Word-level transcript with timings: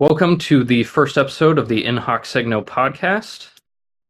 Welcome 0.00 0.38
to 0.38 0.64
the 0.64 0.84
first 0.84 1.18
episode 1.18 1.58
of 1.58 1.68
the 1.68 1.84
In 1.84 1.98
Hoc 1.98 2.24
Signo 2.24 2.62
podcast. 2.62 3.50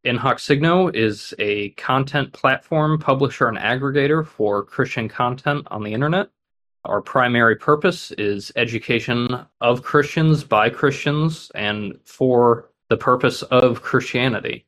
In 0.05 0.17
Hoc 0.19 0.39
Signo 0.39 0.87
is 0.87 1.35
a 1.41 1.71
content 1.71 2.33
platform, 2.33 3.01
publisher, 3.01 3.49
and 3.49 3.59
aggregator 3.59 4.25
for 4.25 4.63
Christian 4.63 5.09
content 5.09 5.67
on 5.69 5.83
the 5.83 5.93
internet. 5.93 6.29
Our 6.85 7.03
primary 7.03 7.57
purpose 7.57 8.13
is 8.13 8.53
education 8.55 9.45
of 9.61 9.83
Christians 9.83 10.45
by 10.45 10.71
Christians 10.71 11.51
and 11.57 11.99
for 12.05 12.71
the 12.89 12.97
purpose 12.97 13.43
of 13.43 13.83
Christianity. 13.83 14.67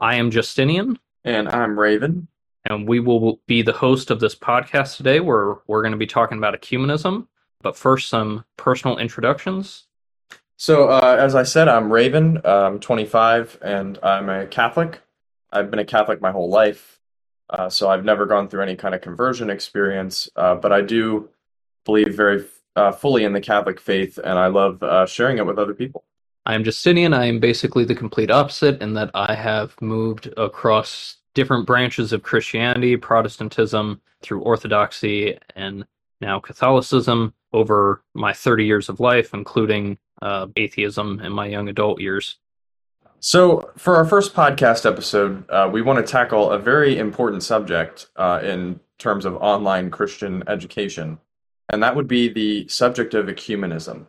I 0.00 0.16
am 0.16 0.30
Justinian. 0.30 0.98
And 1.24 1.48
I'm 1.48 1.78
Raven. 1.78 2.28
And 2.66 2.86
we 2.86 3.00
will 3.00 3.40
be 3.46 3.62
the 3.62 3.72
host 3.72 4.10
of 4.10 4.20
this 4.20 4.34
podcast 4.34 4.98
today 4.98 5.20
where 5.20 5.54
we're 5.66 5.80
going 5.80 5.92
to 5.92 5.96
be 5.96 6.06
talking 6.06 6.36
about 6.36 6.60
ecumenism. 6.60 7.26
But 7.62 7.74
first, 7.74 8.10
some 8.10 8.44
personal 8.58 8.98
introductions. 8.98 9.87
So, 10.60 10.88
uh, 10.88 11.16
as 11.20 11.36
I 11.36 11.44
said, 11.44 11.68
I'm 11.68 11.90
Raven. 11.92 12.40
I'm 12.44 12.80
25 12.80 13.58
and 13.62 13.96
I'm 14.02 14.28
a 14.28 14.44
Catholic. 14.44 15.00
I've 15.52 15.70
been 15.70 15.78
a 15.78 15.84
Catholic 15.84 16.20
my 16.20 16.32
whole 16.32 16.50
life. 16.50 16.98
Uh, 17.48 17.70
so, 17.70 17.88
I've 17.88 18.04
never 18.04 18.26
gone 18.26 18.48
through 18.48 18.62
any 18.62 18.74
kind 18.74 18.92
of 18.92 19.00
conversion 19.00 19.50
experience, 19.50 20.28
uh, 20.34 20.56
but 20.56 20.72
I 20.72 20.80
do 20.80 21.28
believe 21.84 22.12
very 22.16 22.44
uh, 22.74 22.90
fully 22.90 23.22
in 23.22 23.34
the 23.34 23.40
Catholic 23.40 23.80
faith 23.80 24.18
and 24.18 24.36
I 24.36 24.48
love 24.48 24.82
uh, 24.82 25.06
sharing 25.06 25.38
it 25.38 25.46
with 25.46 25.60
other 25.60 25.74
people. 25.74 26.02
I 26.44 26.56
am 26.56 26.64
Justinian. 26.64 27.14
I 27.14 27.26
am 27.26 27.38
basically 27.38 27.84
the 27.84 27.94
complete 27.94 28.30
opposite 28.32 28.82
in 28.82 28.94
that 28.94 29.12
I 29.14 29.36
have 29.36 29.80
moved 29.80 30.28
across 30.36 31.18
different 31.34 31.66
branches 31.66 32.12
of 32.12 32.24
Christianity, 32.24 32.96
Protestantism, 32.96 34.00
through 34.22 34.40
Orthodoxy, 34.40 35.38
and 35.54 35.86
now 36.20 36.40
Catholicism 36.40 37.32
over 37.52 38.02
my 38.14 38.32
30 38.32 38.64
years 38.64 38.88
of 38.88 38.98
life, 38.98 39.32
including 39.32 39.98
uh, 40.22 40.46
atheism 40.56 41.20
in 41.20 41.32
my 41.32 41.46
young 41.46 41.68
adult 41.68 42.00
years. 42.00 42.36
So, 43.20 43.70
for 43.76 43.96
our 43.96 44.04
first 44.04 44.34
podcast 44.34 44.86
episode, 44.86 45.48
uh, 45.50 45.68
we 45.72 45.82
want 45.82 46.04
to 46.04 46.10
tackle 46.10 46.52
a 46.52 46.58
very 46.58 46.98
important 46.98 47.42
subject 47.42 48.08
uh, 48.16 48.40
in 48.42 48.78
terms 48.98 49.24
of 49.24 49.34
online 49.36 49.90
Christian 49.90 50.44
education, 50.46 51.18
and 51.68 51.82
that 51.82 51.96
would 51.96 52.06
be 52.06 52.28
the 52.28 52.68
subject 52.68 53.14
of 53.14 53.26
ecumenism. 53.26 54.06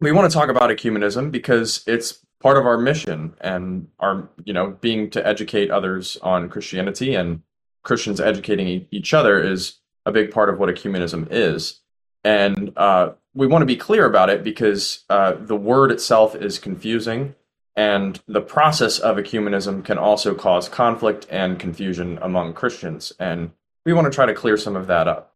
We 0.00 0.12
want 0.12 0.30
to 0.30 0.34
talk 0.34 0.50
about 0.50 0.70
ecumenism 0.70 1.30
because 1.30 1.82
it's 1.86 2.24
part 2.40 2.56
of 2.56 2.66
our 2.66 2.78
mission 2.78 3.34
and 3.40 3.88
our, 4.00 4.28
you 4.44 4.52
know, 4.52 4.76
being 4.80 5.10
to 5.10 5.26
educate 5.26 5.70
others 5.70 6.16
on 6.22 6.48
Christianity 6.48 7.14
and 7.14 7.42
Christians 7.82 8.20
educating 8.20 8.86
each 8.90 9.14
other 9.14 9.42
is 9.42 9.78
a 10.06 10.12
big 10.12 10.30
part 10.30 10.48
of 10.48 10.58
what 10.58 10.68
ecumenism 10.68 11.28
is. 11.30 11.80
And 12.24 12.72
uh, 12.76 13.10
we 13.34 13.46
want 13.46 13.62
to 13.62 13.66
be 13.66 13.76
clear 13.76 14.06
about 14.06 14.30
it 14.30 14.42
because 14.42 15.04
uh, 15.08 15.34
the 15.38 15.56
word 15.56 15.92
itself 15.92 16.34
is 16.34 16.58
confusing, 16.58 17.34
and 17.76 18.20
the 18.26 18.40
process 18.40 18.98
of 18.98 19.16
ecumenism 19.16 19.84
can 19.84 19.98
also 19.98 20.34
cause 20.34 20.68
conflict 20.68 21.26
and 21.30 21.58
confusion 21.58 22.18
among 22.22 22.54
Christians. 22.54 23.12
And 23.18 23.52
we 23.84 23.92
want 23.92 24.06
to 24.06 24.14
try 24.14 24.26
to 24.26 24.34
clear 24.34 24.56
some 24.56 24.76
of 24.76 24.86
that 24.88 25.08
up. 25.08 25.34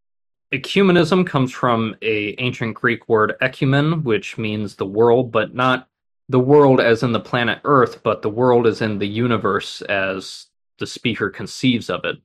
Ecumenism 0.53 1.27
comes 1.27 1.53
from 1.53 1.97
a 2.03 2.35
ancient 2.39 2.75
Greek 2.75 3.09
word 3.09 3.35
ecumen, 3.41 4.05
which 4.05 4.39
means 4.39 4.75
the 4.75 4.87
world, 4.87 5.33
but 5.33 5.55
not 5.55 5.89
the 6.29 6.41
world 6.41 6.81
as 6.81 7.03
in 7.03 7.13
the 7.13 7.21
planet 7.21 7.61
Earth, 7.65 8.03
but 8.03 8.23
the 8.23 8.31
world 8.31 8.67
as 8.67 8.81
in 8.81 8.99
the 8.99 9.09
universe 9.09 9.83
as 9.83 10.47
the 10.79 10.87
speaker 10.87 11.31
conceives 11.31 11.91
of 11.91 12.05
it. 12.05 12.17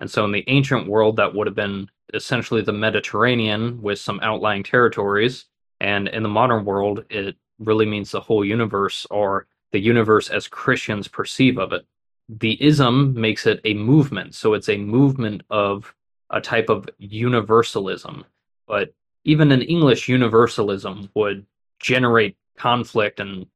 And 0.00 0.10
so 0.10 0.24
in 0.24 0.32
the 0.32 0.44
ancient 0.48 0.88
world, 0.88 1.16
that 1.16 1.34
would 1.34 1.46
have 1.46 1.56
been 1.56 1.88
essentially 2.14 2.62
the 2.62 2.72
Mediterranean 2.72 3.80
with 3.82 3.98
some 3.98 4.20
outlying 4.22 4.62
territories. 4.62 5.46
And 5.80 6.08
in 6.08 6.22
the 6.22 6.28
modern 6.28 6.64
world, 6.64 7.04
it 7.10 7.36
really 7.58 7.86
means 7.86 8.10
the 8.10 8.20
whole 8.20 8.44
universe 8.44 9.06
or 9.10 9.46
the 9.72 9.80
universe 9.80 10.30
as 10.30 10.48
Christians 10.48 11.08
perceive 11.08 11.58
of 11.58 11.72
it. 11.72 11.86
The 12.28 12.62
ism 12.62 13.14
makes 13.14 13.46
it 13.46 13.60
a 13.64 13.74
movement. 13.74 14.34
So 14.34 14.54
it's 14.54 14.68
a 14.68 14.78
movement 14.78 15.42
of 15.50 15.94
a 16.30 16.40
type 16.40 16.68
of 16.68 16.88
universalism. 16.98 18.24
But 18.66 18.94
even 19.24 19.52
an 19.52 19.62
English, 19.62 20.08
universalism 20.08 21.10
would 21.14 21.46
generate 21.78 22.36
conflict 22.56 23.20
and, 23.20 23.46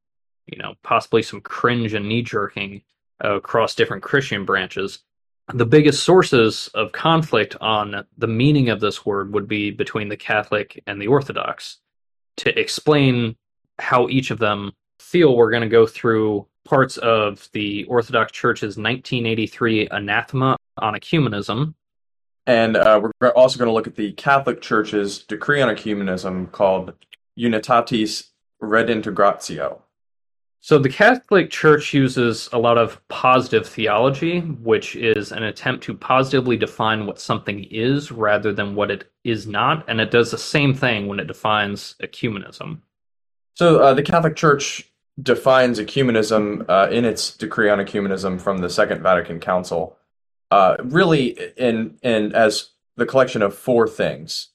you 0.46 0.58
know, 0.58 0.74
possibly 0.82 1.22
some 1.22 1.40
cringe 1.40 1.94
and 1.94 2.08
knee 2.08 2.22
jerking 2.22 2.82
uh, 3.24 3.36
across 3.36 3.74
different 3.74 4.02
Christian 4.02 4.44
branches 4.44 5.00
the 5.54 5.66
biggest 5.66 6.04
sources 6.04 6.68
of 6.74 6.92
conflict 6.92 7.56
on 7.60 8.04
the 8.18 8.26
meaning 8.26 8.68
of 8.68 8.80
this 8.80 9.04
word 9.04 9.32
would 9.32 9.48
be 9.48 9.70
between 9.70 10.08
the 10.08 10.16
Catholic 10.16 10.82
and 10.86 11.00
the 11.00 11.06
Orthodox. 11.06 11.78
To 12.38 12.58
explain 12.58 13.36
how 13.78 14.08
each 14.08 14.30
of 14.30 14.38
them 14.38 14.72
feel, 14.98 15.36
we're 15.36 15.50
going 15.50 15.62
to 15.62 15.68
go 15.68 15.86
through 15.86 16.46
parts 16.64 16.96
of 16.98 17.48
the 17.52 17.84
Orthodox 17.84 18.32
Church's 18.32 18.76
1983 18.76 19.88
anathema 19.90 20.56
on 20.78 20.94
ecumenism. 20.94 21.74
And 22.46 22.76
uh, 22.76 23.08
we're 23.20 23.30
also 23.30 23.58
going 23.58 23.68
to 23.68 23.72
look 23.72 23.86
at 23.86 23.96
the 23.96 24.12
Catholic 24.12 24.60
Church's 24.60 25.18
decree 25.24 25.60
on 25.60 25.74
ecumenism 25.74 26.50
called 26.50 26.94
Unitatis 27.38 28.28
Redintegratio. 28.62 29.80
So 30.62 30.78
the 30.78 30.90
Catholic 30.90 31.50
Church 31.50 31.94
uses 31.94 32.48
a 32.52 32.58
lot 32.58 32.76
of 32.76 33.00
positive 33.08 33.66
theology, 33.66 34.40
which 34.40 34.94
is 34.94 35.32
an 35.32 35.42
attempt 35.42 35.82
to 35.84 35.94
positively 35.94 36.58
define 36.58 37.06
what 37.06 37.18
something 37.18 37.64
is 37.64 38.12
rather 38.12 38.52
than 38.52 38.74
what 38.74 38.90
it 38.90 39.10
is 39.24 39.46
not, 39.46 39.88
and 39.88 40.00
it 40.00 40.10
does 40.10 40.30
the 40.30 40.38
same 40.38 40.74
thing 40.74 41.08
when 41.08 41.18
it 41.18 41.26
defines 41.26 41.94
ecumenism. 42.02 42.80
So 43.54 43.80
uh, 43.80 43.94
the 43.94 44.02
Catholic 44.02 44.36
Church 44.36 44.86
defines 45.22 45.80
ecumenism 45.80 46.66
uh, 46.68 46.88
in 46.90 47.06
its 47.06 47.34
decree 47.36 47.70
on 47.70 47.78
ecumenism 47.78 48.38
from 48.38 48.58
the 48.58 48.70
Second 48.70 49.02
Vatican 49.02 49.40
Council, 49.40 49.96
uh, 50.50 50.76
really 50.82 51.38
in 51.56 51.98
in 52.02 52.34
as 52.34 52.70
the 52.96 53.06
collection 53.06 53.40
of 53.40 53.54
four 53.54 53.88
things. 53.88 54.48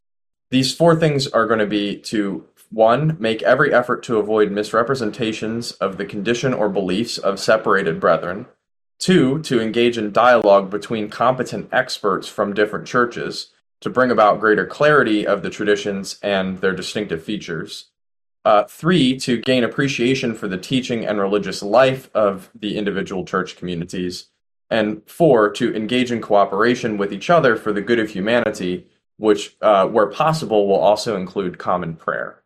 These 0.51 0.75
four 0.75 0.95
things 0.95 1.27
are 1.27 1.47
going 1.47 1.59
to 1.59 1.65
be 1.65 1.97
to 2.01 2.45
one, 2.69 3.17
make 3.19 3.41
every 3.43 3.73
effort 3.73 4.03
to 4.03 4.17
avoid 4.17 4.51
misrepresentations 4.51 5.71
of 5.73 5.97
the 5.97 6.05
condition 6.05 6.53
or 6.53 6.69
beliefs 6.69 7.17
of 7.17 7.39
separated 7.39 7.99
brethren. 7.99 8.45
Two, 8.97 9.39
to 9.43 9.59
engage 9.59 9.97
in 9.97 10.11
dialogue 10.11 10.69
between 10.69 11.09
competent 11.09 11.69
experts 11.71 12.27
from 12.27 12.53
different 12.53 12.87
churches 12.87 13.51
to 13.81 13.89
bring 13.89 14.09
about 14.09 14.39
greater 14.39 14.65
clarity 14.65 15.27
of 15.27 15.43
the 15.43 15.49
traditions 15.49 16.17
and 16.23 16.59
their 16.59 16.73
distinctive 16.73 17.23
features. 17.23 17.91
Uh, 18.45 18.63
three, 18.63 19.17
to 19.17 19.37
gain 19.37 19.63
appreciation 19.63 20.33
for 20.33 20.47
the 20.47 20.57
teaching 20.57 21.05
and 21.05 21.19
religious 21.19 21.61
life 21.61 22.09
of 22.13 22.49
the 22.53 22.77
individual 22.77 23.25
church 23.25 23.57
communities. 23.57 24.27
And 24.69 25.01
four, 25.07 25.49
to 25.51 25.75
engage 25.75 26.11
in 26.11 26.21
cooperation 26.21 26.97
with 26.97 27.11
each 27.11 27.29
other 27.29 27.55
for 27.55 27.73
the 27.73 27.81
good 27.81 27.99
of 27.99 28.11
humanity, 28.11 28.87
which, 29.17 29.55
uh, 29.61 29.87
where 29.87 30.07
possible, 30.07 30.67
will 30.67 30.79
also 30.79 31.15
include 31.15 31.57
common 31.57 31.95
prayer. 31.95 32.41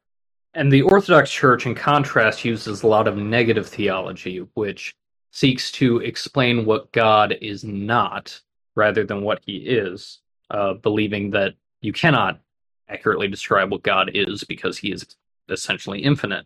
And 0.59 0.69
the 0.69 0.81
Orthodox 0.81 1.31
Church, 1.31 1.65
in 1.65 1.73
contrast, 1.73 2.43
uses 2.43 2.83
a 2.83 2.87
lot 2.87 3.07
of 3.07 3.15
negative 3.15 3.65
theology, 3.65 4.39
which 4.55 4.93
seeks 5.31 5.71
to 5.71 5.99
explain 5.99 6.65
what 6.65 6.91
God 6.91 7.37
is 7.39 7.63
not 7.63 8.37
rather 8.75 9.05
than 9.05 9.21
what 9.21 9.39
he 9.45 9.55
is, 9.55 10.19
uh, 10.51 10.73
believing 10.73 11.29
that 11.31 11.53
you 11.79 11.93
cannot 11.93 12.41
accurately 12.89 13.29
describe 13.29 13.71
what 13.71 13.83
God 13.83 14.11
is 14.13 14.43
because 14.43 14.77
he 14.77 14.91
is 14.91 15.05
essentially 15.47 16.03
infinite. 16.03 16.45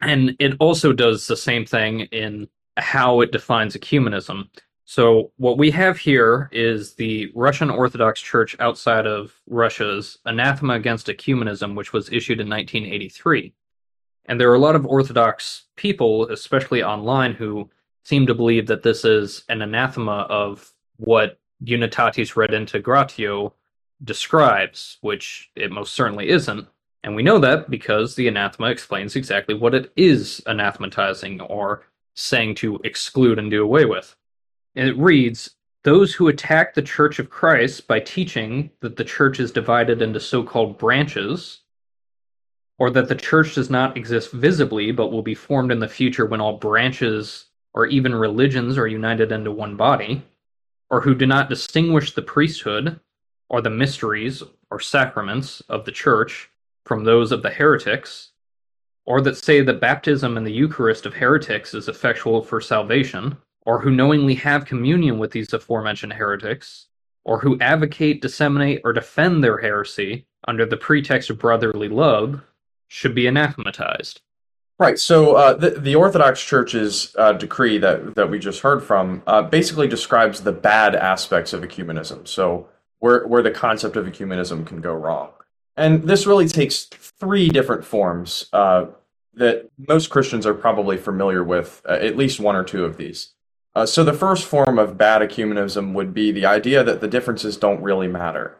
And 0.00 0.34
it 0.38 0.54
also 0.58 0.94
does 0.94 1.26
the 1.26 1.36
same 1.36 1.66
thing 1.66 2.00
in 2.00 2.48
how 2.78 3.20
it 3.20 3.32
defines 3.32 3.76
ecumenism. 3.76 4.48
So, 4.90 5.32
what 5.36 5.58
we 5.58 5.70
have 5.72 5.98
here 5.98 6.48
is 6.50 6.94
the 6.94 7.30
Russian 7.34 7.68
Orthodox 7.68 8.22
Church 8.22 8.56
outside 8.58 9.06
of 9.06 9.38
Russia's 9.46 10.16
anathema 10.24 10.76
against 10.76 11.08
ecumenism, 11.08 11.74
which 11.74 11.92
was 11.92 12.10
issued 12.10 12.40
in 12.40 12.48
1983. 12.48 13.52
And 14.24 14.40
there 14.40 14.50
are 14.50 14.54
a 14.54 14.58
lot 14.58 14.76
of 14.76 14.86
Orthodox 14.86 15.64
people, 15.76 16.30
especially 16.30 16.82
online, 16.82 17.34
who 17.34 17.68
seem 18.02 18.26
to 18.28 18.34
believe 18.34 18.66
that 18.68 18.82
this 18.82 19.04
is 19.04 19.44
an 19.50 19.60
anathema 19.60 20.26
of 20.30 20.72
what 20.96 21.38
Unitatis 21.62 22.32
Redintegratio 22.32 23.52
describes, 24.02 24.96
which 25.02 25.50
it 25.54 25.70
most 25.70 25.92
certainly 25.92 26.30
isn't. 26.30 26.66
And 27.04 27.14
we 27.14 27.22
know 27.22 27.38
that 27.40 27.68
because 27.68 28.14
the 28.14 28.26
anathema 28.26 28.70
explains 28.70 29.16
exactly 29.16 29.54
what 29.54 29.74
it 29.74 29.92
is 29.96 30.40
anathematizing 30.46 31.42
or 31.46 31.84
saying 32.14 32.54
to 32.54 32.80
exclude 32.84 33.38
and 33.38 33.50
do 33.50 33.62
away 33.62 33.84
with. 33.84 34.16
And 34.78 34.88
it 34.88 34.96
reads 34.96 35.56
Those 35.82 36.14
who 36.14 36.28
attack 36.28 36.72
the 36.72 36.82
Church 36.82 37.18
of 37.18 37.28
Christ 37.28 37.88
by 37.88 37.98
teaching 37.98 38.70
that 38.78 38.94
the 38.94 39.04
church 39.04 39.40
is 39.40 39.50
divided 39.50 40.00
into 40.00 40.20
so 40.20 40.44
called 40.44 40.78
branches, 40.78 41.62
or 42.78 42.88
that 42.90 43.08
the 43.08 43.16
church 43.16 43.56
does 43.56 43.70
not 43.70 43.96
exist 43.96 44.30
visibly 44.30 44.92
but 44.92 45.10
will 45.10 45.24
be 45.24 45.34
formed 45.34 45.72
in 45.72 45.80
the 45.80 45.88
future 45.88 46.26
when 46.26 46.40
all 46.40 46.58
branches 46.58 47.46
or 47.74 47.86
even 47.86 48.14
religions 48.14 48.78
are 48.78 48.86
united 48.86 49.32
into 49.32 49.50
one 49.50 49.74
body, 49.74 50.22
or 50.90 51.00
who 51.00 51.12
do 51.12 51.26
not 51.26 51.48
distinguish 51.48 52.12
the 52.12 52.22
priesthood 52.22 53.00
or 53.48 53.60
the 53.60 53.70
mysteries 53.70 54.44
or 54.70 54.78
sacraments 54.78 55.60
of 55.62 55.86
the 55.86 55.92
church 55.92 56.50
from 56.84 57.02
those 57.02 57.32
of 57.32 57.42
the 57.42 57.50
heretics, 57.50 58.30
or 59.04 59.20
that 59.22 59.36
say 59.36 59.60
that 59.60 59.80
baptism 59.80 60.36
and 60.36 60.46
the 60.46 60.52
Eucharist 60.52 61.04
of 61.04 61.14
heretics 61.14 61.74
is 61.74 61.88
effectual 61.88 62.42
for 62.42 62.60
salvation, 62.60 63.36
or 63.66 63.80
who 63.80 63.90
knowingly 63.90 64.34
have 64.34 64.64
communion 64.64 65.18
with 65.18 65.30
these 65.30 65.52
aforementioned 65.52 66.14
heretics, 66.14 66.86
or 67.24 67.40
who 67.40 67.58
advocate, 67.60 68.22
disseminate, 68.22 68.80
or 68.84 68.92
defend 68.92 69.44
their 69.44 69.58
heresy 69.58 70.26
under 70.46 70.64
the 70.64 70.76
pretext 70.76 71.30
of 71.30 71.38
brotherly 71.38 71.88
love, 71.88 72.42
should 72.86 73.14
be 73.14 73.26
anathematized. 73.26 74.22
Right. 74.78 74.98
So 74.98 75.34
uh, 75.34 75.54
the, 75.54 75.70
the 75.70 75.96
Orthodox 75.96 76.42
Church's 76.42 77.14
uh, 77.18 77.32
decree 77.32 77.78
that, 77.78 78.14
that 78.14 78.30
we 78.30 78.38
just 78.38 78.60
heard 78.60 78.82
from 78.82 79.22
uh, 79.26 79.42
basically 79.42 79.88
describes 79.88 80.40
the 80.40 80.52
bad 80.52 80.94
aspects 80.94 81.52
of 81.52 81.62
ecumenism. 81.62 82.28
So 82.28 82.68
where, 83.00 83.26
where 83.26 83.42
the 83.42 83.50
concept 83.50 83.96
of 83.96 84.06
ecumenism 84.06 84.64
can 84.64 84.80
go 84.80 84.94
wrong. 84.94 85.30
And 85.76 86.04
this 86.04 86.26
really 86.26 86.48
takes 86.48 86.84
three 86.84 87.48
different 87.48 87.84
forms 87.84 88.48
uh, 88.52 88.86
that 89.34 89.70
most 89.76 90.10
Christians 90.10 90.46
are 90.46 90.54
probably 90.54 90.96
familiar 90.96 91.42
with, 91.42 91.82
uh, 91.88 91.92
at 91.92 92.16
least 92.16 92.40
one 92.40 92.56
or 92.56 92.64
two 92.64 92.84
of 92.84 92.96
these. 92.96 93.34
Uh, 93.78 93.86
so 93.86 94.02
the 94.02 94.12
first 94.12 94.44
form 94.44 94.76
of 94.76 94.98
bad 94.98 95.22
ecumenism 95.22 95.92
would 95.92 96.12
be 96.12 96.32
the 96.32 96.44
idea 96.44 96.82
that 96.82 97.00
the 97.00 97.06
differences 97.06 97.56
don't 97.56 97.80
really 97.80 98.08
matter. 98.08 98.58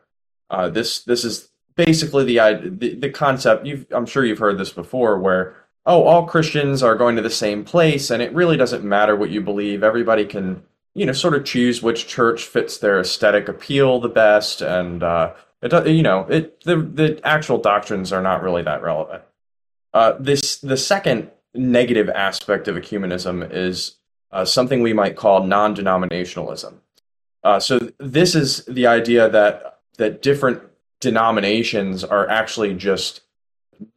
this 0.70 1.02
this 1.02 1.24
is 1.24 1.48
basically 1.74 2.24
the, 2.24 2.38
the 2.78 2.94
the 2.94 3.10
concept. 3.10 3.66
You've, 3.66 3.84
I'm 3.90 4.06
sure 4.06 4.24
you've 4.24 4.38
heard 4.38 4.58
this 4.58 4.72
before, 4.72 5.18
where 5.18 5.56
oh, 5.86 6.04
all 6.04 6.24
Christians 6.24 6.84
are 6.84 6.94
going 6.94 7.16
to 7.16 7.22
the 7.22 7.30
same 7.30 7.64
place, 7.64 8.10
and 8.10 8.22
it 8.22 8.32
really 8.32 8.56
doesn't 8.56 8.84
matter 8.84 9.16
what 9.16 9.30
you 9.30 9.40
believe. 9.40 9.82
Everybody 9.82 10.24
can, 10.24 10.62
you 10.94 11.04
know, 11.04 11.12
sort 11.12 11.34
of 11.34 11.44
choose 11.44 11.82
which 11.82 12.06
church 12.06 12.44
fits 12.44 12.78
their 12.78 13.00
aesthetic 13.00 13.48
appeal 13.48 13.98
the 13.98 14.08
best, 14.08 14.62
and 14.62 15.02
uh, 15.02 15.32
it, 15.62 15.88
you 15.88 16.04
know, 16.04 16.26
it 16.28 16.62
the 16.62 16.76
the 16.76 17.20
actual 17.24 17.58
doctrines 17.58 18.12
are 18.12 18.22
not 18.22 18.44
really 18.44 18.62
that 18.62 18.84
relevant. 18.84 19.24
Uh, 19.92 20.12
this 20.20 20.58
the 20.60 20.76
second 20.76 21.32
negative 21.54 22.08
aspect 22.08 22.68
of 22.68 22.76
ecumenism 22.76 23.50
is 23.50 23.96
uh, 24.30 24.44
something 24.44 24.82
we 24.82 24.92
might 24.92 25.16
call 25.16 25.44
non-denominationalism. 25.44 26.74
Uh, 27.44 27.60
so 27.60 27.78
this 27.98 28.34
is 28.34 28.64
the 28.66 28.86
idea 28.86 29.28
that 29.28 29.80
that 29.96 30.22
different 30.22 30.62
denominations 31.00 32.04
are 32.04 32.28
actually 32.28 32.74
just 32.74 33.20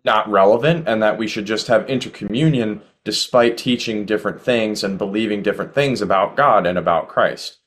not 0.03 0.29
relevant 0.29 0.87
and 0.87 1.01
that 1.01 1.17
we 1.17 1.27
should 1.27 1.45
just 1.45 1.67
have 1.67 1.85
intercommunion 1.87 2.81
despite 3.03 3.57
teaching 3.57 4.05
different 4.05 4.41
things 4.41 4.83
and 4.83 4.97
believing 4.97 5.41
different 5.41 5.73
things 5.73 6.01
about 6.01 6.35
God 6.35 6.67
and 6.67 6.77
about 6.77 7.07
Christ. 7.07 7.57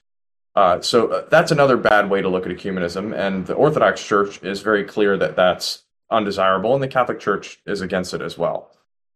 Uh, 0.54 0.80
so 0.80 1.08
uh, 1.08 1.28
that's 1.28 1.50
another 1.50 1.76
bad 1.76 2.08
way 2.08 2.22
to 2.22 2.28
look 2.28 2.46
at 2.46 2.52
ecumenism, 2.52 3.12
and 3.16 3.44
the 3.46 3.54
Orthodox 3.54 4.04
Church 4.04 4.40
is 4.44 4.60
very 4.62 4.84
clear 4.84 5.16
that 5.16 5.34
that's 5.34 5.82
undesirable, 6.10 6.74
and 6.74 6.82
the 6.82 6.88
Catholic 6.88 7.18
Church 7.18 7.60
is 7.66 7.80
against 7.80 8.14
it 8.14 8.22
as 8.22 8.38
well. 8.38 8.70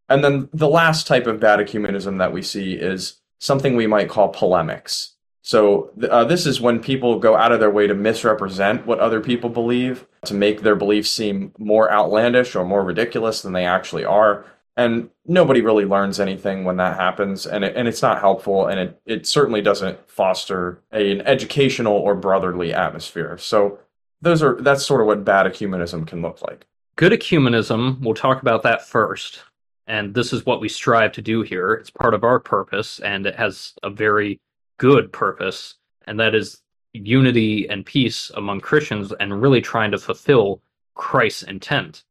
And 0.09 0.25
then 0.25 0.49
the 0.53 0.69
last 0.69 1.07
type 1.07 1.29
of 1.29 1.39
bad 1.39 1.61
ecumenism 1.61 2.19
that 2.19 2.33
we 2.33 2.43
see 2.43 2.73
is 2.73 3.21
something 3.39 3.77
we 3.77 3.87
might 3.87 4.09
call 4.09 4.29
polemics. 4.29 5.15
So 5.43 5.91
uh, 6.11 6.25
this 6.25 6.45
is 6.45 6.61
when 6.61 6.79
people 6.79 7.19
go 7.19 7.35
out 7.35 7.53
of 7.53 7.61
their 7.61 7.71
way 7.71 7.87
to 7.87 7.95
misrepresent 7.95 8.87
what 8.87 9.01
other 9.01 9.21
people 9.21 9.49
believe, 9.49 10.07
to 10.27 10.35
make 10.35 10.61
their 10.61 10.77
beliefs 10.77 11.11
seem 11.11 11.53
more 11.59 11.91
outlandish 11.91 12.55
or 12.55 12.65
more 12.67 12.85
ridiculous 12.85 13.41
than 13.41 13.55
they 13.55 13.65
actually 13.65 14.05
are. 14.05 14.45
And 14.77 15.09
nobody 15.27 15.61
really 15.61 15.87
learns 15.87 16.21
anything 16.21 16.65
when 16.65 16.77
that 16.77 16.97
happens, 16.97 17.47
and 17.47 17.65
it, 17.65 17.75
and 17.77 17.89
it's 17.89 18.03
not 18.03 18.21
helpful, 18.21 18.67
and 18.67 18.79
it, 18.79 19.01
it 19.07 19.27
certainly 19.27 19.61
doesn't 19.61 19.99
foster 20.09 20.83
a, 20.93 21.11
an 21.11 21.23
educational 21.23 21.95
or 21.95 22.15
brotherly 22.15 22.73
atmosphere. 22.75 23.39
So 23.39 23.79
those 24.21 24.43
are 24.43 24.61
that's 24.61 24.85
sort 24.85 25.01
of 25.01 25.07
what 25.07 25.25
bad 25.25 25.47
ecumenism 25.47 26.07
can 26.07 26.23
look 26.23 26.43
like. 26.43 26.67
Good 26.95 27.13
ecumenism, 27.13 28.01
we'll 28.01 28.15
talk 28.15 28.43
about 28.43 28.63
that 28.65 28.87
first. 28.87 29.41
And 29.89 30.15
this 30.15 30.33
is 30.33 30.47
what 30.47 30.61
we 30.61 30.69
strive 30.69 31.13
to 31.13 31.23
do 31.23 31.43
here. 31.43 31.73
It's 31.75 31.91
part 31.91 32.15
of 32.15 32.23
our 32.23 32.39
purpose, 32.39 33.01
and 33.01 33.27
it 33.27 33.35
has 33.37 33.73
a 33.83 33.91
very 33.91 34.41
good 34.77 35.13
purpose, 35.13 35.75
and 36.07 36.21
that 36.21 36.35
is 36.35 36.61
unity 36.93 37.69
and 37.69 37.85
peace 37.85 38.31
among 38.37 38.61
Christians 38.61 39.13
and 39.19 39.43
really 39.43 39.61
trying 39.61 39.91
to 39.91 39.99
fulfill 39.99 40.63
Christ's 40.95 41.45
intent. 41.45 42.05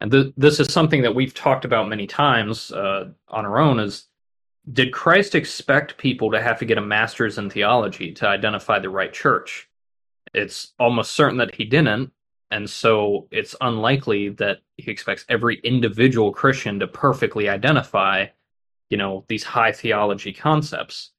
And 0.00 0.10
th- 0.10 0.34
this 0.36 0.60
is 0.60 0.72
something 0.72 1.02
that 1.02 1.14
we've 1.14 1.32
talked 1.32 1.64
about 1.64 1.88
many 1.88 2.06
times 2.06 2.70
uh, 2.70 3.10
on 3.28 3.46
our 3.46 3.58
own 3.58 3.80
is 3.80 4.08
did 4.72 4.92
Christ 4.92 5.34
expect 5.34 5.96
people 5.96 6.30
to 6.32 6.42
have 6.42 6.58
to 6.58 6.64
get 6.64 6.76
a 6.76 6.82
master's 6.82 7.38
in 7.38 7.48
theology 7.48 8.12
to 8.12 8.28
identify 8.28 8.78
the 8.78 8.90
right 8.90 9.12
church? 9.12 9.68
It's 10.34 10.72
almost 10.78 11.14
certain 11.14 11.38
that 11.38 11.54
he 11.54 11.64
didn't, 11.64 12.12
and 12.50 12.68
so 12.68 13.26
it's 13.30 13.56
unlikely 13.60 14.30
that 14.30 14.58
he 14.76 14.90
expects 14.90 15.24
every 15.28 15.58
individual 15.64 16.32
Christian 16.32 16.78
to 16.80 16.86
perfectly 16.86 17.48
identify, 17.48 18.26
you 18.88 18.96
know, 18.96 19.24
these 19.28 19.42
high 19.42 19.72
theology 19.72 20.32
concepts. 20.32 21.10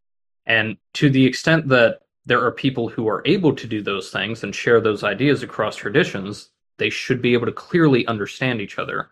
And 0.45 0.77
to 0.93 1.09
the 1.09 1.25
extent 1.25 1.67
that 1.67 2.01
there 2.25 2.43
are 2.43 2.51
people 2.51 2.87
who 2.87 3.07
are 3.07 3.21
able 3.25 3.53
to 3.55 3.67
do 3.67 3.81
those 3.81 4.09
things 4.09 4.43
and 4.43 4.55
share 4.55 4.79
those 4.79 5.03
ideas 5.03 5.43
across 5.43 5.75
traditions, 5.75 6.49
they 6.77 6.89
should 6.89 7.21
be 7.21 7.33
able 7.33 7.45
to 7.45 7.51
clearly 7.51 8.07
understand 8.07 8.61
each 8.61 8.79
other. 8.79 9.09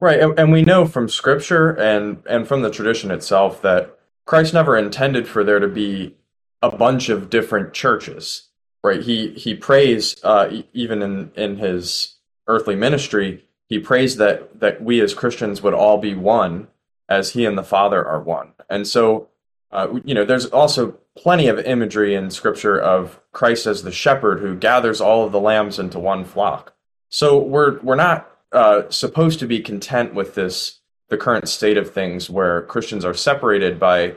Right, 0.00 0.20
and, 0.20 0.38
and 0.38 0.52
we 0.52 0.62
know 0.62 0.86
from 0.86 1.08
scripture 1.08 1.70
and 1.70 2.22
and 2.28 2.48
from 2.48 2.62
the 2.62 2.70
tradition 2.70 3.10
itself 3.10 3.62
that 3.62 3.98
Christ 4.24 4.52
never 4.54 4.76
intended 4.76 5.28
for 5.28 5.44
there 5.44 5.60
to 5.60 5.68
be 5.68 6.16
a 6.62 6.70
bunch 6.70 7.08
of 7.08 7.30
different 7.30 7.72
churches. 7.72 8.47
Right? 8.82 9.02
He 9.02 9.32
he 9.32 9.54
prays 9.54 10.16
uh, 10.22 10.62
even 10.72 11.02
in 11.02 11.32
in 11.34 11.56
his 11.56 12.16
earthly 12.46 12.76
ministry, 12.76 13.44
he 13.68 13.78
prays 13.78 14.16
that 14.16 14.60
that 14.60 14.82
we 14.82 15.00
as 15.00 15.14
Christians 15.14 15.62
would 15.62 15.74
all 15.74 15.98
be 15.98 16.14
one 16.14 16.68
as 17.08 17.32
he 17.32 17.44
and 17.44 17.58
the 17.58 17.64
Father 17.64 18.04
are 18.04 18.20
one. 18.20 18.52
And 18.70 18.86
so 18.86 19.28
uh, 19.70 19.98
you 20.04 20.14
know, 20.14 20.24
there's 20.24 20.46
also 20.46 20.98
plenty 21.16 21.48
of 21.48 21.58
imagery 21.58 22.14
in 22.14 22.30
Scripture 22.30 22.80
of 22.80 23.20
Christ 23.32 23.66
as 23.66 23.82
the 23.82 23.92
shepherd 23.92 24.40
who 24.40 24.56
gathers 24.56 25.00
all 25.00 25.24
of 25.24 25.32
the 25.32 25.40
lambs 25.40 25.78
into 25.78 25.98
one 25.98 26.24
flock. 26.24 26.74
So 27.10 27.38
we're 27.38 27.80
we're 27.80 27.96
not 27.96 28.30
uh, 28.52 28.82
supposed 28.88 29.38
to 29.40 29.46
be 29.46 29.60
content 29.60 30.14
with 30.14 30.34
this 30.34 30.80
the 31.08 31.16
current 31.16 31.48
state 31.48 31.76
of 31.76 31.92
things 31.92 32.28
where 32.28 32.62
Christians 32.62 33.04
are 33.04 33.14
separated 33.14 33.78
by 33.78 34.16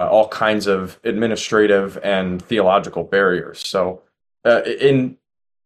uh, 0.00 0.08
all 0.08 0.28
kinds 0.28 0.66
of 0.66 0.98
administrative 1.04 1.98
and 2.02 2.42
theological 2.42 3.04
barriers. 3.04 3.66
So 3.66 4.02
uh, 4.44 4.62
in 4.62 5.18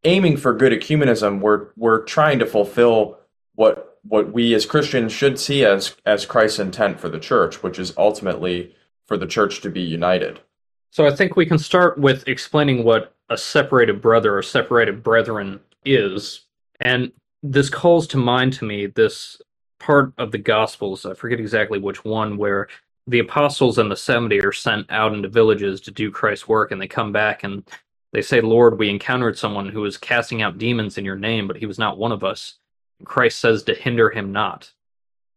aiming 0.03 0.39
for 0.39 0.53
good 0.53 0.73
ecumenism, 0.73 1.41
we're 1.41 1.69
we're 1.77 2.03
trying 2.03 2.41
to 2.41 2.47
fulfill 2.47 3.19
what 3.55 3.99
what 4.07 4.33
we 4.33 4.53
as 4.55 4.67
Christians 4.67 5.13
should 5.13 5.39
see 5.39 5.65
as 5.65 5.95
as 6.05 6.27
Christ's 6.27 6.59
intent 6.59 6.99
for 6.99 7.09
the 7.09 7.21
church, 7.21 7.63
which 7.63 7.79
is 7.79 7.95
ultimately 7.97 8.75
for 9.07 9.17
the 9.17 9.27
church 9.27 9.61
to 9.61 9.71
be 9.71 9.83
united. 9.83 10.41
So 10.91 11.07
I 11.07 11.15
think 11.15 11.37
we 11.37 11.47
can 11.47 11.59
start 11.59 11.99
with 11.99 12.27
explaining 12.27 12.85
what 12.85 13.15
a 13.31 13.37
separated 13.37 14.01
brother 14.01 14.37
or 14.37 14.43
separated 14.43 15.03
brethren 15.03 15.61
is. 15.85 16.41
And 16.81 17.13
this 17.43 17.71
calls 17.71 18.07
to 18.09 18.17
mind 18.17 18.55
to 18.55 18.65
me 18.65 18.87
this 18.87 19.41
part 19.79 20.13
of 20.19 20.33
the 20.33 20.39
Gospels, 20.39 21.05
I 21.05 21.15
forget 21.15 21.41
exactly 21.41 21.79
which 21.79 22.05
one, 22.05 22.37
where 22.37 22.69
the 23.07 23.19
apostles 23.19 23.79
and 23.79 23.91
the 23.91 23.97
70 23.97 24.41
are 24.41 24.53
sent 24.53 24.91
out 24.91 25.13
into 25.13 25.29
villages 25.29 25.81
to 25.83 25.91
do 25.91 26.11
Christ's 26.11 26.49
work, 26.49 26.71
and 26.71 26.81
they 26.81 26.89
come 26.89 27.13
back 27.13 27.45
and 27.45 27.63
they 28.13 28.23
say, 28.23 28.41
Lord, 28.41 28.79
we 28.79 28.89
encountered 28.89 29.37
someone 29.37 29.69
who 29.69 29.81
was 29.81 29.99
casting 29.99 30.41
out 30.41 30.59
demons 30.59 30.99
in 30.99 31.05
your 31.05 31.17
name, 31.17 31.47
but 31.47 31.57
he 31.57 31.67
was 31.67 31.79
not 31.79 31.99
one 31.99 32.13
of 32.13 32.25
us. 32.25 32.59
Christ 33.05 33.41
says 33.41 33.65
to 33.65 33.75
hinder 33.75 34.09
him 34.09 34.33
not. 34.33 34.73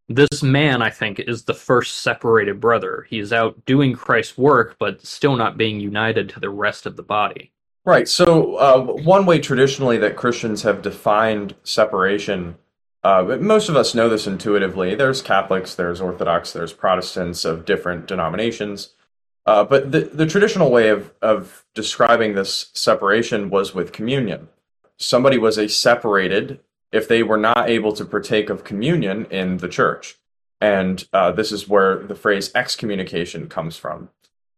This 0.10 0.42
man, 0.42 0.82
I 0.82 0.90
think, 0.90 1.20
is 1.20 1.44
the 1.44 1.54
first 1.54 2.00
separated 2.00 2.62
brother. 2.62 3.06
He 3.10 3.20
is 3.20 3.34
out 3.34 3.66
doing 3.66 3.94
Christ's 3.94 4.38
work, 4.38 4.78
but 4.80 5.06
still 5.06 5.36
not 5.36 5.58
being 5.58 5.80
united 5.80 6.30
to 6.30 6.40
the 6.40 6.50
rest 6.50 6.86
of 6.86 6.96
the 6.96 7.04
body. 7.04 7.52
Right. 7.84 8.08
So, 8.08 8.56
uh, 8.56 8.82
one 8.82 9.26
way 9.26 9.40
traditionally 9.40 9.98
that 9.98 10.16
Christians 10.16 10.62
have 10.62 10.82
defined 10.82 11.56
separation, 11.64 12.56
uh, 13.08 13.38
most 13.40 13.70
of 13.70 13.78
us 13.78 13.96
know 13.96 14.10
this 14.10 14.28
intuitively. 14.28 14.94
There's 14.94 15.22
Catholics, 15.22 15.74
there's 15.74 16.02
Orthodox, 16.02 16.52
there's 16.52 16.74
Protestants 16.74 17.46
of 17.46 17.64
different 17.64 18.06
denominations. 18.06 18.96
Uh, 19.46 19.64
but 19.64 19.94
the, 19.94 20.02
the 20.02 20.26
traditional 20.26 20.70
way 20.70 20.90
of, 20.90 21.14
of 21.22 21.64
describing 21.74 22.36
this 22.36 22.70
separation 22.74 23.50
was 23.50 23.74
with 23.74 23.94
communion. 23.94 24.50
Somebody 24.98 25.38
was 25.38 25.58
a 25.58 25.70
separated 25.70 26.60
if 26.92 27.08
they 27.08 27.24
were 27.24 27.38
not 27.38 27.70
able 27.70 27.94
to 27.94 28.04
partake 28.04 28.50
of 28.50 28.66
communion 28.66 29.26
in 29.28 29.60
the 29.60 29.70
church. 29.70 30.16
And 30.60 31.08
uh, 31.14 31.32
this 31.32 31.54
is 31.54 31.66
where 31.66 32.00
the 32.00 32.16
phrase 32.16 32.52
excommunication 32.54 33.48
comes 33.48 33.78
from. 33.78 34.10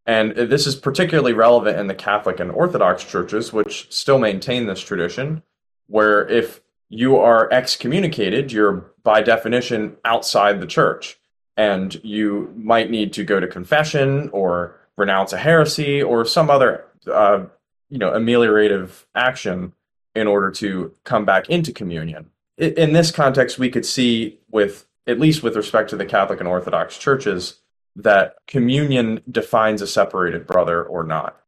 And 0.08 0.32
this 0.32 0.66
is 0.66 0.76
particularly 0.76 1.34
relevant 1.34 1.78
in 1.78 1.86
the 1.86 1.94
Catholic 1.94 2.40
and 2.40 2.50
Orthodox 2.50 3.04
churches, 3.04 3.54
which 3.54 3.94
still 3.94 4.18
maintain 4.18 4.66
this 4.66 4.82
tradition, 4.82 5.44
where 5.86 6.28
if 6.28 6.62
you 6.90 7.18
are 7.18 7.52
excommunicated, 7.52 8.52
you're 8.52 8.92
by 9.04 9.22
definition 9.22 9.98
outside 10.06 10.60
the 10.60 10.68
church. 10.68 11.18
And 11.56 12.00
you 12.04 12.54
might 12.56 12.90
need 12.90 13.12
to 13.14 13.24
go 13.24 13.40
to 13.40 13.48
confession 13.48 14.30
or 14.30 14.80
renounce 14.98 15.34
a 15.34 15.38
heresy 15.38 16.02
or 16.02 16.24
some 16.24 16.50
other, 16.50 16.86
uh, 17.12 17.46
you 17.90 17.98
know, 17.98 18.12
ameliorative 18.12 19.04
action 19.14 19.74
in 20.16 20.26
order 20.26 20.52
to 20.52 20.94
come 21.04 21.26
back 21.26 21.50
into 21.50 21.74
communion. 21.74 22.30
In 22.58 22.94
this 22.94 23.12
context, 23.12 23.60
we 23.60 23.70
could 23.70 23.86
see 23.86 24.40
with 24.50 24.86
at 25.10 25.20
least 25.20 25.42
with 25.42 25.56
respect 25.56 25.90
to 25.90 25.98
the 25.98 26.06
Catholic 26.06 26.40
and 26.40 26.48
Orthodox 26.48 26.96
churches, 26.98 27.62
that 27.96 28.36
communion 28.48 29.22
defines 29.30 29.82
a 29.82 29.88
separated 29.88 30.46
brother 30.46 30.84
or 30.84 31.04
not. 31.04 31.42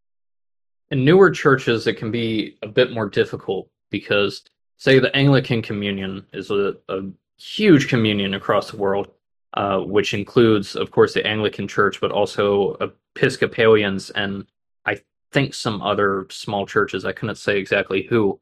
In 0.89 1.05
newer 1.05 1.29
churches, 1.29 1.85
it 1.85 1.93
can 1.93 2.09
be 2.09 2.57
a 2.63 2.67
bit 2.67 2.91
more 2.91 3.07
difficult 3.07 3.69
because, 3.91 4.41
say, 4.81 4.97
the 4.97 5.15
Anglican 5.15 5.61
Communion 5.61 6.25
is 6.33 6.49
a, 6.49 6.75
a 6.89 7.03
huge 7.37 7.87
communion 7.87 8.33
across 8.33 8.71
the 8.71 8.77
world, 8.77 9.09
uh, 9.53 9.77
which 9.77 10.15
includes, 10.15 10.75
of 10.75 10.89
course, 10.89 11.13
the 11.13 11.25
Anglican 11.25 11.67
Church, 11.67 12.01
but 12.01 12.11
also 12.11 12.91
Episcopalians 13.15 14.09
and 14.09 14.47
I 14.83 14.99
think 15.31 15.53
some 15.53 15.83
other 15.83 16.25
small 16.31 16.65
churches. 16.65 17.05
I 17.05 17.11
couldn't 17.11 17.35
say 17.35 17.59
exactly 17.59 18.07
who. 18.09 18.39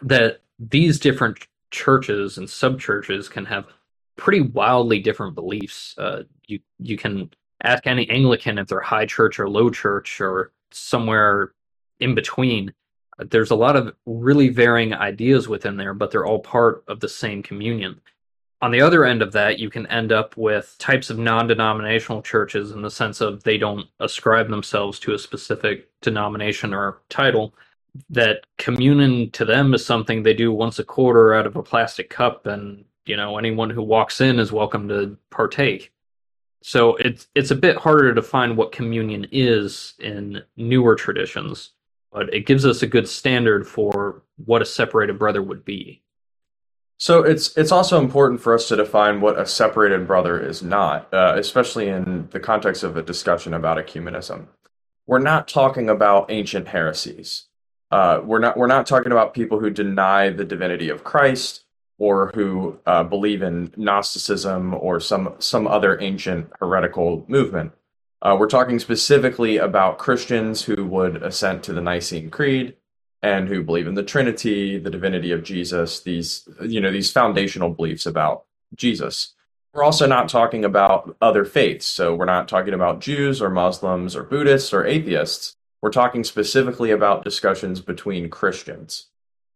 That 0.00 0.40
these 0.58 0.98
different 0.98 1.46
churches 1.70 2.38
and 2.38 2.48
sub 2.48 2.80
churches 2.80 3.28
can 3.28 3.44
have 3.44 3.66
pretty 4.16 4.40
wildly 4.40 4.98
different 4.98 5.34
beliefs. 5.34 5.94
Uh, 5.98 6.22
you 6.46 6.60
you 6.78 6.96
can 6.96 7.30
ask 7.62 7.86
any 7.86 8.08
Anglican 8.08 8.56
if 8.56 8.66
they're 8.68 8.80
high 8.80 9.06
church 9.06 9.38
or 9.38 9.46
low 9.46 9.68
church 9.68 10.22
or 10.22 10.52
somewhere 10.70 11.52
in 12.00 12.14
between. 12.14 12.72
There's 13.30 13.50
a 13.50 13.56
lot 13.56 13.76
of 13.76 13.94
really 14.06 14.48
varying 14.48 14.94
ideas 14.94 15.48
within 15.48 15.76
there, 15.76 15.94
but 15.94 16.10
they're 16.10 16.26
all 16.26 16.40
part 16.40 16.84
of 16.88 17.00
the 17.00 17.08
same 17.08 17.42
communion. 17.42 18.00
On 18.60 18.70
the 18.70 18.80
other 18.80 19.04
end 19.04 19.22
of 19.22 19.32
that, 19.32 19.58
you 19.58 19.68
can 19.68 19.86
end 19.88 20.12
up 20.12 20.36
with 20.36 20.76
types 20.78 21.10
of 21.10 21.18
non 21.18 21.48
denominational 21.48 22.22
churches 22.22 22.70
in 22.70 22.80
the 22.80 22.90
sense 22.90 23.20
of 23.20 23.42
they 23.42 23.58
don't 23.58 23.88
ascribe 23.98 24.48
themselves 24.48 24.98
to 25.00 25.14
a 25.14 25.18
specific 25.18 25.88
denomination 26.00 26.72
or 26.72 27.00
title. 27.08 27.54
That 28.08 28.46
communion 28.58 29.30
to 29.32 29.44
them 29.44 29.74
is 29.74 29.84
something 29.84 30.22
they 30.22 30.32
do 30.32 30.52
once 30.52 30.78
a 30.78 30.84
quarter 30.84 31.34
out 31.34 31.46
of 31.46 31.56
a 31.56 31.62
plastic 31.62 32.08
cup, 32.08 32.46
and 32.46 32.84
you 33.04 33.16
know 33.16 33.36
anyone 33.36 33.68
who 33.68 33.82
walks 33.82 34.20
in 34.20 34.38
is 34.38 34.52
welcome 34.52 34.88
to 34.88 35.18
partake. 35.30 35.92
So 36.62 36.94
it's 36.96 37.26
it's 37.34 37.50
a 37.50 37.56
bit 37.56 37.76
harder 37.76 38.14
to 38.14 38.22
find 38.22 38.56
what 38.56 38.72
communion 38.72 39.26
is 39.32 39.94
in 39.98 40.42
newer 40.56 40.94
traditions 40.94 41.72
but 42.12 42.32
it 42.32 42.46
gives 42.46 42.66
us 42.66 42.82
a 42.82 42.86
good 42.86 43.08
standard 43.08 43.66
for 43.66 44.22
what 44.44 44.62
a 44.62 44.66
separated 44.66 45.18
brother 45.18 45.42
would 45.42 45.64
be. 45.64 46.02
So 46.98 47.24
it's 47.24 47.56
it's 47.56 47.72
also 47.72 47.98
important 47.98 48.40
for 48.40 48.54
us 48.54 48.68
to 48.68 48.76
define 48.76 49.20
what 49.20 49.36
a 49.36 49.44
separated 49.44 50.06
brother 50.06 50.40
is 50.40 50.62
not, 50.62 51.12
uh, 51.12 51.34
especially 51.36 51.88
in 51.88 52.28
the 52.30 52.38
context 52.38 52.84
of 52.84 52.96
a 52.96 53.02
discussion 53.02 53.54
about 53.54 53.84
ecumenism. 53.84 54.46
We're 55.06 55.18
not 55.18 55.48
talking 55.48 55.88
about 55.88 56.30
ancient 56.30 56.68
heresies. 56.68 57.46
Uh, 57.90 58.20
we're 58.24 58.38
not 58.38 58.56
we're 58.56 58.68
not 58.68 58.86
talking 58.86 59.10
about 59.10 59.34
people 59.34 59.58
who 59.58 59.68
deny 59.68 60.30
the 60.30 60.44
divinity 60.44 60.90
of 60.90 61.02
Christ 61.02 61.64
or 61.98 62.30
who 62.34 62.78
uh, 62.86 63.02
believe 63.02 63.42
in 63.42 63.72
Gnosticism 63.76 64.72
or 64.74 65.00
some 65.00 65.34
some 65.40 65.66
other 65.66 66.00
ancient 66.00 66.52
heretical 66.60 67.24
movement. 67.26 67.72
Uh, 68.22 68.36
we're 68.38 68.48
talking 68.48 68.78
specifically 68.78 69.56
about 69.56 69.98
Christians 69.98 70.62
who 70.62 70.86
would 70.86 71.24
assent 71.24 71.64
to 71.64 71.72
the 71.72 71.80
Nicene 71.80 72.30
Creed 72.30 72.76
and 73.20 73.48
who 73.48 73.64
believe 73.64 73.88
in 73.88 73.94
the 73.94 74.04
Trinity, 74.04 74.78
the 74.78 74.90
divinity 74.90 75.32
of 75.32 75.42
Jesus, 75.42 76.00
these 76.00 76.48
you 76.62 76.80
know 76.80 76.92
these 76.92 77.10
foundational 77.10 77.70
beliefs 77.70 78.06
about 78.06 78.44
Jesus. 78.76 79.34
We're 79.74 79.82
also 79.82 80.06
not 80.06 80.28
talking 80.28 80.64
about 80.64 81.16
other 81.20 81.44
faiths, 81.44 81.86
so 81.86 82.14
we're 82.14 82.24
not 82.24 82.46
talking 82.46 82.74
about 82.74 83.00
Jews 83.00 83.42
or 83.42 83.50
Muslims 83.50 84.14
or 84.14 84.22
Buddhists 84.22 84.72
or 84.72 84.86
atheists. 84.86 85.56
We're 85.80 85.90
talking 85.90 86.22
specifically 86.22 86.92
about 86.92 87.24
discussions 87.24 87.80
between 87.80 88.30
Christians. 88.30 89.06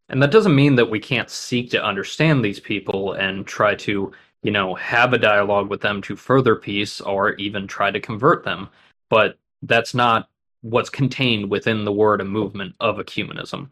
And 0.08 0.20
that 0.22 0.30
doesn't 0.32 0.54
mean 0.54 0.76
that 0.76 0.90
we 0.90 0.98
can't 0.98 1.30
seek 1.30 1.70
to 1.70 1.84
understand 1.84 2.44
these 2.44 2.60
people 2.60 3.12
and 3.12 3.46
try 3.46 3.76
to 3.76 4.12
you 4.46 4.52
know, 4.52 4.76
have 4.76 5.12
a 5.12 5.18
dialogue 5.18 5.68
with 5.68 5.80
them 5.80 6.00
to 6.00 6.14
further 6.14 6.54
peace 6.54 7.00
or 7.00 7.32
even 7.32 7.66
try 7.66 7.90
to 7.90 7.98
convert 7.98 8.44
them. 8.44 8.68
But 9.10 9.40
that's 9.62 9.92
not 9.92 10.28
what's 10.60 10.88
contained 10.88 11.50
within 11.50 11.84
the 11.84 11.90
word 11.92 12.20
and 12.20 12.30
movement 12.30 12.76
of 12.78 12.98
ecumenism. 12.98 13.70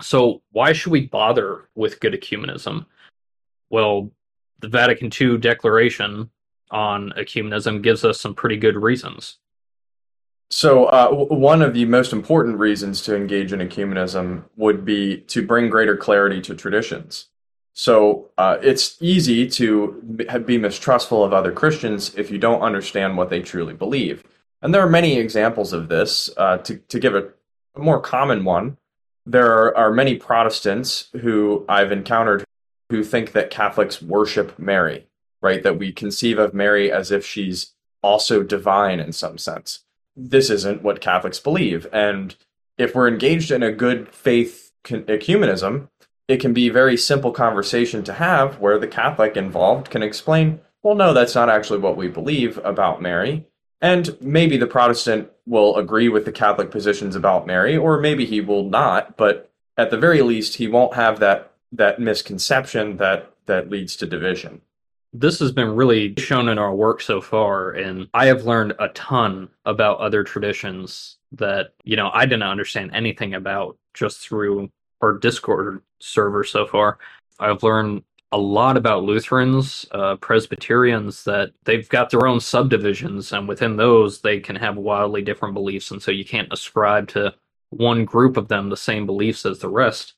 So, 0.00 0.42
why 0.50 0.72
should 0.72 0.90
we 0.90 1.06
bother 1.06 1.68
with 1.76 2.00
good 2.00 2.12
ecumenism? 2.12 2.86
Well, 3.70 4.10
the 4.58 4.66
Vatican 4.66 5.12
II 5.20 5.38
declaration 5.38 6.28
on 6.72 7.12
ecumenism 7.16 7.82
gives 7.82 8.04
us 8.04 8.20
some 8.20 8.34
pretty 8.34 8.56
good 8.56 8.74
reasons. 8.74 9.38
So, 10.50 10.86
uh, 10.86 11.10
one 11.10 11.62
of 11.62 11.72
the 11.72 11.84
most 11.84 12.12
important 12.12 12.58
reasons 12.58 13.00
to 13.02 13.14
engage 13.14 13.52
in 13.52 13.60
ecumenism 13.60 14.46
would 14.56 14.84
be 14.84 15.18
to 15.28 15.46
bring 15.46 15.70
greater 15.70 15.96
clarity 15.96 16.40
to 16.40 16.56
traditions. 16.56 17.28
So 17.74 18.30
uh, 18.38 18.58
it's 18.62 18.96
easy 19.00 19.48
to 19.50 20.00
be 20.46 20.58
mistrustful 20.58 21.24
of 21.24 21.32
other 21.32 21.52
Christians 21.52 22.14
if 22.14 22.30
you 22.30 22.38
don't 22.38 22.62
understand 22.62 23.16
what 23.16 23.30
they 23.30 23.40
truly 23.40 23.74
believe. 23.74 24.22
And 24.62 24.72
there 24.72 24.80
are 24.80 24.88
many 24.88 25.18
examples 25.18 25.72
of 25.72 25.88
this. 25.88 26.30
Uh, 26.36 26.58
to, 26.58 26.76
to 26.76 26.98
give 27.00 27.16
a, 27.16 27.28
a, 27.74 27.80
more 27.80 28.00
common 28.00 28.44
one, 28.44 28.78
there 29.26 29.52
are, 29.52 29.76
are 29.76 29.92
many 29.92 30.16
Protestants 30.16 31.08
who 31.20 31.64
I've 31.68 31.92
encountered 31.92 32.44
who 32.90 33.02
think 33.02 33.32
that 33.32 33.50
Catholics 33.50 34.00
worship 34.00 34.56
Mary, 34.58 35.06
right? 35.42 35.62
That 35.62 35.78
we 35.78 35.92
conceive 35.92 36.38
of 36.38 36.54
Mary 36.54 36.92
as 36.92 37.10
if 37.10 37.26
she's 37.26 37.72
also 38.02 38.42
divine 38.42 39.00
in 39.00 39.12
some 39.12 39.36
sense. 39.36 39.80
This 40.16 40.48
isn't 40.48 40.82
what 40.82 41.00
Catholics 41.00 41.40
believe. 41.40 41.88
And 41.92 42.36
if 42.78 42.94
we're 42.94 43.08
engaged 43.08 43.50
in 43.50 43.64
a 43.64 43.72
good 43.72 44.14
faith 44.14 44.72
ecumenism, 44.84 45.88
it 46.28 46.40
can 46.40 46.52
be 46.52 46.68
a 46.68 46.72
very 46.72 46.96
simple 46.96 47.32
conversation 47.32 48.02
to 48.04 48.12
have 48.14 48.58
where 48.58 48.78
the 48.78 48.86
Catholic 48.86 49.36
involved 49.36 49.90
can 49.90 50.02
explain, 50.02 50.60
well, 50.82 50.94
no, 50.94 51.12
that's 51.12 51.34
not 51.34 51.50
actually 51.50 51.80
what 51.80 51.96
we 51.96 52.08
believe 52.08 52.58
about 52.64 53.02
Mary. 53.02 53.46
And 53.80 54.16
maybe 54.20 54.56
the 54.56 54.66
Protestant 54.66 55.30
will 55.46 55.76
agree 55.76 56.08
with 56.08 56.24
the 56.24 56.32
Catholic 56.32 56.70
positions 56.70 57.16
about 57.16 57.46
Mary, 57.46 57.76
or 57.76 58.00
maybe 58.00 58.24
he 58.24 58.40
will 58.40 58.64
not, 58.64 59.16
but 59.16 59.50
at 59.76 59.90
the 59.90 59.98
very 59.98 60.22
least, 60.22 60.56
he 60.56 60.68
won't 60.68 60.94
have 60.94 61.20
that, 61.20 61.52
that 61.72 62.00
misconception 62.00 62.96
that, 62.96 63.34
that 63.46 63.68
leads 63.68 63.96
to 63.96 64.06
division. 64.06 64.62
This 65.12 65.38
has 65.40 65.52
been 65.52 65.76
really 65.76 66.14
shown 66.16 66.48
in 66.48 66.58
our 66.58 66.74
work 66.74 67.00
so 67.00 67.20
far, 67.20 67.72
and 67.72 68.08
I 68.14 68.26
have 68.26 68.46
learned 68.46 68.74
a 68.78 68.88
ton 68.88 69.50
about 69.64 69.98
other 69.98 70.24
traditions 70.24 71.18
that, 71.32 71.74
you 71.84 71.96
know, 71.96 72.10
I 72.12 72.24
didn't 72.24 72.44
understand 72.44 72.92
anything 72.94 73.34
about 73.34 73.76
just 73.92 74.20
through 74.20 74.70
our 75.00 75.18
Discord 75.18 75.82
server 76.04 76.44
so 76.44 76.66
far. 76.66 76.98
I've 77.38 77.62
learned 77.62 78.02
a 78.32 78.38
lot 78.38 78.76
about 78.76 79.04
Lutherans, 79.04 79.86
uh, 79.92 80.16
Presbyterians, 80.16 81.24
that 81.24 81.52
they've 81.64 81.88
got 81.88 82.10
their 82.10 82.26
own 82.26 82.40
subdivisions, 82.40 83.32
and 83.32 83.46
within 83.46 83.76
those, 83.76 84.20
they 84.20 84.40
can 84.40 84.56
have 84.56 84.76
wildly 84.76 85.22
different 85.22 85.54
beliefs. 85.54 85.90
And 85.90 86.02
so 86.02 86.10
you 86.10 86.24
can't 86.24 86.52
ascribe 86.52 87.08
to 87.08 87.34
one 87.70 88.04
group 88.04 88.36
of 88.36 88.48
them 88.48 88.68
the 88.68 88.76
same 88.76 89.06
beliefs 89.06 89.46
as 89.46 89.60
the 89.60 89.68
rest. 89.68 90.14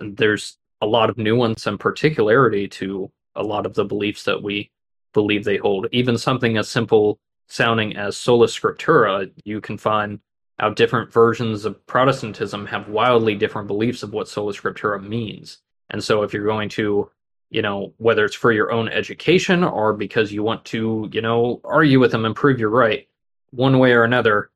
And 0.00 0.16
there's 0.16 0.58
a 0.80 0.86
lot 0.86 1.10
of 1.10 1.18
nuance 1.18 1.66
and 1.66 1.80
particularity 1.80 2.68
to 2.68 3.10
a 3.34 3.42
lot 3.42 3.66
of 3.66 3.74
the 3.74 3.84
beliefs 3.84 4.24
that 4.24 4.42
we 4.42 4.70
believe 5.14 5.44
they 5.44 5.56
hold. 5.56 5.86
Even 5.92 6.18
something 6.18 6.56
as 6.56 6.68
simple 6.68 7.18
sounding 7.48 7.96
as 7.96 8.16
sola 8.16 8.46
scriptura, 8.46 9.30
you 9.44 9.60
can 9.60 9.78
find 9.78 10.20
how 10.58 10.70
different 10.70 11.12
versions 11.12 11.64
of 11.64 11.86
Protestantism 11.86 12.66
have 12.66 12.88
wildly 12.88 13.34
different 13.34 13.68
beliefs 13.68 14.02
of 14.02 14.12
what 14.12 14.28
sola 14.28 14.52
scriptura 14.52 15.02
means. 15.02 15.58
And 15.90 16.02
so 16.02 16.22
if 16.22 16.32
you're 16.32 16.44
going 16.44 16.68
to, 16.70 17.10
you 17.50 17.62
know, 17.62 17.94
whether 17.98 18.24
it's 18.24 18.34
for 18.34 18.52
your 18.52 18.72
own 18.72 18.88
education 18.88 19.64
or 19.64 19.92
because 19.92 20.32
you 20.32 20.42
want 20.42 20.64
to, 20.66 21.08
you 21.12 21.20
know, 21.20 21.60
argue 21.64 22.00
with 22.00 22.10
them 22.10 22.24
and 22.24 22.34
prove 22.34 22.58
you're 22.58 22.68
right, 22.68 23.08
one 23.50 23.78
way 23.78 23.92
or 23.92 24.04
another, 24.04 24.50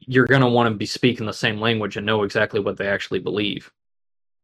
you're 0.00 0.26
going 0.26 0.42
to 0.42 0.48
want 0.48 0.68
to 0.68 0.76
be 0.76 0.86
speaking 0.86 1.26
the 1.26 1.32
same 1.32 1.60
language 1.60 1.96
and 1.96 2.04
know 2.04 2.24
exactly 2.24 2.60
what 2.60 2.76
they 2.76 2.88
actually 2.88 3.20
believe. 3.20 3.72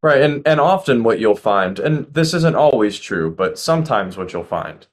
Right, 0.02 0.20
and 0.22 0.46
and 0.46 0.60
often 0.60 1.02
what 1.02 1.18
you'll 1.18 1.34
find, 1.34 1.78
and 1.78 2.06
this 2.12 2.34
isn't 2.34 2.54
always 2.54 3.00
true, 3.00 3.30
but 3.30 3.58
sometimes 3.58 4.16
what 4.16 4.32
you'll 4.32 4.44
find 4.44 4.86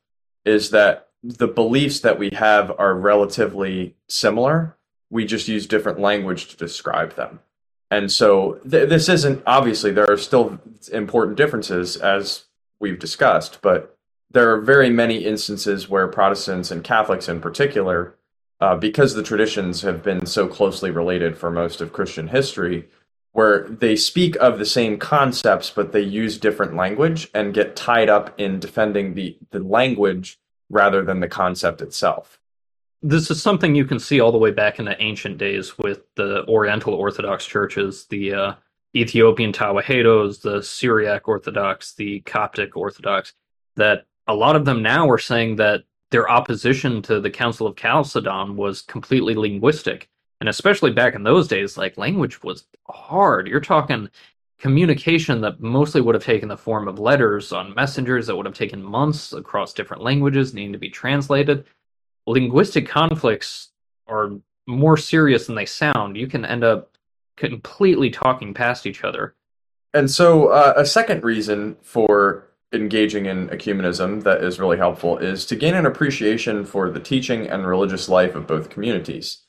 is 0.46 0.72
that 0.72 1.10
the 1.22 1.48
beliefs 1.48 2.00
that 2.00 2.18
we 2.18 2.32
have 2.32 2.72
are 2.80 2.96
relatively 2.96 3.96
similar, 4.08 4.78
we 5.13 5.25
just 5.25 5.48
use 5.48 5.67
different 5.67 6.00
language 6.00 6.48
to 6.48 6.58
describe 6.58 7.15
them. 7.15 7.39
And 7.91 8.12
so 8.12 8.53
th- 8.70 8.89
this 8.89 9.08
isn't 9.08 9.43
obviously 9.46 9.91
there 9.91 10.10
are 10.10 10.17
still 10.17 10.60
important 10.91 11.38
differences 11.38 11.96
as 11.96 12.46
we've 12.79 12.98
discussed, 12.98 13.60
but 13.62 13.96
there 14.32 14.51
are 14.51 14.60
very 14.60 14.89
many 14.89 15.17
instances 15.17 15.88
where 15.88 16.08
Protestants 16.08 16.72
and 16.72 16.84
Catholics 16.84 17.29
in 17.29 17.39
particular, 17.39 18.15
uh, 18.60 18.75
because 18.75 19.13
the 19.13 19.22
traditions 19.22 19.84
have 19.84 20.01
been 20.01 20.25
so 20.25 20.48
closely 20.48 20.89
related 20.89 21.38
for 21.38 21.51
most 21.51 21.79
of 21.79 21.93
Christian 21.93 22.29
history, 22.29 22.89
where 23.34 23.67
they 23.67 23.96
speak 23.96 24.36
of 24.38 24.58
the 24.58 24.65
same 24.65 24.98
concepts, 24.98 25.70
but 25.70 25.91
they 25.91 26.01
use 26.01 26.39
different 26.39 26.75
language 26.75 27.29
and 27.36 27.53
get 27.53 27.75
tied 27.75 28.10
up 28.10 28.34
in 28.39 28.60
defending 28.60 29.13
the, 29.13 29.38
the 29.51 29.60
language 29.60 30.39
rather 30.72 31.03
than 31.03 31.20
the 31.20 31.27
concept 31.27 31.82
itself 31.82 32.39
this 33.04 33.30
is 33.30 33.42
something 33.42 33.76
you 33.76 33.84
can 33.84 34.00
see 34.00 34.22
all 34.22 34.32
the 34.32 34.38
way 34.38 34.52
back 34.52 34.80
in 34.80 34.86
the 34.86 35.00
ancient 35.02 35.38
days 35.38 35.78
with 35.78 36.04
the 36.16 36.48
Oriental 36.48 36.94
Orthodox 36.94 37.46
churches, 37.46 38.06
the 38.10 38.34
uh, 38.34 38.54
Ethiopian 38.96 39.52
Tawahedos, 39.52 40.42
the 40.42 40.64
Syriac 40.64 41.28
Orthodox, 41.28 41.94
the 41.96 42.22
Coptic 42.22 42.78
Orthodox, 42.78 43.34
that 43.76 44.06
a 44.28 44.34
lot 44.34 44.56
of 44.56 44.64
them 44.64 44.82
now 44.82 45.10
are 45.10 45.18
saying 45.18 45.58
that 45.58 45.84
their 46.12 46.30
opposition 46.30 47.02
to 47.02 47.20
the 47.20 47.30
Council 47.30 47.68
of 47.68 47.76
Chalcedon 47.76 48.56
was 48.56 48.82
completely 48.84 49.36
linguistic. 49.36 50.10
And 50.40 50.48
especially 50.48 50.92
back 50.92 51.14
in 51.14 51.24
those 51.24 51.48
days, 51.48 51.78
like 51.78 51.98
language 51.98 52.42
was 52.42 52.68
hard. 52.88 53.48
You're 53.48 53.60
talking 53.60 54.10
communication 54.60 55.42
that 55.42 55.60
mostly 55.60 56.00
would 56.00 56.16
have 56.16 56.24
taken 56.24 56.48
the 56.48 56.56
form 56.56 56.88
of 56.88 57.00
letters 57.00 57.52
on 57.52 57.74
messengers 57.74 58.28
that 58.28 58.36
would 58.36 58.46
have 58.46 58.56
taken 58.56 58.82
months 58.82 59.34
across 59.34 59.74
different 59.74 60.04
languages 60.04 60.54
needing 60.54 60.72
to 60.72 60.80
be 60.80 60.90
translated. 60.90 61.66
Linguistic 62.25 62.88
conflicts 62.88 63.70
are 64.08 64.32
more 64.65 64.98
serious 64.98 65.48
than 65.48 65.56
they 65.56 65.65
sound. 65.65 66.15
You 66.15 66.27
can 66.27 66.46
end 66.46 66.63
up 66.63 66.98
completely 67.36 68.10
talking 68.10 68.53
past 68.53 68.86
each 68.86 69.03
other. 69.03 69.36
And 69.94 70.10
so, 70.10 70.48
uh, 70.48 70.74
a 70.75 70.86
second 70.86 71.24
reason 71.24 71.77
for 71.82 72.48
engaging 72.72 73.27
in 73.27 73.50
ecumenism 73.50 74.24
that 74.24 74.44
is 74.44 74.60
really 74.60 74.77
helpful 74.77 75.18
is 75.18 75.46
to 75.46 75.56
gain 75.56 75.75
an 75.75 75.86
appreciation 75.86 76.65
for 76.65 76.89
the 76.89 77.00
teaching 77.00 77.48
and 77.48 77.68
religious 77.68 78.10
life 78.10 78.34
of 78.36 78.48
both 78.48 78.70
communities. 78.70 79.39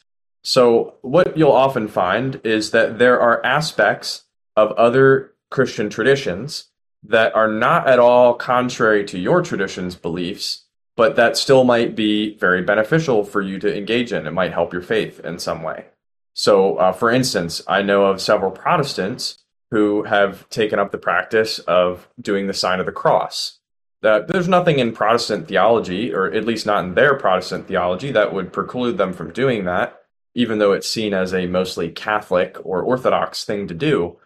So, 0.43 0.95
what 1.01 1.37
you'll 1.37 1.53
often 1.53 1.89
find 1.89 2.41
is 2.45 2.71
that 2.73 2.99
there 2.99 3.19
are 3.19 3.45
aspects 3.45 4.25
of 4.57 4.73
other 4.73 5.33
Christian 5.51 5.89
traditions 5.89 6.67
that 7.03 7.35
are 7.35 7.49
not 7.49 7.89
at 7.89 7.99
all 7.99 8.35
contrary 8.35 9.05
to 9.07 9.19
your 9.19 9.43
tradition's 9.43 9.95
beliefs, 9.95 10.64
but 10.97 11.17
that 11.17 11.37
still 11.37 11.65
might 11.65 11.97
be 11.97 12.37
very 12.37 12.63
beneficial 12.63 13.25
for 13.25 13.43
you 13.43 13.59
to 13.59 13.77
engage 13.77 14.13
in. 14.13 14.27
It 14.27 14.33
might 14.33 14.53
help 14.53 14.73
your 14.73 14.83
faith 14.83 15.21
in 15.21 15.39
some 15.39 15.63
way. 15.63 15.87
So, 16.35 16.77
uh, 16.77 16.93
for 16.93 17.11
instance, 17.11 17.63
I 17.69 17.83
know 17.83 18.07
of 18.07 18.21
several 18.21 18.51
Protestants 18.51 19.39
who 19.71 20.05
have 20.05 20.49
taken 20.51 20.79
up 20.79 20.93
the 20.93 20.99
practice 20.99 21.59
of 21.61 22.09
doing 22.21 22.47
the 22.47 22.55
sign 22.55 22.81
of 22.81 22.87
the 22.87 22.93
cross. 22.93 23.59
That 24.03 24.29
there's 24.29 24.49
nothing 24.49 24.79
in 24.79 24.93
Protestant 24.93 25.49
theology, 25.49 26.13
or 26.13 26.27
at 26.33 26.45
least 26.45 26.67
not 26.67 26.85
in 26.85 26.95
their 26.95 27.15
Protestant 27.15 27.67
theology, 27.67 28.13
that 28.13 28.33
would 28.35 28.53
preclude 28.53 28.99
them 28.99 29.13
from 29.13 29.33
doing 29.33 29.65
that, 29.65 30.03
even 30.35 30.59
though 30.59 30.73
it's 30.73 30.89
seen 30.89 31.15
as 31.15 31.33
a 31.33 31.47
mostly 31.47 31.89
Catholic 31.89 32.57
or 32.65 32.83
Orthodox 32.83 33.45
thing 33.45 33.67
to 33.67 33.75
do. 33.75 34.17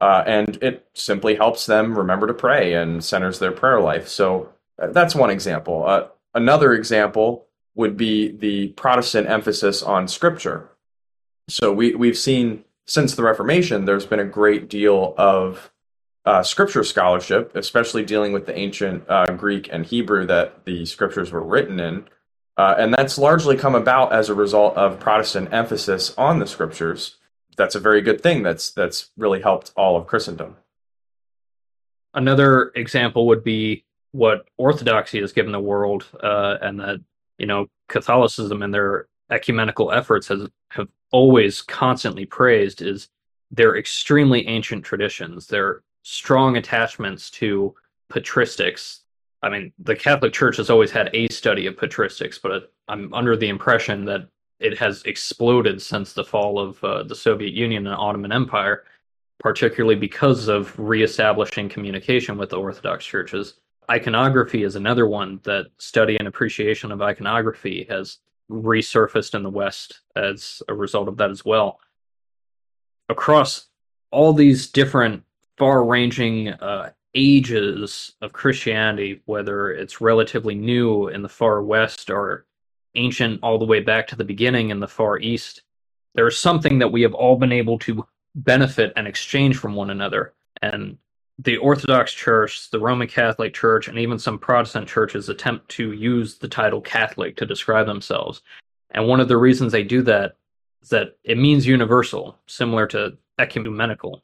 Uh, 0.00 0.24
and 0.26 0.58
it 0.62 0.86
simply 0.94 1.36
helps 1.36 1.66
them 1.66 1.96
remember 1.96 2.26
to 2.26 2.34
pray 2.34 2.74
and 2.74 3.04
centers 3.04 3.38
their 3.38 3.52
prayer 3.52 3.80
life. 3.80 4.08
So 4.08 4.50
uh, 4.80 4.88
that's 4.88 5.14
one 5.14 5.30
example. 5.30 5.84
Uh, 5.86 6.08
another 6.34 6.72
example 6.72 7.46
would 7.74 7.96
be 7.96 8.32
the 8.32 8.68
Protestant 8.68 9.28
emphasis 9.28 9.82
on 9.82 10.08
Scripture. 10.08 10.70
So 11.48 11.72
we 11.72 11.94
we've 11.94 12.18
seen 12.18 12.64
since 12.86 13.14
the 13.14 13.22
Reformation, 13.22 13.84
there's 13.84 14.06
been 14.06 14.20
a 14.20 14.24
great 14.24 14.68
deal 14.68 15.14
of 15.16 15.70
uh, 16.24 16.42
scripture 16.42 16.84
scholarship, 16.84 17.54
especially 17.54 18.04
dealing 18.04 18.32
with 18.32 18.46
the 18.46 18.58
ancient 18.58 19.04
uh, 19.08 19.26
Greek 19.32 19.68
and 19.72 19.86
Hebrew 19.86 20.26
that 20.26 20.64
the 20.64 20.84
scriptures 20.84 21.30
were 21.32 21.42
written 21.42 21.80
in. 21.80 22.04
Uh, 22.56 22.74
and 22.76 22.92
that's 22.92 23.16
largely 23.16 23.56
come 23.56 23.74
about 23.74 24.12
as 24.12 24.28
a 24.28 24.34
result 24.34 24.76
of 24.76 24.98
Protestant 24.98 25.52
emphasis 25.52 26.12
on 26.18 26.38
the 26.38 26.46
scriptures. 26.46 27.16
That's 27.56 27.76
a 27.76 27.80
very 27.80 28.02
good 28.02 28.20
thing. 28.20 28.42
That's 28.42 28.70
that's 28.70 29.10
really 29.16 29.40
helped 29.40 29.72
all 29.76 29.96
of 29.96 30.06
Christendom. 30.06 30.56
Another 32.14 32.72
example 32.74 33.26
would 33.28 33.44
be 33.44 33.84
what 34.12 34.48
Orthodoxy 34.56 35.20
has 35.20 35.32
given 35.32 35.52
the 35.52 35.60
world, 35.60 36.06
uh, 36.22 36.56
and 36.62 36.80
that 36.80 37.00
you 37.38 37.46
know 37.46 37.66
Catholicism 37.88 38.62
and 38.62 38.72
their 38.72 39.08
ecumenical 39.30 39.92
efforts 39.92 40.28
has 40.28 40.48
have 40.70 40.88
always 41.10 41.62
constantly 41.62 42.26
praised 42.26 42.82
is 42.82 43.08
their 43.50 43.76
extremely 43.76 44.46
ancient 44.46 44.84
traditions, 44.84 45.46
their 45.46 45.82
strong 46.02 46.56
attachments 46.56 47.30
to 47.30 47.74
patristics. 48.10 49.00
I 49.42 49.48
mean, 49.48 49.72
the 49.78 49.96
Catholic 49.96 50.32
Church 50.32 50.56
has 50.56 50.70
always 50.70 50.90
had 50.90 51.10
a 51.14 51.28
study 51.28 51.66
of 51.66 51.76
patristics, 51.76 52.40
but 52.42 52.72
I'm 52.88 53.12
under 53.14 53.36
the 53.36 53.48
impression 53.48 54.04
that 54.06 54.28
it 54.58 54.76
has 54.78 55.02
exploded 55.04 55.80
since 55.80 56.12
the 56.12 56.24
fall 56.24 56.58
of 56.58 56.82
uh, 56.82 57.04
the 57.04 57.14
Soviet 57.14 57.54
Union 57.54 57.86
and 57.86 57.94
Ottoman 57.94 58.32
Empire, 58.32 58.84
particularly 59.38 59.94
because 59.94 60.48
of 60.48 60.76
reestablishing 60.78 61.68
communication 61.68 62.36
with 62.36 62.50
the 62.50 62.58
Orthodox 62.58 63.04
churches. 63.04 63.54
Iconography 63.90 64.64
is 64.64 64.76
another 64.76 65.06
one 65.06 65.40
that 65.44 65.66
study 65.78 66.16
and 66.18 66.28
appreciation 66.28 66.92
of 66.92 67.00
iconography 67.00 67.86
has 67.88 68.18
resurfaced 68.50 69.34
in 69.34 69.42
the 69.42 69.50
West 69.50 70.00
as 70.16 70.62
a 70.68 70.74
result 70.74 71.08
of 71.08 71.16
that 71.16 71.30
as 71.30 71.44
well. 71.44 71.80
Across 73.08 73.68
all 74.10 74.32
these 74.32 74.66
different 74.68 75.22
far 75.56 75.84
ranging 75.84 76.48
uh, 76.48 76.90
ages 77.14 78.12
of 78.20 78.32
Christianity, 78.32 79.22
whether 79.24 79.70
it's 79.70 80.00
relatively 80.00 80.54
new 80.54 81.08
in 81.08 81.22
the 81.22 81.28
far 81.28 81.62
West 81.62 82.10
or 82.10 82.46
ancient 82.94 83.40
all 83.42 83.58
the 83.58 83.64
way 83.64 83.80
back 83.80 84.06
to 84.08 84.16
the 84.16 84.24
beginning 84.24 84.70
in 84.70 84.80
the 84.80 84.88
far 84.88 85.18
East, 85.18 85.62
there's 86.14 86.38
something 86.38 86.78
that 86.78 86.92
we 86.92 87.02
have 87.02 87.14
all 87.14 87.36
been 87.36 87.52
able 87.52 87.78
to 87.80 88.06
benefit 88.34 88.92
and 88.96 89.06
exchange 89.06 89.56
from 89.56 89.74
one 89.74 89.90
another. 89.90 90.34
And 90.62 90.98
the 91.38 91.56
Orthodox 91.58 92.12
Church, 92.12 92.70
the 92.70 92.80
Roman 92.80 93.06
Catholic 93.06 93.54
Church, 93.54 93.88
and 93.88 93.98
even 93.98 94.18
some 94.18 94.38
Protestant 94.38 94.88
churches 94.88 95.28
attempt 95.28 95.68
to 95.70 95.92
use 95.92 96.36
the 96.36 96.48
title 96.48 96.80
Catholic 96.80 97.36
to 97.36 97.46
describe 97.46 97.86
themselves. 97.86 98.42
And 98.90 99.06
one 99.06 99.20
of 99.20 99.28
the 99.28 99.36
reasons 99.36 99.70
they 99.70 99.84
do 99.84 100.02
that 100.02 100.34
is 100.82 100.88
that 100.88 101.16
it 101.22 101.38
means 101.38 101.66
universal, 101.66 102.36
similar 102.46 102.86
to 102.88 103.16
ecumenical. 103.38 104.22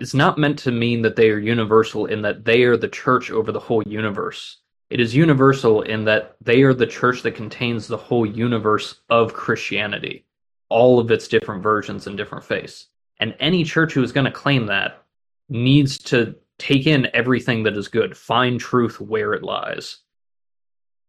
It's 0.00 0.14
not 0.14 0.38
meant 0.38 0.58
to 0.60 0.72
mean 0.72 1.02
that 1.02 1.16
they 1.16 1.30
are 1.30 1.38
universal 1.38 2.06
in 2.06 2.22
that 2.22 2.44
they 2.44 2.62
are 2.62 2.76
the 2.76 2.88
church 2.88 3.30
over 3.30 3.52
the 3.52 3.60
whole 3.60 3.82
universe. 3.84 4.58
It 4.90 5.00
is 5.00 5.14
universal 5.14 5.82
in 5.82 6.04
that 6.04 6.36
they 6.40 6.62
are 6.62 6.74
the 6.74 6.86
church 6.86 7.22
that 7.22 7.34
contains 7.34 7.86
the 7.86 7.96
whole 7.96 8.24
universe 8.24 9.00
of 9.10 9.34
Christianity, 9.34 10.24
all 10.68 10.98
of 10.98 11.10
its 11.10 11.28
different 11.28 11.62
versions 11.62 12.06
and 12.06 12.16
different 12.16 12.44
faiths. 12.44 12.88
And 13.20 13.34
any 13.38 13.64
church 13.64 13.92
who 13.92 14.02
is 14.02 14.12
going 14.12 14.24
to 14.24 14.32
claim 14.32 14.66
that 14.66 15.02
needs 15.48 15.98
to 15.98 16.34
take 16.58 16.86
in 16.86 17.08
everything 17.14 17.64
that 17.64 17.76
is 17.76 17.88
good, 17.88 18.16
find 18.16 18.60
truth 18.60 19.00
where 19.00 19.32
it 19.32 19.42
lies. 19.42 19.98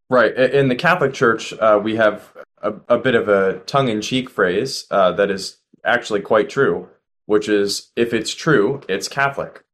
Right. 0.08 0.36
In 0.36 0.68
the 0.68 0.76
Catholic 0.76 1.14
Church, 1.14 1.52
uh, 1.54 1.80
we 1.82 1.96
have 1.96 2.32
a, 2.62 2.74
a, 2.88 2.98
bit 2.98 3.14
of 3.14 3.28
a 3.28 3.58
tongue 3.66 3.88
in 3.88 4.00
cheek 4.00 4.30
phrase 4.30 4.86
uh, 4.90 5.12
that 5.12 5.30
is 5.30 5.58
actually 5.84 6.20
quite 6.20 6.48
true, 6.48 6.88
which 7.26 7.48
is 7.48 7.90
if 7.96 8.14
it's 8.14 8.32
true, 8.32 8.82
it's 8.88 9.08
Catholic. 9.08 9.64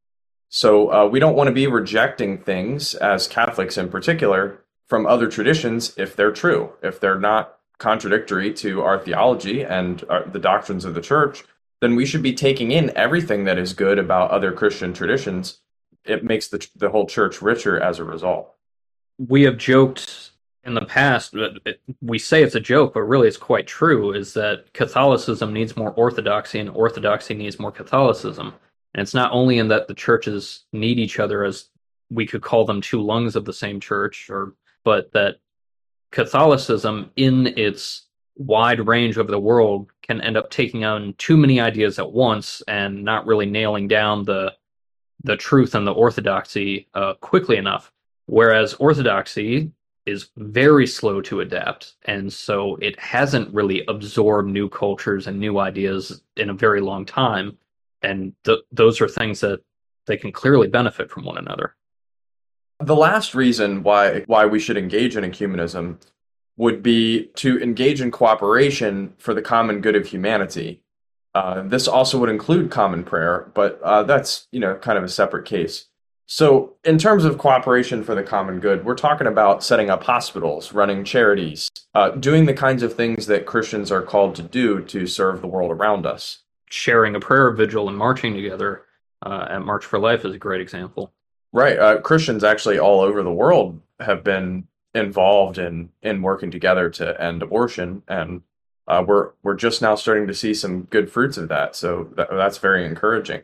So 0.48 0.92
uh, 0.92 1.06
we 1.06 1.20
don't 1.20 1.36
want 1.36 1.48
to 1.48 1.54
be 1.54 1.66
rejecting 1.66 2.38
things 2.38 2.94
as 2.94 3.26
Catholics 3.26 3.76
in 3.76 3.88
particular 3.88 4.62
from 4.86 5.06
other 5.06 5.28
traditions 5.28 5.94
if 5.96 6.16
they're 6.16 6.32
true, 6.32 6.72
if 6.82 7.00
they're 7.00 7.18
not 7.18 7.58
contradictory 7.78 8.52
to 8.54 8.82
our 8.82 8.98
theology 8.98 9.62
and 9.62 10.04
our, 10.08 10.24
uh, 10.24 10.30
the 10.30 10.38
doctrines 10.38 10.84
of 10.84 10.94
the 10.94 11.00
church, 11.00 11.44
then 11.80 11.96
we 11.96 12.06
should 12.06 12.22
be 12.22 12.32
taking 12.32 12.70
in 12.70 12.96
everything 12.96 13.44
that 13.44 13.58
is 13.58 13.72
good 13.74 13.98
about 13.98 14.30
other 14.30 14.52
Christian 14.52 14.92
traditions 14.92 15.58
it 16.04 16.24
makes 16.24 16.48
the 16.48 16.66
the 16.76 16.90
whole 16.90 17.06
church 17.06 17.42
richer 17.42 17.80
as 17.80 17.98
a 17.98 18.04
result. 18.04 18.54
We 19.18 19.42
have 19.42 19.56
joked 19.56 20.32
in 20.64 20.74
the 20.74 20.84
past, 20.84 21.34
we 22.00 22.18
say 22.18 22.42
it's 22.42 22.54
a 22.54 22.60
joke, 22.60 22.94
but 22.94 23.02
really 23.02 23.26
it's 23.26 23.36
quite 23.36 23.66
true, 23.66 24.12
is 24.12 24.32
that 24.34 24.72
Catholicism 24.72 25.52
needs 25.52 25.76
more 25.76 25.90
orthodoxy 25.92 26.60
and 26.60 26.70
orthodoxy 26.70 27.34
needs 27.34 27.58
more 27.58 27.72
Catholicism. 27.72 28.54
And 28.94 29.02
it's 29.02 29.14
not 29.14 29.32
only 29.32 29.58
in 29.58 29.68
that 29.68 29.88
the 29.88 29.94
churches 29.94 30.64
need 30.72 30.98
each 30.98 31.18
other 31.18 31.44
as 31.44 31.66
we 32.10 32.26
could 32.26 32.42
call 32.42 32.64
them 32.64 32.80
two 32.80 33.02
lungs 33.02 33.34
of 33.34 33.44
the 33.44 33.52
same 33.52 33.80
church, 33.80 34.28
or 34.30 34.54
but 34.84 35.10
that 35.12 35.36
Catholicism 36.12 37.10
in 37.16 37.46
its 37.58 38.06
wide 38.36 38.86
range 38.86 39.18
over 39.18 39.30
the 39.30 39.40
world 39.40 39.90
can 40.02 40.20
end 40.20 40.36
up 40.36 40.50
taking 40.50 40.84
on 40.84 41.14
too 41.18 41.36
many 41.36 41.60
ideas 41.60 41.98
at 41.98 42.12
once 42.12 42.62
and 42.68 43.04
not 43.04 43.26
really 43.26 43.46
nailing 43.46 43.88
down 43.88 44.24
the 44.24 44.52
the 45.24 45.36
truth 45.36 45.74
and 45.74 45.86
the 45.86 45.92
orthodoxy 45.92 46.88
uh, 46.94 47.14
quickly 47.14 47.56
enough. 47.56 47.92
Whereas 48.26 48.74
orthodoxy 48.74 49.72
is 50.06 50.30
very 50.36 50.86
slow 50.86 51.20
to 51.22 51.40
adapt, 51.40 51.94
and 52.04 52.32
so 52.32 52.76
it 52.76 52.98
hasn't 52.98 53.54
really 53.54 53.84
absorbed 53.86 54.48
new 54.48 54.68
cultures 54.68 55.26
and 55.26 55.38
new 55.38 55.58
ideas 55.58 56.22
in 56.36 56.50
a 56.50 56.54
very 56.54 56.80
long 56.80 57.04
time. 57.04 57.56
And 58.02 58.34
th- 58.44 58.60
those 58.72 59.00
are 59.00 59.08
things 59.08 59.40
that 59.40 59.60
they 60.06 60.16
can 60.16 60.32
clearly 60.32 60.68
benefit 60.68 61.10
from 61.10 61.24
one 61.24 61.38
another. 61.38 61.76
The 62.80 62.96
last 62.96 63.34
reason 63.34 63.84
why 63.84 64.24
why 64.26 64.46
we 64.46 64.58
should 64.58 64.76
engage 64.76 65.16
in 65.16 65.22
ecumenism 65.22 65.98
would 66.56 66.82
be 66.82 67.26
to 67.36 67.60
engage 67.62 68.00
in 68.00 68.10
cooperation 68.10 69.14
for 69.18 69.34
the 69.34 69.42
common 69.42 69.80
good 69.80 69.96
of 69.96 70.06
humanity. 70.06 70.81
Uh, 71.34 71.62
this 71.62 71.88
also 71.88 72.18
would 72.18 72.28
include 72.28 72.70
common 72.70 73.04
prayer, 73.04 73.50
but 73.54 73.80
uh, 73.82 74.02
that's 74.02 74.46
you 74.52 74.60
know 74.60 74.74
kind 74.76 74.98
of 74.98 75.04
a 75.04 75.08
separate 75.08 75.46
case. 75.46 75.86
So, 76.26 76.76
in 76.84 76.98
terms 76.98 77.24
of 77.24 77.36
cooperation 77.36 78.04
for 78.04 78.14
the 78.14 78.22
common 78.22 78.60
good, 78.60 78.84
we're 78.84 78.94
talking 78.94 79.26
about 79.26 79.62
setting 79.62 79.90
up 79.90 80.04
hospitals, 80.04 80.72
running 80.72 81.04
charities, 81.04 81.68
uh, 81.94 82.10
doing 82.10 82.46
the 82.46 82.54
kinds 82.54 82.82
of 82.82 82.94
things 82.94 83.26
that 83.26 83.44
Christians 83.44 83.90
are 83.90 84.02
called 84.02 84.34
to 84.36 84.42
do 84.42 84.82
to 84.84 85.06
serve 85.06 85.40
the 85.40 85.46
world 85.46 85.70
around 85.70 86.06
us. 86.06 86.38
Sharing 86.70 87.14
a 87.14 87.20
prayer 87.20 87.50
vigil 87.50 87.88
and 87.88 87.98
marching 87.98 88.34
together 88.34 88.84
uh, 89.24 89.46
at 89.50 89.62
March 89.62 89.84
for 89.84 89.98
Life 89.98 90.24
is 90.24 90.34
a 90.34 90.38
great 90.38 90.62
example. 90.62 91.12
Right. 91.52 91.78
Uh, 91.78 92.00
Christians 92.00 92.44
actually 92.44 92.78
all 92.78 93.00
over 93.00 93.22
the 93.22 93.30
world 93.30 93.80
have 94.00 94.24
been 94.24 94.66
involved 94.94 95.58
in 95.58 95.90
in 96.02 96.22
working 96.22 96.50
together 96.50 96.88
to 96.90 97.20
end 97.20 97.42
abortion, 97.42 98.02
and 98.08 98.42
uh, 98.88 99.04
we're 99.06 99.30
we're 99.42 99.54
just 99.54 99.82
now 99.82 99.94
starting 99.94 100.26
to 100.26 100.34
see 100.34 100.54
some 100.54 100.82
good 100.84 101.10
fruits 101.10 101.36
of 101.36 101.48
that. 101.48 101.76
So 101.76 102.08
that, 102.16 102.28
that's 102.30 102.58
very 102.58 102.84
encouraging. 102.84 103.42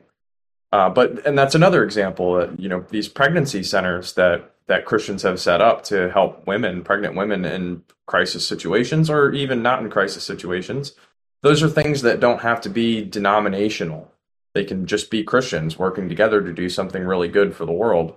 Uh, 0.72 0.90
but 0.90 1.24
and 1.26 1.38
that's 1.38 1.54
another 1.54 1.84
example 1.84 2.34
that 2.34 2.58
you 2.60 2.68
know 2.68 2.84
these 2.90 3.08
pregnancy 3.08 3.62
centers 3.62 4.14
that 4.14 4.54
that 4.66 4.84
Christians 4.84 5.22
have 5.22 5.40
set 5.40 5.62
up 5.62 5.82
to 5.84 6.10
help 6.10 6.46
women, 6.46 6.82
pregnant 6.82 7.16
women 7.16 7.44
in 7.44 7.82
crisis 8.06 8.46
situations 8.46 9.08
or 9.08 9.32
even 9.32 9.62
not 9.62 9.82
in 9.82 9.90
crisis 9.90 10.24
situations. 10.24 10.92
Those 11.40 11.62
are 11.62 11.68
things 11.68 12.02
that 12.02 12.20
don't 12.20 12.40
have 12.40 12.60
to 12.62 12.68
be 12.68 13.02
denominational. 13.02 14.12
They 14.54 14.64
can 14.64 14.86
just 14.86 15.10
be 15.10 15.24
Christians 15.24 15.78
working 15.78 16.08
together 16.08 16.42
to 16.42 16.52
do 16.52 16.68
something 16.68 17.02
really 17.02 17.28
good 17.28 17.54
for 17.54 17.64
the 17.64 17.72
world. 17.72 18.14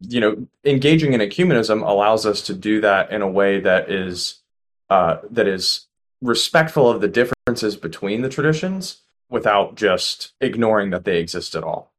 You 0.00 0.20
know, 0.20 0.46
engaging 0.64 1.12
in 1.12 1.20
ecumenism 1.20 1.86
allows 1.86 2.24
us 2.24 2.42
to 2.42 2.54
do 2.54 2.80
that 2.80 3.10
in 3.12 3.20
a 3.20 3.28
way 3.28 3.60
that 3.60 3.90
is 3.90 4.40
uh, 4.88 5.18
that 5.30 5.46
is 5.46 5.86
respectful 6.20 6.90
of 6.90 7.00
the 7.00 7.08
differences 7.08 7.76
between 7.76 8.22
the 8.22 8.28
traditions 8.28 9.02
without 9.28 9.76
just 9.76 10.32
ignoring 10.40 10.90
that 10.90 11.04
they 11.04 11.18
exist 11.18 11.54
at 11.54 11.64
all. 11.64 11.92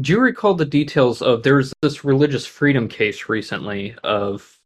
Do 0.00 0.12
you 0.12 0.20
recall 0.20 0.54
the 0.54 0.64
details 0.64 1.20
of 1.20 1.42
there's 1.42 1.72
this 1.82 2.04
religious 2.04 2.46
freedom 2.46 2.88
case 2.88 3.28
recently 3.28 3.94
of 4.02 4.56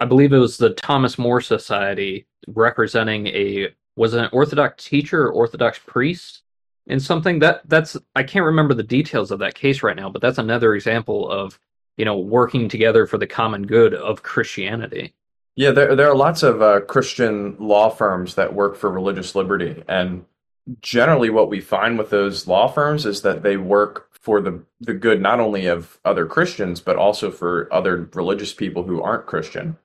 I 0.00 0.04
believe 0.04 0.32
it 0.32 0.38
was 0.38 0.58
the 0.58 0.70
Thomas 0.74 1.18
More 1.18 1.40
Society 1.40 2.26
representing 2.48 3.26
a 3.28 3.68
was 3.96 4.14
an 4.14 4.28
Orthodox 4.32 4.84
teacher 4.84 5.26
or 5.26 5.32
Orthodox 5.32 5.78
priest 5.78 6.42
in 6.86 7.00
something 7.00 7.38
that 7.40 7.62
that's 7.68 7.96
I 8.14 8.22
can't 8.22 8.44
remember 8.44 8.74
the 8.74 8.82
details 8.82 9.30
of 9.30 9.38
that 9.40 9.54
case 9.54 9.82
right 9.82 9.96
now, 9.96 10.10
but 10.10 10.22
that's 10.22 10.38
another 10.38 10.74
example 10.74 11.30
of 11.30 11.58
you 11.96 12.04
know 12.04 12.18
working 12.18 12.68
together 12.68 13.06
for 13.06 13.18
the 13.18 13.26
common 13.26 13.66
good 13.66 13.94
of 13.94 14.22
Christianity. 14.22 15.14
Yeah, 15.58 15.72
there 15.72 15.96
there 15.96 16.08
are 16.08 16.14
lots 16.14 16.44
of 16.44 16.62
uh, 16.62 16.82
Christian 16.82 17.56
law 17.58 17.90
firms 17.90 18.36
that 18.36 18.54
work 18.54 18.76
for 18.76 18.92
religious 18.92 19.34
liberty, 19.34 19.82
and 19.88 20.24
generally, 20.82 21.30
what 21.30 21.48
we 21.48 21.60
find 21.60 21.98
with 21.98 22.10
those 22.10 22.46
law 22.46 22.68
firms 22.68 23.04
is 23.04 23.22
that 23.22 23.42
they 23.42 23.56
work 23.56 24.08
for 24.12 24.40
the 24.40 24.62
the 24.80 24.94
good 24.94 25.20
not 25.20 25.40
only 25.40 25.66
of 25.66 25.98
other 26.04 26.26
Christians 26.26 26.80
but 26.80 26.94
also 26.94 27.32
for 27.32 27.68
other 27.74 28.08
religious 28.14 28.54
people 28.54 28.84
who 28.84 29.02
aren't 29.02 29.26
Christian. 29.26 29.76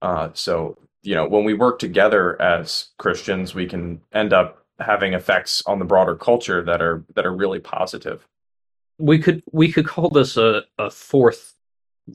Uh, 0.00 0.28
so 0.32 0.78
you 1.02 1.16
know, 1.16 1.26
when 1.26 1.42
we 1.42 1.54
work 1.54 1.80
together 1.80 2.40
as 2.40 2.90
Christians, 2.96 3.52
we 3.52 3.66
can 3.66 4.02
end 4.12 4.32
up 4.32 4.64
having 4.78 5.12
effects 5.12 5.60
on 5.66 5.80
the 5.80 5.84
broader 5.84 6.14
culture 6.14 6.62
that 6.62 6.80
are 6.80 7.02
that 7.16 7.26
are 7.26 7.34
really 7.34 7.58
positive. 7.58 8.28
We 8.98 9.18
could 9.18 9.42
we 9.50 9.72
could 9.72 9.88
call 9.88 10.08
this 10.08 10.36
a, 10.36 10.62
a 10.78 10.88
fourth 10.88 11.56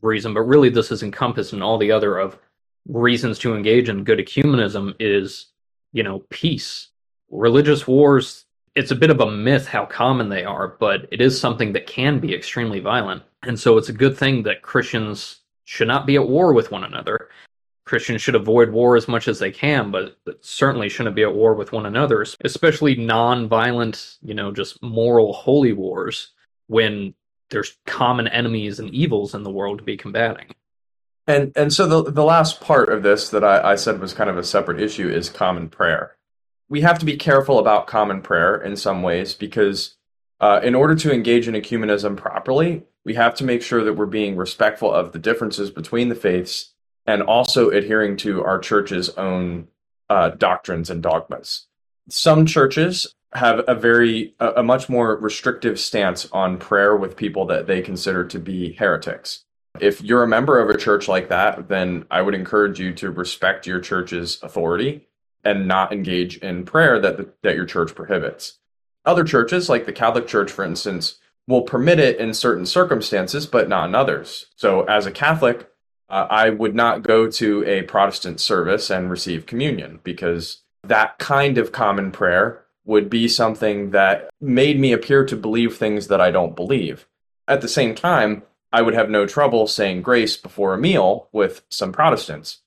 reason, 0.01 0.33
but 0.33 0.43
really 0.43 0.69
this 0.69 0.91
is 0.91 1.03
encompassed 1.03 1.51
in 1.51 1.61
all 1.61 1.77
the 1.77 1.91
other 1.91 2.17
of 2.17 2.37
reasons 2.87 3.39
to 3.39 3.55
engage 3.55 3.89
in 3.89 4.03
good 4.03 4.19
ecumenism 4.19 4.95
is, 4.99 5.47
you 5.93 6.03
know, 6.03 6.19
peace. 6.29 6.89
Religious 7.29 7.87
wars 7.87 8.45
it's 8.75 8.91
a 8.91 8.95
bit 8.95 9.09
of 9.09 9.19
a 9.19 9.29
myth 9.29 9.67
how 9.67 9.85
common 9.85 10.29
they 10.29 10.45
are, 10.45 10.77
but 10.79 11.07
it 11.11 11.21
is 11.21 11.39
something 11.39 11.73
that 11.73 11.87
can 11.87 12.19
be 12.19 12.33
extremely 12.33 12.79
violent. 12.79 13.23
And 13.43 13.59
so 13.59 13.77
it's 13.77 13.89
a 13.89 13.93
good 13.93 14.17
thing 14.17 14.43
that 14.43 14.61
Christians 14.61 15.41
should 15.65 15.87
not 15.87 16.05
be 16.05 16.15
at 16.15 16.27
war 16.27 16.53
with 16.53 16.71
one 16.71 16.83
another. 16.83 17.29
Christians 17.85 18.21
should 18.21 18.35
avoid 18.35 18.71
war 18.71 18.95
as 18.95 19.07
much 19.07 19.27
as 19.27 19.39
they 19.39 19.51
can, 19.51 19.91
but 19.91 20.15
certainly 20.39 20.87
shouldn't 20.87 21.15
be 21.15 21.23
at 21.23 21.33
war 21.33 21.53
with 21.53 21.71
one 21.71 21.85
another, 21.85 22.25
especially 22.45 22.95
non-violent, 22.95 24.17
you 24.21 24.33
know, 24.33 24.51
just 24.51 24.81
moral 24.81 25.33
holy 25.33 25.73
wars 25.73 26.31
when 26.67 27.13
there's 27.49 27.77
common 27.85 28.27
enemies 28.29 28.79
and 28.79 28.89
evils 28.91 29.35
in 29.35 29.43
the 29.43 29.51
world 29.51 29.79
to 29.79 29.83
be 29.83 29.97
combating. 29.97 30.47
And 31.27 31.51
and 31.55 31.71
so 31.71 31.87
the 31.87 32.11
the 32.11 32.23
last 32.23 32.61
part 32.61 32.89
of 32.89 33.03
this 33.03 33.29
that 33.29 33.43
I, 33.43 33.71
I 33.71 33.75
said 33.75 33.99
was 33.99 34.13
kind 34.13 34.29
of 34.29 34.37
a 34.37 34.43
separate 34.43 34.81
issue 34.81 35.09
is 35.09 35.29
common 35.29 35.69
prayer 35.69 36.17
we 36.71 36.81
have 36.81 36.97
to 36.97 37.05
be 37.05 37.17
careful 37.17 37.59
about 37.59 37.85
common 37.85 38.21
prayer 38.21 38.55
in 38.55 38.77
some 38.77 39.03
ways 39.03 39.33
because 39.33 39.97
uh, 40.39 40.61
in 40.63 40.73
order 40.73 40.95
to 40.95 41.13
engage 41.13 41.49
in 41.49 41.53
ecumenism 41.53 42.15
properly, 42.15 42.83
we 43.03 43.13
have 43.13 43.35
to 43.35 43.43
make 43.43 43.61
sure 43.61 43.83
that 43.83 43.95
we're 43.95 44.05
being 44.05 44.37
respectful 44.37 44.89
of 44.89 45.11
the 45.11 45.19
differences 45.19 45.69
between 45.69 46.07
the 46.07 46.15
faiths 46.15 46.71
and 47.05 47.21
also 47.23 47.69
adhering 47.71 48.15
to 48.15 48.41
our 48.45 48.57
church's 48.57 49.09
own 49.17 49.67
uh, 50.09 50.29
doctrines 50.29 50.89
and 50.89 51.03
dogmas. 51.03 51.67
Some 52.07 52.45
churches 52.45 53.15
have 53.33 53.65
a 53.67 53.75
very 53.75 54.33
a, 54.39 54.53
a 54.57 54.63
much 54.63 54.87
more 54.87 55.17
restrictive 55.17 55.77
stance 55.77 56.29
on 56.31 56.57
prayer 56.57 56.95
with 56.95 57.17
people 57.17 57.45
that 57.47 57.67
they 57.67 57.81
consider 57.81 58.23
to 58.27 58.39
be 58.39 58.71
heretics. 58.73 59.43
If 59.81 60.01
you're 60.01 60.23
a 60.23 60.27
member 60.27 60.59
of 60.59 60.69
a 60.69 60.77
church 60.77 61.07
like 61.07 61.29
that, 61.29 61.67
then 61.67 62.05
I 62.11 62.21
would 62.21 62.35
encourage 62.35 62.79
you 62.79 62.93
to 62.93 63.09
respect 63.09 63.65
your 63.65 63.79
church's 63.79 64.41
authority 64.43 65.07
and 65.43 65.67
not 65.67 65.91
engage 65.91 66.37
in 66.37 66.65
prayer 66.65 66.99
that 66.99 67.17
the, 67.17 67.29
that 67.41 67.55
your 67.55 67.65
church 67.65 67.95
prohibits. 67.95 68.59
Other 69.05 69.23
churches, 69.23 69.69
like 69.69 69.87
the 69.87 69.91
Catholic 69.91 70.27
Church, 70.27 70.51
for 70.51 70.63
instance, 70.63 71.17
will 71.47 71.63
permit 71.63 71.99
it 71.99 72.19
in 72.19 72.35
certain 72.35 72.67
circumstances, 72.67 73.47
but 73.47 73.67
not 73.67 73.89
in 73.89 73.95
others. 73.95 74.45
So, 74.55 74.83
as 74.83 75.07
a 75.07 75.11
Catholic, 75.11 75.67
uh, 76.09 76.27
I 76.29 76.51
would 76.51 76.75
not 76.75 77.01
go 77.01 77.27
to 77.31 77.65
a 77.65 77.81
Protestant 77.81 78.39
service 78.39 78.91
and 78.91 79.09
receive 79.09 79.47
communion 79.47 79.99
because 80.03 80.61
that 80.83 81.17
kind 81.17 81.57
of 81.57 81.71
common 81.71 82.11
prayer 82.11 82.65
would 82.85 83.09
be 83.09 83.27
something 83.27 83.91
that 83.91 84.29
made 84.39 84.79
me 84.79 84.91
appear 84.91 85.25
to 85.25 85.35
believe 85.35 85.77
things 85.77 86.07
that 86.07 86.21
I 86.21 86.29
don't 86.29 86.55
believe. 86.55 87.07
At 87.47 87.61
the 87.61 87.67
same 87.67 87.95
time, 87.95 88.43
I 88.71 88.81
would 88.81 88.93
have 88.93 89.09
no 89.09 89.25
trouble 89.25 89.67
saying 89.67 90.01
grace 90.01 90.37
before 90.37 90.73
a 90.73 90.77
meal 90.79 91.27
with 91.31 91.61
some 91.69 91.91
Protestants 91.91 92.61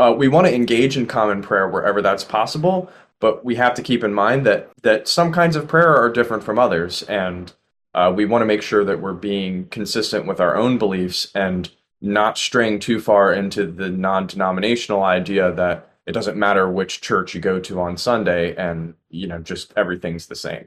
uh, 0.00 0.14
we 0.16 0.28
want 0.28 0.46
to 0.46 0.54
engage 0.54 0.96
in 0.96 1.06
common 1.06 1.42
prayer 1.42 1.68
wherever 1.68 2.00
that's 2.00 2.24
possible, 2.24 2.90
but 3.20 3.44
we 3.44 3.56
have 3.56 3.74
to 3.74 3.82
keep 3.82 4.02
in 4.02 4.14
mind 4.14 4.46
that 4.46 4.70
that 4.80 5.06
some 5.06 5.30
kinds 5.30 5.56
of 5.56 5.68
prayer 5.68 5.94
are 5.94 6.10
different 6.10 6.42
from 6.42 6.58
others, 6.58 7.02
and 7.02 7.52
uh, 7.94 8.10
we 8.14 8.24
want 8.24 8.40
to 8.40 8.46
make 8.46 8.62
sure 8.62 8.82
that 8.82 9.02
we're 9.02 9.12
being 9.12 9.66
consistent 9.68 10.26
with 10.26 10.40
our 10.40 10.56
own 10.56 10.78
beliefs 10.78 11.30
and 11.34 11.70
not 12.00 12.38
straying 12.38 12.78
too 12.78 12.98
far 12.98 13.30
into 13.30 13.66
the 13.66 13.90
non-denominational 13.90 15.02
idea 15.02 15.52
that 15.52 15.90
it 16.06 16.12
doesn't 16.12 16.38
matter 16.38 16.66
which 16.66 17.02
church 17.02 17.34
you 17.34 17.40
go 17.42 17.60
to 17.60 17.78
on 17.78 17.98
Sunday, 17.98 18.56
and 18.56 18.94
you 19.10 19.26
know 19.26 19.38
just 19.38 19.70
everything's 19.76 20.28
the 20.28 20.34
same. 20.34 20.66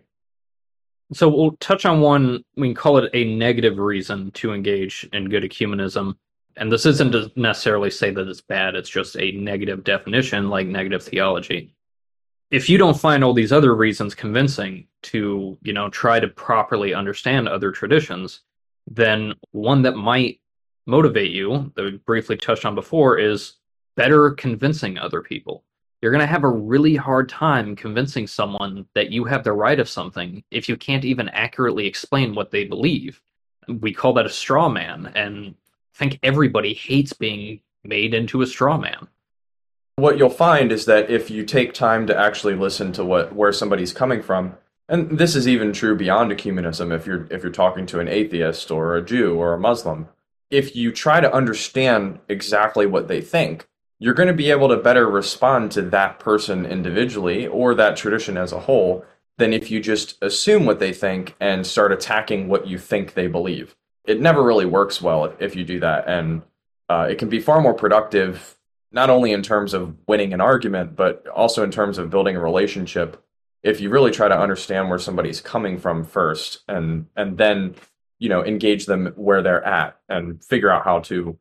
So 1.13 1.29
we'll 1.29 1.57
touch 1.59 1.85
on 1.85 2.01
one. 2.01 2.43
We 2.55 2.67
can 2.67 2.75
call 2.75 2.97
it 2.97 3.09
a 3.13 3.35
negative 3.35 3.77
reason 3.77 4.31
to 4.31 4.53
engage 4.53 5.07
in 5.13 5.29
good 5.29 5.43
ecumenism 5.43 6.15
and 6.55 6.71
this 6.71 6.85
isn't 6.85 7.11
to 7.11 7.31
necessarily 7.35 7.89
say 7.89 8.11
that 8.11 8.27
it's 8.27 8.41
bad, 8.41 8.75
it's 8.75 8.89
just 8.89 9.17
a 9.17 9.31
negative 9.31 9.83
definition, 9.83 10.49
like 10.49 10.67
negative 10.67 11.03
theology. 11.03 11.73
If 12.51 12.69
you 12.69 12.77
don't 12.77 12.99
find 12.99 13.23
all 13.23 13.33
these 13.33 13.51
other 13.51 13.75
reasons 13.75 14.13
convincing 14.13 14.87
to, 15.03 15.57
you 15.63 15.73
know, 15.73 15.89
try 15.89 16.19
to 16.19 16.27
properly 16.27 16.93
understand 16.93 17.47
other 17.47 17.71
traditions, 17.71 18.41
then 18.85 19.33
one 19.51 19.81
that 19.83 19.95
might 19.95 20.39
motivate 20.85 21.31
you, 21.31 21.71
that 21.75 21.83
we 21.83 21.91
briefly 22.05 22.37
touched 22.37 22.65
on 22.65 22.75
before, 22.75 23.17
is 23.17 23.55
better 23.95 24.31
convincing 24.31 24.97
other 24.97 25.21
people. 25.21 25.63
You're 26.03 26.11
going 26.11 26.19
to 26.19 26.27
have 26.27 26.43
a 26.43 26.49
really 26.49 26.97
hard 26.97 27.29
time 27.29 27.77
convincing 27.77 28.27
someone 28.27 28.85
that 28.93 29.09
you 29.09 29.23
have 29.23 29.45
the 29.45 29.53
right 29.53 29.79
of 29.79 29.87
something 29.87 30.43
if 30.51 30.67
you 30.67 30.75
can't 30.75 31.05
even 31.05 31.29
accurately 31.29 31.87
explain 31.87 32.35
what 32.35 32.51
they 32.51 32.65
believe. 32.65 33.21
We 33.69 33.93
call 33.93 34.11
that 34.15 34.25
a 34.25 34.29
straw 34.29 34.67
man, 34.67 35.13
and 35.15 35.55
I 35.95 35.97
think 35.97 36.19
everybody 36.21 36.73
hates 36.73 37.13
being 37.13 37.61
made 37.85 38.13
into 38.13 38.41
a 38.41 38.47
straw 38.47 38.77
man. 38.77 39.07
What 39.95 40.17
you'll 40.17 40.29
find 40.29 40.73
is 40.73 40.83
that 40.87 41.09
if 41.09 41.31
you 41.31 41.45
take 41.45 41.73
time 41.73 42.05
to 42.07 42.17
actually 42.17 42.55
listen 42.55 42.91
to 42.91 43.05
what 43.05 43.33
where 43.33 43.53
somebody's 43.53 43.93
coming 43.93 44.21
from, 44.21 44.57
and 44.89 45.17
this 45.17 45.37
is 45.37 45.47
even 45.47 45.71
true 45.71 45.95
beyond 45.95 46.31
ecumenism 46.31 46.93
if 46.93 47.07
you're 47.07 47.27
if 47.31 47.43
you're 47.43 47.51
talking 47.53 47.85
to 47.85 48.01
an 48.01 48.09
atheist 48.09 48.71
or 48.71 48.97
a 48.97 49.01
Jew 49.01 49.35
or 49.35 49.53
a 49.53 49.57
Muslim, 49.57 50.09
if 50.49 50.75
you 50.75 50.91
try 50.91 51.21
to 51.21 51.33
understand 51.33 52.19
exactly 52.27 52.85
what 52.85 53.07
they 53.07 53.21
think, 53.21 53.69
you're 54.03 54.13
going 54.13 54.27
to 54.27 54.33
be 54.33 54.51
able 54.51 54.69
to 54.69 54.77
better 54.77 55.09
respond 55.09 55.71
to 55.71 55.81
that 55.81 56.19
person 56.19 56.65
individually 56.65 57.47
or 57.47 57.73
that 57.75 57.95
tradition 57.95 58.37
as 58.37 58.51
a 58.51 58.59
whole 58.59 59.05
than 59.37 59.53
if 59.53 59.71
you 59.71 59.79
just 59.79 60.21
assume 60.21 60.65
what 60.65 60.79
they 60.79 60.91
think 60.91 61.35
and 61.39 61.65
start 61.65 61.91
attacking 61.91 62.47
what 62.47 62.67
you 62.67 62.77
think 62.77 63.13
they 63.13 63.27
believe 63.27 63.75
it 64.05 64.19
never 64.19 64.43
really 64.43 64.65
works 64.65 65.01
well 65.01 65.33
if 65.39 65.55
you 65.55 65.63
do 65.63 65.79
that, 65.79 66.07
and 66.07 66.41
uh, 66.89 67.07
it 67.09 67.17
can 67.17 67.29
be 67.29 67.39
far 67.39 67.61
more 67.61 67.73
productive 67.73 68.57
not 68.91 69.09
only 69.09 69.31
in 69.31 69.41
terms 69.41 69.73
of 69.73 69.95
winning 70.07 70.33
an 70.33 70.41
argument, 70.41 70.95
but 70.95 71.27
also 71.29 71.63
in 71.63 71.71
terms 71.71 71.97
of 71.97 72.11
building 72.11 72.35
a 72.35 72.39
relationship. 72.39 73.23
If 73.63 73.81
you 73.81 73.89
really 73.89 74.11
try 74.11 74.27
to 74.27 74.39
understand 74.39 74.89
where 74.89 74.99
somebody's 74.99 75.41
coming 75.41 75.79
from 75.79 76.03
first, 76.03 76.59
and 76.67 77.07
and 77.15 77.37
then 77.37 77.75
you 78.19 78.29
know 78.29 78.43
engage 78.43 78.85
them 78.85 79.13
where 79.15 79.41
they're 79.41 79.63
at, 79.63 79.97
and 80.09 80.43
figure 80.43 80.69
out 80.69 80.83
how 80.83 80.99
to 81.01 81.37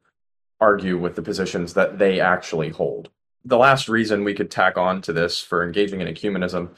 argue 0.62 0.96
with 0.96 1.16
the 1.16 1.22
positions 1.22 1.74
that 1.74 1.98
they 1.98 2.20
actually 2.20 2.70
hold. 2.70 3.10
The 3.44 3.58
last 3.58 3.88
reason 3.88 4.24
we 4.24 4.34
could 4.34 4.50
tack 4.50 4.78
on 4.78 5.02
to 5.02 5.12
this 5.12 5.40
for 5.40 5.64
engaging 5.64 6.00
in 6.00 6.08
ecumenism 6.08 6.70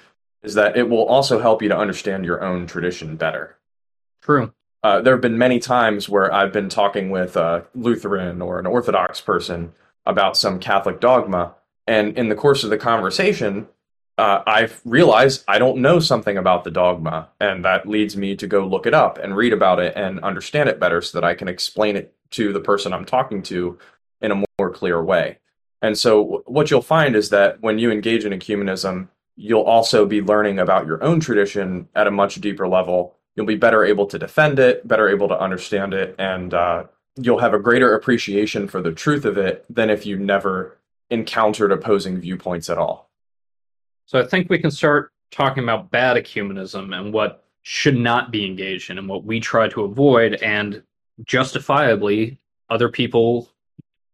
is 0.43 0.55
that 0.55 0.77
it 0.77 0.89
will 0.89 1.05
also 1.05 1.41
help 1.41 1.63
you 1.63 1.69
to 1.69 1.79
understand 1.79 2.25
your 2.25 2.43
own 2.43 2.67
tradition 2.67 3.17
better. 3.17 3.57
True 4.23 4.53
uh, 4.85 5.01
there 5.01 5.15
have 5.15 5.23
been 5.23 5.39
many 5.39 5.59
times 5.59 6.11
where 6.11 6.33
I've 6.33 6.53
been 6.53 6.69
talking 6.69 7.09
with 7.09 7.37
a 7.37 7.65
Lutheran 7.75 8.43
or 8.43 8.59
an 8.59 8.67
Orthodox 8.67 9.19
person 9.19 9.73
about 10.05 10.37
some 10.37 10.61
Catholic 10.61 11.01
dogma, 11.01 11.55
and 11.87 12.17
in 12.19 12.29
the 12.29 12.35
course 12.35 12.65
of 12.65 12.71
the 12.71 12.77
conversation, 12.77 13.67
uh, 14.17 14.43
I 14.47 14.69
realize 14.85 15.45
I 15.49 15.59
don't 15.59 15.79
know 15.79 15.99
something 15.99 16.37
about 16.37 16.65
the 16.65 16.71
dogma, 16.71 17.29
and 17.41 17.65
that 17.65 17.89
leads 17.89 18.17
me 18.17 18.37
to 18.37 18.47
go 18.47 18.67
look 18.67 18.87
it 18.87 18.95
up 18.95 19.19
and 19.19 19.37
read 19.37 19.53
about 19.53 19.81
it 19.81 19.95
and 19.97 20.21
understand 20.21 20.69
it 20.69 20.79
better 20.79 21.03
so 21.03 21.19
that 21.19 21.27
I 21.27 21.35
can 21.35 21.49
explain 21.49 21.97
it 21.97 22.15
to 22.31 22.53
the 22.53 22.61
person 22.61 22.93
I'm 22.93 23.05
talking 23.05 23.43
to 23.45 23.79
in 24.21 24.31
a 24.31 24.45
more 24.59 24.71
clear 24.71 25.03
way. 25.03 25.39
And 25.83 25.99
so, 25.99 26.43
what 26.47 26.71
you'll 26.71 26.81
find 26.81 27.17
is 27.17 27.31
that 27.31 27.61
when 27.61 27.79
you 27.79 27.91
engage 27.91 28.25
in 28.25 28.33
ecumenism, 28.33 29.09
you'll 29.37 29.63
also 29.63 30.07
be 30.07 30.23
learning 30.23 30.61
about 30.61 30.87
your 30.87 31.03
own 31.03 31.19
tradition 31.19 31.89
at 31.95 32.07
a 32.07 32.13
much 32.13 32.37
deeper 32.37 32.69
level. 32.69 33.17
You'll 33.35 33.47
be 33.47 33.57
better 33.57 33.85
able 33.85 34.07
to 34.07 34.19
defend 34.19 34.61
it, 34.61 34.87
better 34.87 35.09
able 35.09 35.29
to 35.29 35.39
understand 35.39 35.93
it, 35.93 36.15
and 36.19 36.55
uh, 36.55 36.85
you'll 37.17 37.41
have 37.41 37.53
a 37.53 37.59
greater 37.59 37.95
appreciation 37.95 38.69
for 38.69 38.81
the 38.81 38.93
truth 38.93 39.25
of 39.25 39.37
it 39.37 39.65
than 39.69 39.91
if 39.91 40.07
you 40.07 40.17
never 40.17 40.79
encountered 41.11 41.73
opposing 41.73 42.19
viewpoints 42.19 42.71
at 42.71 42.79
all. 42.79 43.11
So 44.07 44.21
I 44.21 44.27
think 44.27 44.51
we 44.51 44.59
can 44.59 44.71
start 44.71 45.13
talking 45.31 45.63
about 45.63 45.91
bad 45.91 46.17
ecumenism 46.17 46.97
and 46.97 47.13
what 47.13 47.45
should 47.63 47.97
not 47.97 48.31
be 48.31 48.45
engaged 48.45 48.91
in 48.91 48.99
and 48.99 49.09
what 49.09 49.25
we 49.25 49.41
try 49.41 49.69
to 49.69 49.85
avoid 49.85 50.35
and 50.35 50.83
justifiably 51.25 52.39
other 52.69 52.89
people 52.89 53.49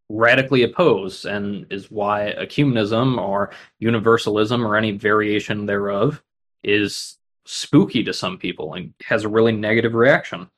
radically 0.09 0.63
oppose 0.63 1.25
and 1.25 1.67
is 1.71 1.91
why 1.91 2.35
ecumenism 2.39 3.19
or 3.21 3.51
universalism 3.79 4.67
or 4.67 4.77
any 4.77 4.93
variation 4.93 5.67
thereof 5.67 6.23
is 6.63 7.17
spooky 7.45 8.05
to 8.05 8.13
some 8.13 8.39
people 8.39 8.75
and 8.75 8.93
has 9.05 9.25
a 9.25 9.29
really 9.29 9.53
negative 9.53 9.95
reaction. 9.95 10.49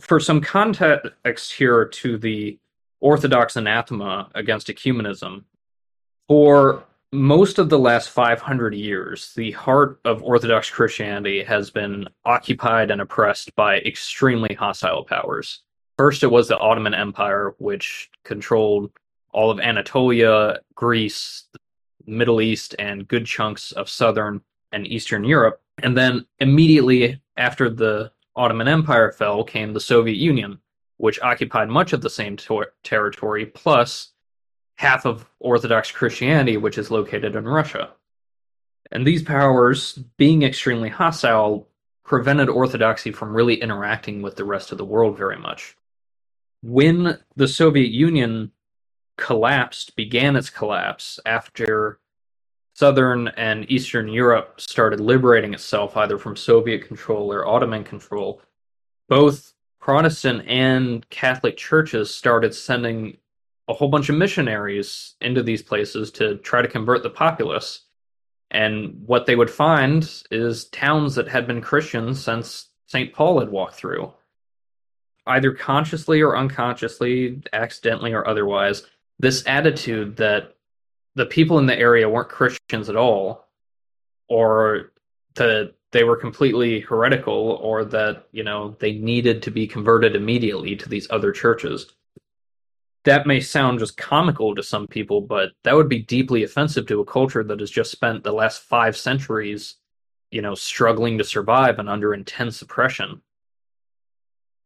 For 0.00 0.20
some 0.20 0.40
context 0.40 1.52
here 1.52 1.84
to 1.86 2.18
the 2.18 2.58
orthodox 3.00 3.56
anathema 3.56 4.30
against 4.34 4.68
ecumenism, 4.68 5.44
for 6.28 6.84
most 7.12 7.58
of 7.58 7.68
the 7.68 7.78
last 7.78 8.10
500 8.10 8.74
years, 8.74 9.32
the 9.34 9.50
heart 9.52 10.00
of 10.04 10.22
Orthodox 10.22 10.70
Christianity 10.70 11.42
has 11.42 11.70
been 11.70 12.06
occupied 12.24 12.90
and 12.90 13.00
oppressed 13.00 13.54
by 13.56 13.78
extremely 13.78 14.54
hostile 14.54 15.04
powers. 15.04 15.62
First, 15.98 16.22
it 16.22 16.28
was 16.28 16.48
the 16.48 16.58
Ottoman 16.58 16.94
Empire, 16.94 17.54
which 17.58 18.10
controlled 18.24 18.92
all 19.32 19.50
of 19.50 19.60
Anatolia, 19.60 20.60
Greece, 20.74 21.44
the 21.52 22.12
Middle 22.12 22.40
East, 22.40 22.76
and 22.78 23.08
good 23.08 23.26
chunks 23.26 23.72
of 23.72 23.88
southern 23.88 24.40
and 24.72 24.86
eastern 24.86 25.24
Europe. 25.24 25.60
And 25.82 25.96
then 25.96 26.26
immediately 26.38 27.20
after 27.36 27.68
the 27.68 28.12
Ottoman 28.36 28.68
Empire 28.68 29.10
fell 29.10 29.42
came 29.42 29.72
the 29.72 29.80
Soviet 29.80 30.16
Union, 30.16 30.60
which 30.98 31.20
occupied 31.20 31.68
much 31.68 31.92
of 31.92 32.02
the 32.02 32.10
same 32.10 32.36
ter- 32.36 32.72
territory, 32.84 33.46
plus 33.46 34.09
half 34.80 35.04
of 35.04 35.26
Orthodox 35.40 35.92
Christianity, 35.92 36.56
which 36.56 36.78
is 36.78 36.90
located 36.90 37.36
in 37.36 37.44
Russia. 37.44 37.90
And 38.90 39.06
these 39.06 39.22
powers, 39.22 39.98
being 40.16 40.42
extremely 40.42 40.88
hostile, 40.88 41.68
prevented 42.02 42.48
Orthodoxy 42.48 43.12
from 43.12 43.34
really 43.36 43.56
interacting 43.56 44.22
with 44.22 44.36
the 44.36 44.44
rest 44.46 44.72
of 44.72 44.78
the 44.78 44.84
world 44.86 45.18
very 45.18 45.36
much. 45.36 45.76
When 46.62 47.18
the 47.36 47.46
Soviet 47.46 47.90
Union 47.90 48.52
collapsed, 49.18 49.96
began 49.96 50.34
its 50.34 50.48
collapse 50.48 51.20
after 51.26 52.00
Southern 52.72 53.28
and 53.28 53.70
Eastern 53.70 54.08
Europe 54.08 54.62
started 54.62 54.98
liberating 54.98 55.52
itself 55.52 55.94
either 55.98 56.16
from 56.16 56.36
Soviet 56.36 56.86
control 56.88 57.30
or 57.30 57.46
Ottoman 57.46 57.84
control, 57.84 58.40
both 59.10 59.52
Protestant 59.78 60.48
and 60.48 61.06
Catholic 61.10 61.58
churches 61.58 62.14
started 62.14 62.54
sending 62.54 63.18
a 63.70 63.72
whole 63.72 63.88
bunch 63.88 64.08
of 64.08 64.16
missionaries 64.16 65.14
into 65.20 65.44
these 65.44 65.62
places 65.62 66.10
to 66.10 66.36
try 66.38 66.60
to 66.60 66.66
convert 66.66 67.04
the 67.04 67.08
populace. 67.08 67.82
And 68.50 69.04
what 69.06 69.26
they 69.26 69.36
would 69.36 69.48
find 69.48 70.02
is 70.32 70.64
towns 70.66 71.14
that 71.14 71.28
had 71.28 71.46
been 71.46 71.60
Christian 71.60 72.16
since 72.16 72.68
St. 72.86 73.14
Paul 73.14 73.38
had 73.38 73.50
walked 73.50 73.76
through. 73.76 74.12
Either 75.24 75.52
consciously 75.52 76.20
or 76.20 76.36
unconsciously, 76.36 77.40
accidentally 77.52 78.12
or 78.12 78.26
otherwise, 78.26 78.82
this 79.20 79.46
attitude 79.46 80.16
that 80.16 80.56
the 81.14 81.26
people 81.26 81.60
in 81.60 81.66
the 81.66 81.78
area 81.78 82.08
weren't 82.08 82.28
Christians 82.28 82.88
at 82.88 82.96
all, 82.96 83.46
or 84.28 84.90
that 85.34 85.74
they 85.92 86.02
were 86.02 86.16
completely 86.16 86.80
heretical, 86.80 87.60
or 87.62 87.84
that, 87.84 88.26
you 88.32 88.42
know, 88.42 88.74
they 88.80 88.94
needed 88.94 89.42
to 89.44 89.52
be 89.52 89.68
converted 89.68 90.16
immediately 90.16 90.74
to 90.74 90.88
these 90.88 91.06
other 91.10 91.30
churches 91.30 91.92
that 93.04 93.26
may 93.26 93.40
sound 93.40 93.78
just 93.78 93.96
comical 93.96 94.54
to 94.54 94.62
some 94.62 94.86
people, 94.86 95.20
but 95.20 95.50
that 95.64 95.74
would 95.74 95.88
be 95.88 96.00
deeply 96.00 96.42
offensive 96.42 96.86
to 96.86 97.00
a 97.00 97.04
culture 97.04 97.42
that 97.42 97.60
has 97.60 97.70
just 97.70 97.90
spent 97.90 98.22
the 98.22 98.32
last 98.32 98.62
five 98.62 98.96
centuries, 98.96 99.76
you 100.30 100.42
know, 100.42 100.54
struggling 100.54 101.18
to 101.18 101.24
survive 101.24 101.78
and 101.78 101.88
under 101.88 102.12
intense 102.12 102.60
oppression. 102.60 103.22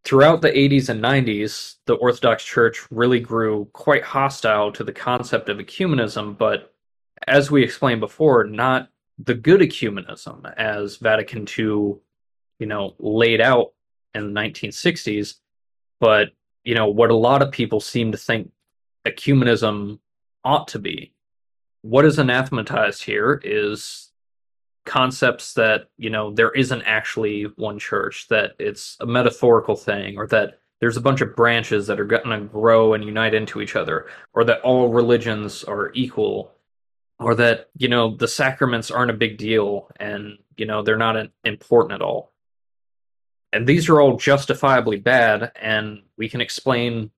Throughout 0.04 0.42
the 0.42 0.50
80s 0.50 0.90
and 0.90 1.02
90s, 1.02 1.76
the 1.86 1.94
Orthodox 1.94 2.44
Church 2.44 2.86
really 2.90 3.20
grew 3.20 3.66
quite 3.72 4.02
hostile 4.02 4.70
to 4.72 4.84
the 4.84 4.92
concept 4.92 5.48
of 5.48 5.58
ecumenism, 5.58 6.36
but 6.36 6.74
as 7.26 7.50
we 7.50 7.62
explained 7.62 8.00
before, 8.00 8.44
not 8.44 8.88
the 9.18 9.34
good 9.34 9.60
ecumenism 9.60 10.52
as 10.56 10.96
Vatican 10.96 11.46
II, 11.58 11.94
you 12.58 12.66
know, 12.66 12.94
laid 12.98 13.40
out 13.40 13.72
in 14.14 14.34
the 14.34 14.40
1960s, 14.40 15.36
but 16.00 16.32
you 16.64 16.74
know 16.74 16.88
what 16.88 17.10
a 17.10 17.16
lot 17.16 17.42
of 17.42 17.52
people 17.52 17.80
seem 17.80 18.12
to 18.12 18.18
think 18.18 18.50
ecumenism 19.06 19.98
ought 20.44 20.68
to 20.68 20.78
be. 20.78 21.12
What 21.82 22.04
is 22.04 22.18
anathematized 22.18 23.04
here 23.04 23.40
is 23.44 24.10
concepts 24.86 25.54
that 25.54 25.88
you 25.96 26.10
know 26.10 26.32
there 26.32 26.50
isn't 26.52 26.82
actually 26.82 27.44
one 27.56 27.78
church, 27.78 28.28
that 28.28 28.52
it's 28.58 28.96
a 29.00 29.06
metaphorical 29.06 29.76
thing, 29.76 30.16
or 30.16 30.26
that 30.28 30.58
there's 30.80 30.96
a 30.96 31.02
bunch 31.02 31.20
of 31.20 31.36
branches 31.36 31.86
that 31.86 32.00
are 32.00 32.04
going 32.04 32.28
to 32.28 32.46
grow 32.46 32.94
and 32.94 33.04
unite 33.04 33.34
into 33.34 33.60
each 33.60 33.76
other, 33.76 34.06
or 34.32 34.44
that 34.44 34.60
all 34.62 34.88
religions 34.88 35.64
are 35.64 35.92
equal, 35.94 36.52
or 37.18 37.34
that 37.34 37.68
you 37.76 37.88
know 37.88 38.16
the 38.16 38.28
sacraments 38.28 38.90
aren't 38.90 39.10
a 39.10 39.14
big 39.14 39.38
deal 39.38 39.90
and 39.96 40.38
you 40.56 40.66
know 40.66 40.82
they're 40.82 40.96
not 40.96 41.16
important 41.44 41.92
at 41.92 42.02
all 42.02 42.33
and 43.54 43.66
these 43.66 43.88
are 43.88 44.00
all 44.00 44.16
justifiably 44.16 44.98
bad, 44.98 45.52
and 45.60 46.02
we 46.18 46.28
can 46.28 46.40
explain 46.40 47.10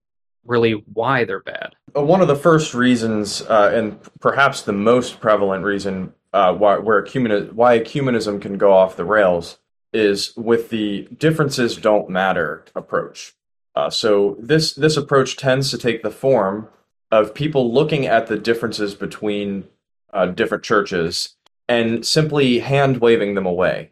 really 0.45 0.73
why 0.93 1.25
they're 1.25 1.41
bad. 1.41 1.73
Uh, 1.95 2.03
one 2.03 2.21
of 2.21 2.27
the 2.27 2.35
first 2.35 2.73
reasons, 2.73 3.41
uh, 3.41 3.71
and 3.73 3.99
perhaps 4.21 4.61
the 4.61 4.71
most 4.71 5.19
prevalent 5.19 5.65
reason 5.65 6.13
uh, 6.33 6.53
why 6.53 6.77
where 6.77 7.03
ecumeni- 7.03 7.51
why 7.51 7.79
ecumenism 7.79 8.39
can 8.39 8.57
go 8.57 8.71
off 8.71 8.95
the 8.95 9.03
rails 9.03 9.57
is 9.91 10.35
with 10.37 10.69
the 10.69 11.07
differences 11.17 11.75
don't 11.75 12.09
matter 12.09 12.63
approach. 12.75 13.33
Uh, 13.75 13.89
so 13.89 14.37
this 14.39 14.73
this 14.73 14.95
approach 14.95 15.37
tends 15.37 15.71
to 15.71 15.77
take 15.77 16.03
the 16.03 16.11
form 16.11 16.69
of 17.11 17.33
people 17.33 17.73
looking 17.73 18.05
at 18.05 18.27
the 18.27 18.37
differences 18.37 18.93
between 18.93 19.67
uh, 20.13 20.27
different 20.27 20.63
churches 20.63 21.35
and 21.67 22.05
simply 22.05 22.59
hand 22.59 22.97
waving 22.97 23.33
them 23.33 23.45
away 23.45 23.91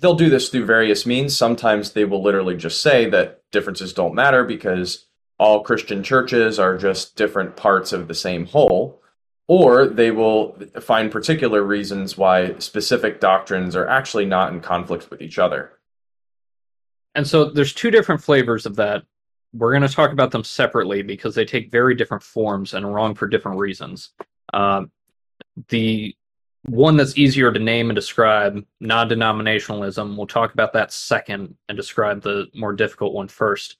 they'll 0.00 0.14
do 0.14 0.30
this 0.30 0.48
through 0.48 0.66
various 0.66 1.06
means. 1.06 1.36
Sometimes 1.36 1.92
they 1.92 2.04
will 2.04 2.22
literally 2.22 2.56
just 2.56 2.80
say 2.80 3.08
that 3.10 3.42
differences 3.50 3.92
don't 3.92 4.14
matter 4.14 4.44
because 4.44 5.06
all 5.38 5.62
Christian 5.62 6.02
churches 6.02 6.58
are 6.58 6.78
just 6.78 7.16
different 7.16 7.56
parts 7.56 7.92
of 7.92 8.08
the 8.08 8.14
same 8.14 8.46
whole. 8.46 9.00
Or 9.48 9.86
they 9.86 10.10
will 10.10 10.56
find 10.80 11.10
particular 11.10 11.62
reasons 11.62 12.16
why 12.16 12.58
specific 12.58 13.20
doctrines 13.20 13.76
are 13.76 13.88
actually 13.88 14.24
not 14.24 14.52
in 14.52 14.60
conflict 14.60 15.10
with 15.10 15.20
each 15.20 15.38
other. 15.38 15.72
And 17.14 17.26
so 17.26 17.50
there's 17.50 17.74
two 17.74 17.90
different 17.90 18.22
flavors 18.22 18.64
of 18.66 18.76
that. 18.76 19.02
We're 19.52 19.72
going 19.72 19.82
to 19.82 19.94
talk 19.94 20.12
about 20.12 20.30
them 20.30 20.44
separately 20.44 21.02
because 21.02 21.34
they 21.34 21.44
take 21.44 21.70
very 21.70 21.94
different 21.94 22.22
forms 22.22 22.72
and 22.72 22.86
are 22.86 22.90
wrong 22.90 23.14
for 23.14 23.26
different 23.26 23.58
reasons. 23.58 24.10
Uh, 24.54 24.84
the 25.68 26.16
one 26.64 26.96
that's 26.96 27.18
easier 27.18 27.52
to 27.52 27.58
name 27.58 27.90
and 27.90 27.96
describe, 27.96 28.64
non 28.80 29.08
denominationalism. 29.08 30.16
We'll 30.16 30.26
talk 30.26 30.54
about 30.54 30.72
that 30.74 30.92
second 30.92 31.56
and 31.68 31.76
describe 31.76 32.22
the 32.22 32.46
more 32.54 32.72
difficult 32.72 33.14
one 33.14 33.28
first. 33.28 33.76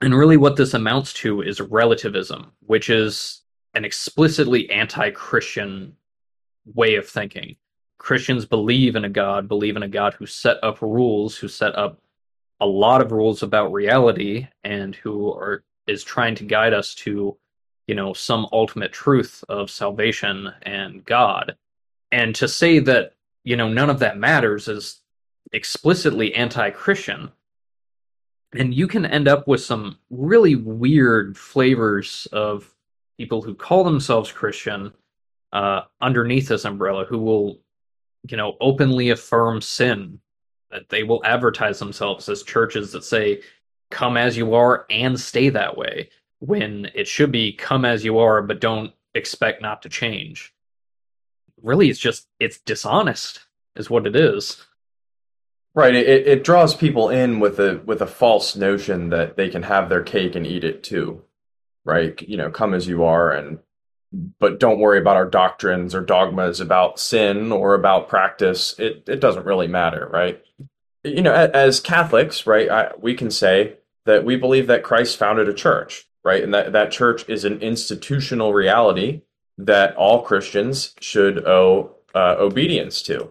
And 0.00 0.14
really, 0.14 0.36
what 0.36 0.56
this 0.56 0.74
amounts 0.74 1.12
to 1.14 1.42
is 1.42 1.60
relativism, 1.60 2.52
which 2.60 2.90
is 2.90 3.42
an 3.74 3.84
explicitly 3.84 4.68
anti 4.70 5.10
Christian 5.10 5.96
way 6.74 6.96
of 6.96 7.08
thinking. 7.08 7.56
Christians 7.98 8.44
believe 8.44 8.96
in 8.96 9.04
a 9.04 9.08
God, 9.08 9.48
believe 9.48 9.76
in 9.76 9.82
a 9.82 9.88
God 9.88 10.14
who 10.14 10.26
set 10.26 10.62
up 10.62 10.82
rules, 10.82 11.36
who 11.36 11.48
set 11.48 11.76
up 11.76 12.00
a 12.60 12.66
lot 12.66 13.00
of 13.00 13.12
rules 13.12 13.42
about 13.42 13.72
reality, 13.72 14.48
and 14.64 14.94
who 14.96 15.32
are 15.32 15.64
is 15.86 16.02
trying 16.02 16.34
to 16.34 16.44
guide 16.44 16.74
us 16.74 16.94
to 16.94 17.36
you 17.86 17.94
know 17.94 18.12
some 18.12 18.46
ultimate 18.52 18.92
truth 18.92 19.44
of 19.48 19.70
salvation 19.70 20.52
and 20.62 21.04
god 21.04 21.56
and 22.12 22.34
to 22.34 22.48
say 22.48 22.78
that 22.80 23.14
you 23.44 23.56
know 23.56 23.68
none 23.68 23.90
of 23.90 24.00
that 24.00 24.18
matters 24.18 24.68
is 24.68 25.00
explicitly 25.52 26.34
anti-christian 26.34 27.30
And 28.54 28.74
you 28.74 28.88
can 28.88 29.06
end 29.06 29.28
up 29.28 29.48
with 29.48 29.62
some 29.62 29.98
really 30.10 30.56
weird 30.56 31.36
flavors 31.38 32.26
of 32.32 32.74
people 33.18 33.42
who 33.42 33.54
call 33.54 33.84
themselves 33.84 34.32
Christian 34.32 34.92
uh, 35.52 35.82
underneath 36.00 36.48
this 36.48 36.64
umbrella 36.64 37.04
who 37.04 37.18
will, 37.18 37.60
you 38.30 38.36
know, 38.36 38.56
openly 38.60 39.10
affirm 39.10 39.60
sin. 39.60 40.20
That 40.70 40.88
they 40.88 41.04
will 41.04 41.24
advertise 41.24 41.78
themselves 41.78 42.28
as 42.28 42.42
churches 42.42 42.92
that 42.92 43.04
say, 43.04 43.42
come 43.90 44.16
as 44.16 44.36
you 44.36 44.54
are 44.54 44.86
and 44.90 45.18
stay 45.20 45.50
that 45.50 45.76
way, 45.76 46.10
when 46.40 46.90
it 46.94 47.08
should 47.08 47.32
be 47.32 47.52
come 47.52 47.84
as 47.84 48.04
you 48.04 48.18
are, 48.18 48.42
but 48.42 48.60
don't 48.60 48.92
expect 49.14 49.62
not 49.62 49.82
to 49.82 49.88
change. 49.88 50.54
Really, 51.62 51.88
it's 51.88 51.98
just, 51.98 52.26
it's 52.38 52.58
dishonest, 52.58 53.40
is 53.76 53.88
what 53.88 54.06
it 54.06 54.14
is. 54.14 54.64
Right. 55.74 55.94
It, 55.94 56.26
it 56.26 56.44
draws 56.44 56.74
people 56.74 57.10
in 57.10 57.38
with 57.38 57.60
a 57.60 57.82
with 57.84 58.00
a 58.00 58.06
false 58.06 58.56
notion 58.56 59.10
that 59.10 59.36
they 59.36 59.50
can 59.50 59.62
have 59.62 59.90
their 59.90 60.02
cake 60.02 60.34
and 60.34 60.46
eat 60.46 60.64
it 60.64 60.82
too. 60.82 61.22
Right. 61.84 62.20
You 62.22 62.38
know, 62.38 62.50
come 62.50 62.72
as 62.72 62.88
you 62.88 63.04
are 63.04 63.30
and 63.30 63.58
but 64.38 64.58
don't 64.58 64.78
worry 64.78 64.98
about 64.98 65.16
our 65.16 65.28
doctrines 65.28 65.94
or 65.94 66.00
dogmas 66.00 66.60
about 66.60 66.98
sin 66.98 67.52
or 67.52 67.74
about 67.74 68.08
practice. 68.08 68.74
It 68.78 69.04
it 69.06 69.20
doesn't 69.20 69.44
really 69.44 69.68
matter, 69.68 70.08
right? 70.10 70.42
You 71.04 71.22
know, 71.22 71.34
as 71.34 71.78
Catholics, 71.78 72.46
right, 72.46 72.68
I, 72.68 72.92
we 72.98 73.14
can 73.14 73.30
say 73.30 73.76
that 74.06 74.24
we 74.24 74.36
believe 74.36 74.66
that 74.68 74.82
Christ 74.82 75.18
founded 75.18 75.48
a 75.48 75.54
church, 75.54 76.08
right, 76.26 76.42
and 76.42 76.52
that 76.52 76.72
that 76.72 76.90
church 76.90 77.26
is 77.28 77.44
an 77.44 77.60
institutional 77.62 78.52
reality 78.52 79.22
that 79.56 79.94
all 79.96 80.22
Christians 80.22 80.94
should 81.00 81.46
owe 81.46 81.94
uh, 82.14 82.34
obedience 82.38 83.00
to. 83.02 83.30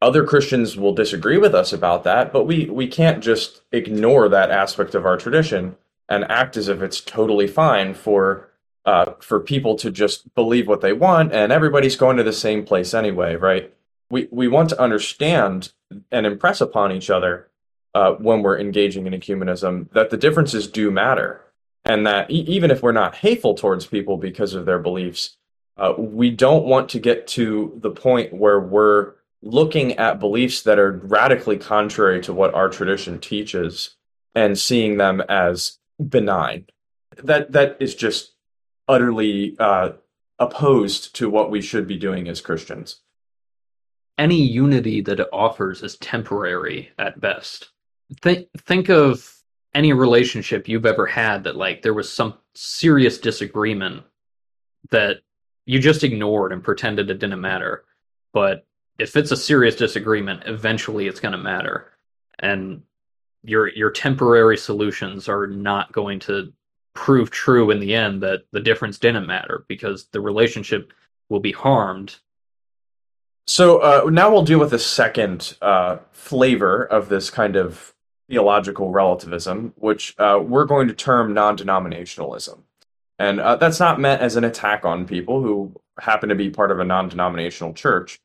Other 0.00 0.24
Christians 0.24 0.76
will 0.76 0.92
disagree 0.92 1.38
with 1.38 1.54
us 1.54 1.72
about 1.72 2.04
that, 2.04 2.32
but 2.32 2.44
we 2.44 2.66
we 2.66 2.86
can't 2.86 3.24
just 3.24 3.62
ignore 3.72 4.28
that 4.28 4.50
aspect 4.50 4.94
of 4.94 5.06
our 5.06 5.16
tradition 5.16 5.76
and 6.08 6.30
act 6.30 6.56
as 6.56 6.68
if 6.68 6.82
it's 6.82 7.00
totally 7.00 7.46
fine 7.46 7.94
for 7.94 8.50
uh, 8.84 9.12
for 9.20 9.40
people 9.40 9.76
to 9.76 9.90
just 9.90 10.34
believe 10.34 10.68
what 10.68 10.80
they 10.80 10.92
want 10.92 11.32
and 11.32 11.52
everybody's 11.52 11.96
going 11.96 12.16
to 12.16 12.24
the 12.24 12.32
same 12.32 12.64
place 12.64 12.92
anyway, 12.92 13.36
right? 13.36 13.72
We 14.10 14.28
we 14.30 14.48
want 14.48 14.68
to 14.70 14.80
understand 14.80 15.72
and 16.10 16.26
impress 16.26 16.60
upon 16.60 16.92
each 16.92 17.08
other 17.08 17.48
uh, 17.94 18.12
when 18.12 18.42
we're 18.42 18.58
engaging 18.58 19.06
in 19.06 19.12
ecumenism 19.12 19.90
that 19.92 20.10
the 20.10 20.16
differences 20.16 20.66
do 20.66 20.90
matter, 20.90 21.40
and 21.84 22.06
that 22.06 22.30
e- 22.30 22.44
even 22.48 22.70
if 22.70 22.82
we're 22.82 22.92
not 22.92 23.16
hateful 23.16 23.54
towards 23.54 23.86
people 23.86 24.16
because 24.16 24.54
of 24.54 24.66
their 24.66 24.78
beliefs, 24.78 25.36
uh, 25.76 25.94
we 25.96 26.30
don't 26.30 26.64
want 26.64 26.88
to 26.90 26.98
get 26.98 27.26
to 27.26 27.78
the 27.82 27.90
point 27.90 28.32
where 28.32 28.60
we're 28.60 29.14
looking 29.42 29.98
at 29.98 30.20
beliefs 30.20 30.62
that 30.62 30.78
are 30.78 31.00
radically 31.04 31.56
contrary 31.56 32.20
to 32.22 32.32
what 32.32 32.54
our 32.54 32.68
tradition 32.68 33.18
teaches 33.18 33.96
and 34.34 34.58
seeing 34.58 34.96
them 34.96 35.20
as 35.28 35.78
benign. 36.08 36.66
That 37.22 37.52
that 37.52 37.76
is 37.80 37.94
just 37.94 38.32
utterly 38.88 39.56
uh, 39.58 39.92
opposed 40.38 41.14
to 41.16 41.28
what 41.28 41.50
we 41.50 41.60
should 41.60 41.86
be 41.86 41.98
doing 41.98 42.28
as 42.28 42.40
Christians. 42.40 43.00
Any 44.18 44.42
unity 44.42 45.00
that 45.02 45.20
it 45.20 45.28
offers 45.32 45.82
is 45.82 45.96
temporary 45.96 46.90
at 46.98 47.20
best. 47.20 47.70
Think 48.20 48.48
think 48.58 48.88
of 48.88 49.41
any 49.74 49.92
relationship 49.92 50.68
you've 50.68 50.86
ever 50.86 51.06
had 51.06 51.44
that 51.44 51.56
like 51.56 51.82
there 51.82 51.94
was 51.94 52.12
some 52.12 52.34
serious 52.54 53.18
disagreement 53.18 54.02
that 54.90 55.18
you 55.64 55.78
just 55.78 56.04
ignored 56.04 56.52
and 56.52 56.62
pretended 56.62 57.10
it 57.10 57.18
didn't 57.18 57.40
matter. 57.40 57.84
But 58.32 58.66
if 58.98 59.16
it's 59.16 59.30
a 59.32 59.36
serious 59.36 59.76
disagreement, 59.76 60.42
eventually 60.46 61.06
it's 61.06 61.20
going 61.20 61.32
to 61.32 61.38
matter. 61.38 61.92
And 62.38 62.82
your 63.44 63.68
your 63.68 63.90
temporary 63.90 64.56
solutions 64.56 65.28
are 65.28 65.46
not 65.46 65.92
going 65.92 66.20
to 66.20 66.52
prove 66.94 67.30
true 67.30 67.70
in 67.70 67.80
the 67.80 67.94
end 67.94 68.22
that 68.22 68.42
the 68.52 68.60
difference 68.60 68.98
didn't 68.98 69.26
matter 69.26 69.64
because 69.68 70.06
the 70.12 70.20
relationship 70.20 70.92
will 71.28 71.40
be 71.40 71.52
harmed. 71.52 72.16
So 73.46 73.78
uh, 73.78 74.10
now 74.10 74.30
we'll 74.30 74.44
deal 74.44 74.60
with 74.60 74.70
the 74.70 74.78
second 74.78 75.56
uh, 75.62 75.98
flavor 76.12 76.84
of 76.84 77.08
this 77.08 77.30
kind 77.30 77.56
of 77.56 77.92
theological 78.32 78.90
relativism, 78.90 79.72
which 79.76 80.14
uh, 80.18 80.40
we're 80.42 80.64
going 80.64 80.88
to 80.88 80.94
term 80.94 81.34
non 81.34 81.56
denominationalism. 81.56 82.60
And 83.18 83.40
uh, 83.40 83.56
that's 83.56 83.78
not 83.78 84.00
meant 84.00 84.22
as 84.22 84.36
an 84.36 84.44
attack 84.44 84.84
on 84.84 85.06
people 85.06 85.42
who 85.42 85.78
happen 86.00 86.30
to 86.30 86.34
be 86.34 86.50
part 86.50 86.70
of 86.70 86.80
a 86.80 86.84
non 86.84 87.08
denominational 87.08 87.74
church. 87.74 88.18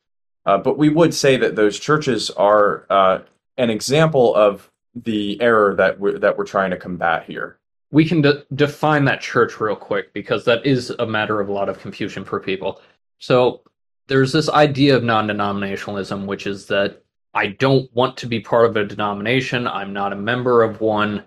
Uh, 0.46 0.58
but 0.58 0.78
we 0.78 0.88
would 0.88 1.14
say 1.14 1.36
that 1.36 1.56
those 1.56 1.78
churches 1.78 2.30
are 2.30 2.86
uh, 2.88 3.18
an 3.58 3.70
example 3.70 4.34
of 4.34 4.70
the 4.94 5.40
error 5.40 5.74
that 5.74 6.00
we're, 6.00 6.18
that 6.18 6.38
we're 6.38 6.46
trying 6.46 6.70
to 6.70 6.76
combat 6.76 7.24
here 7.24 7.58
we 7.90 8.04
can 8.04 8.20
de- 8.20 8.44
define 8.54 9.04
that 9.06 9.20
church 9.20 9.60
real 9.60 9.76
quick 9.76 10.12
because 10.12 10.44
that 10.44 10.64
is 10.66 10.90
a 10.90 11.06
matter 11.06 11.40
of 11.40 11.48
a 11.48 11.52
lot 11.52 11.68
of 11.68 11.80
confusion 11.80 12.24
for 12.24 12.40
people. 12.40 12.80
So 13.18 13.62
there's 14.06 14.32
this 14.32 14.48
idea 14.48 14.96
of 14.96 15.04
non-denominationalism, 15.04 16.26
which 16.26 16.46
is 16.46 16.66
that 16.66 17.02
I 17.38 17.46
don't 17.46 17.88
want 17.94 18.16
to 18.16 18.26
be 18.26 18.40
part 18.40 18.68
of 18.68 18.76
a 18.76 18.84
denomination. 18.84 19.68
I'm 19.68 19.92
not 19.92 20.12
a 20.12 20.16
member 20.16 20.64
of 20.64 20.80
one. 20.80 21.22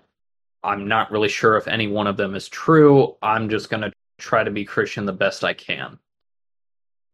I'm 0.62 0.86
not 0.86 1.10
really 1.10 1.30
sure 1.30 1.56
if 1.56 1.66
any 1.66 1.86
one 1.86 2.06
of 2.06 2.18
them 2.18 2.34
is 2.34 2.50
true. 2.50 3.16
I'm 3.22 3.48
just 3.48 3.70
going 3.70 3.80
to 3.80 3.92
try 4.18 4.44
to 4.44 4.50
be 4.50 4.66
Christian 4.66 5.06
the 5.06 5.14
best 5.14 5.42
I 5.42 5.54
can. 5.54 5.98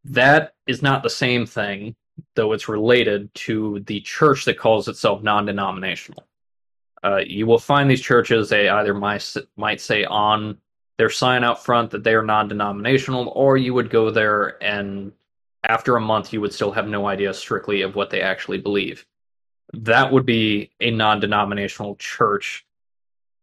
That 0.03 0.55
is 0.67 0.83
not 0.83 1.05
the 1.05 1.11
same 1.11 1.47
thing, 1.47 1.95
though 2.35 2.53
it's 2.53 2.69
related 2.69 3.33
to 3.47 3.85
the 3.87 4.01
church 4.01 4.45
that 4.47 4.59
calls 4.59 4.89
itself 4.89 5.23
non 5.23 5.47
denominational. 5.47 6.25
Uh, 7.05 7.21
you 7.25 7.47
will 7.47 7.61
find 7.61 7.89
these 7.89 8.03
churches, 8.03 8.49
they 8.49 8.69
either 8.69 8.95
might, 8.95 9.33
might 9.57 9.81
say 9.81 10.07
on 10.07 10.59
their 10.97 11.09
sign 11.09 11.45
out 11.45 11.65
front 11.65 11.93
that 11.93 12.03
they 12.03 12.15
are 12.15 12.25
non 12.25 12.49
denominational, 12.49 13.33
or 13.37 13.57
you 13.57 13.75
would 13.75 13.91
go 13.91 14.11
there 14.11 14.61
and 14.61 15.13
after 15.65 15.97
a 15.97 16.01
month 16.01 16.33
you 16.33 16.41
would 16.41 16.53
still 16.53 16.73
have 16.73 16.89
no 16.89 17.07
idea 17.07 17.33
strictly 17.35 17.83
of 17.83 17.95
what 17.95 18.11
they 18.11 18.21
actually 18.21 18.59
believe. 18.59 19.07
That 19.73 20.13
would 20.13 20.25
be 20.25 20.71
a 20.81 20.91
non 20.91 21.21
denominational 21.21 21.97
church, 21.97 22.67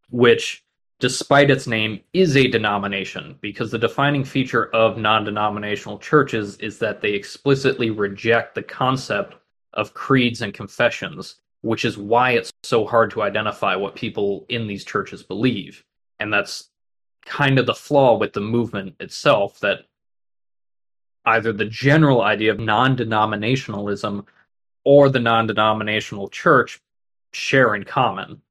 which, 0.10 0.64
despite 1.00 1.52
its 1.52 1.68
name, 1.68 2.02
is 2.14 2.36
a 2.36 2.48
denomination 2.48 3.38
because 3.42 3.70
the 3.70 3.78
defining 3.78 4.24
feature 4.24 4.74
of 4.74 4.98
non 4.98 5.24
denominational 5.24 6.00
churches 6.00 6.58
is 6.58 6.80
that 6.80 7.02
they 7.02 7.12
explicitly 7.12 7.92
reject 7.92 8.56
the 8.56 8.64
concept 8.64 9.36
of 9.74 9.94
creeds 9.94 10.42
and 10.42 10.54
confessions 10.54 11.36
which 11.66 11.84
is 11.84 11.98
why 11.98 12.30
it's 12.34 12.54
so 12.62 12.86
hard 12.86 13.10
to 13.10 13.24
identify 13.24 13.76
what 13.76 13.96
people 13.96 14.46
in 14.50 14.68
these 14.68 14.86
churches 14.86 15.24
believe. 15.24 15.84
And 16.20 16.32
that's 16.32 16.70
kind 17.26 17.58
of 17.58 17.66
the 17.66 17.74
flaw 17.74 18.20
with 18.20 18.34
the 18.34 18.40
movement 18.40 18.94
itself 19.00 19.60
that 19.62 19.80
either 21.26 21.52
the 21.52 21.66
general 21.66 22.22
idea 22.22 22.52
of 22.52 22.60
non 22.60 22.96
denominationalism 22.96 24.26
or 24.84 25.10
the 25.10 25.20
non 25.20 25.48
denominational 25.48 26.30
church 26.30 26.82
share 27.32 27.76
in 27.76 27.84
common. 27.84 28.42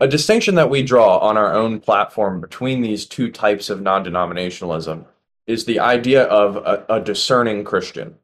A 0.00 0.08
distinction 0.08 0.56
that 0.56 0.70
we 0.70 0.82
draw 0.82 1.18
on 1.18 1.36
our 1.36 1.54
own 1.54 1.80
platform 1.80 2.40
between 2.40 2.82
these 2.82 3.06
two 3.06 3.30
types 3.30 3.70
of 3.70 3.80
non 3.80 4.04
denominationalism 4.04 5.06
is 5.46 5.64
the 5.64 5.80
idea 5.80 6.24
of 6.24 6.56
a, 6.56 6.84
a 6.88 7.00
discerning 7.00 7.64
Christian. 7.64 8.16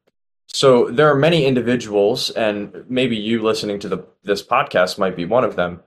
So 0.52 0.90
there 0.90 1.08
are 1.08 1.14
many 1.14 1.46
individuals, 1.46 2.30
and 2.30 2.84
maybe 2.88 3.16
you 3.16 3.40
listening 3.42 3.78
to 3.80 3.88
the, 3.88 4.04
this 4.24 4.42
podcast 4.42 4.98
might 4.98 5.14
be 5.14 5.24
one 5.24 5.44
of 5.44 5.54
them, 5.54 5.80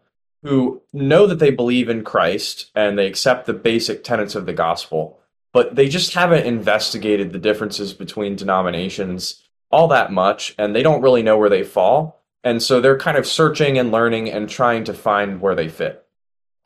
who 0.44 0.82
know 0.94 1.28
that 1.28 1.40
they 1.40 1.52
believe 1.52 1.90
in 1.90 2.04
Christ 2.04 2.72
and 2.76 2.98
they 2.98 3.08
accept 3.08 3.46
the 3.46 3.54
basic 3.54 4.04
tenets 4.04 4.36
of 4.36 4.46
the 4.46 4.54
gospel, 4.54 5.20
but 5.54 5.76
they 5.76 5.88
just 5.88 6.14
haven't 6.14 6.46
investigated 6.46 7.32
the 7.32 7.40
differences 7.40 7.94
between 7.94 8.36
denominations 8.36 9.44
all 9.74 9.88
that 9.88 10.12
much, 10.12 10.54
and 10.60 10.76
they 10.76 10.84
don't 10.84 11.02
really 11.02 11.24
know 11.24 11.38
where 11.38 11.50
they 11.50 11.64
fall. 11.64 12.22
And 12.44 12.62
so 12.62 12.80
they're 12.80 12.98
kind 12.98 13.18
of 13.18 13.26
searching 13.26 13.80
and 13.80 13.92
learning 13.92 14.30
and 14.30 14.48
trying 14.48 14.84
to 14.84 14.94
find 14.94 15.42
where 15.42 15.56
they 15.56 15.68
fit. 15.68 16.06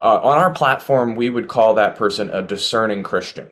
Uh, 0.02 0.20
on 0.22 0.38
our 0.38 0.52
platform, 0.52 1.16
we 1.16 1.30
would 1.30 1.48
call 1.48 1.76
that 1.76 1.96
person 1.96 2.30
a 2.30 2.42
discerning 2.42 3.04
Christian. 3.04 3.50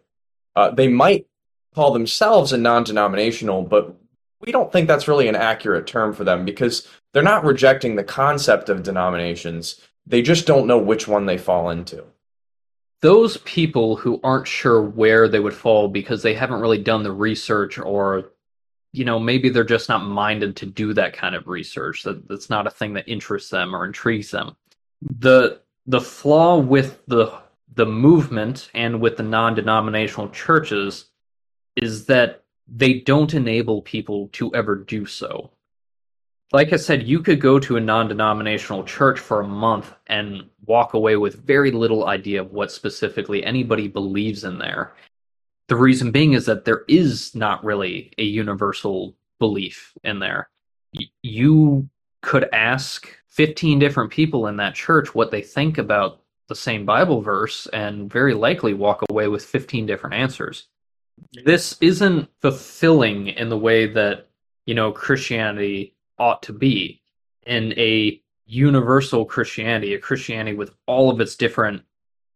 Uh, 0.55 0.71
they 0.71 0.89
might 0.89 1.27
call 1.73 1.93
themselves 1.93 2.51
a 2.51 2.57
non 2.57 2.83
denominational, 2.83 3.61
but 3.61 3.95
we 4.41 4.51
don't 4.51 4.71
think 4.71 4.87
that's 4.87 5.07
really 5.07 5.27
an 5.27 5.35
accurate 5.35 5.87
term 5.87 6.13
for 6.13 6.23
them 6.25 6.43
because 6.43 6.87
they're 7.13 7.23
not 7.23 7.45
rejecting 7.45 7.95
the 7.95 8.03
concept 8.03 8.69
of 8.69 8.83
denominations. 8.83 9.79
They 10.05 10.21
just 10.21 10.45
don't 10.45 10.67
know 10.67 10.77
which 10.77 11.07
one 11.07 11.25
they 11.25 11.37
fall 11.37 11.69
into. 11.69 12.03
Those 13.01 13.37
people 13.37 13.97
who 13.97 14.19
aren't 14.23 14.47
sure 14.47 14.81
where 14.81 15.27
they 15.27 15.39
would 15.39 15.53
fall 15.53 15.87
because 15.87 16.23
they 16.23 16.33
haven't 16.33 16.61
really 16.61 16.81
done 16.81 17.03
the 17.03 17.11
research 17.11 17.77
or 17.77 18.31
you 18.95 19.03
know, 19.03 19.19
maybe 19.19 19.49
they're 19.49 19.65
just 19.65 19.89
not 19.89 20.05
minded 20.05 20.55
to 20.55 20.65
do 20.65 20.93
that 20.93 21.11
kind 21.11 21.35
of 21.35 21.47
research. 21.47 22.03
That 22.03 22.27
that's 22.29 22.49
not 22.49 22.65
a 22.65 22.71
thing 22.71 22.93
that 22.93 23.09
interests 23.09 23.49
them 23.49 23.75
or 23.75 23.85
intrigues 23.85 24.31
them. 24.31 24.55
The 25.01 25.59
the 25.85 25.99
flaw 25.99 26.57
with 26.57 27.05
the 27.05 27.33
the 27.73 27.85
movement 27.85 28.69
and 28.73 29.01
with 29.01 29.17
the 29.17 29.23
non-denominational 29.23 30.29
churches 30.29 31.05
is 31.75 32.05
that 32.05 32.43
they 32.67 32.99
don't 33.01 33.33
enable 33.33 33.81
people 33.81 34.29
to 34.29 34.55
ever 34.55 34.75
do 34.75 35.05
so. 35.05 35.51
Like 36.51 36.73
I 36.73 36.77
said, 36.77 37.07
you 37.07 37.21
could 37.21 37.41
go 37.41 37.59
to 37.59 37.77
a 37.77 37.81
non 37.81 38.07
denominational 38.07 38.83
church 38.83 39.19
for 39.19 39.41
a 39.41 39.47
month 39.47 39.93
and 40.07 40.43
walk 40.65 40.93
away 40.93 41.15
with 41.15 41.45
very 41.45 41.71
little 41.71 42.07
idea 42.07 42.41
of 42.41 42.51
what 42.51 42.71
specifically 42.71 43.43
anybody 43.43 43.87
believes 43.87 44.43
in 44.43 44.57
there. 44.57 44.93
The 45.67 45.75
reason 45.75 46.11
being 46.11 46.33
is 46.33 46.45
that 46.45 46.65
there 46.65 46.83
is 46.87 47.33
not 47.33 47.63
really 47.63 48.13
a 48.17 48.23
universal 48.23 49.15
belief 49.39 49.93
in 50.03 50.19
there. 50.19 50.49
You 51.23 51.89
could 52.21 52.47
ask 52.53 53.07
15 53.29 53.79
different 53.79 54.11
people 54.11 54.47
in 54.47 54.57
that 54.57 54.75
church 54.75 55.13
what 55.15 55.31
they 55.31 55.41
think 55.41 55.77
about 55.77 56.21
the 56.47 56.55
same 56.55 56.85
Bible 56.85 57.21
verse 57.21 57.67
and 57.73 58.11
very 58.11 58.35
likely 58.35 58.73
walk 58.73 59.03
away 59.09 59.27
with 59.27 59.43
15 59.43 59.87
different 59.87 60.15
answers. 60.15 60.67
This 61.43 61.75
isn't 61.81 62.29
fulfilling 62.41 63.27
in 63.27 63.49
the 63.49 63.57
way 63.57 63.87
that, 63.87 64.27
you 64.65 64.75
know, 64.75 64.91
Christianity 64.91 65.94
ought 66.17 66.43
to 66.43 66.53
be 66.53 67.01
in 67.45 67.73
a 67.77 68.21
universal 68.45 69.25
Christianity, 69.25 69.93
a 69.93 69.99
Christianity 69.99 70.55
with 70.55 70.75
all 70.85 71.09
of 71.09 71.19
its 71.19 71.35
different 71.35 71.83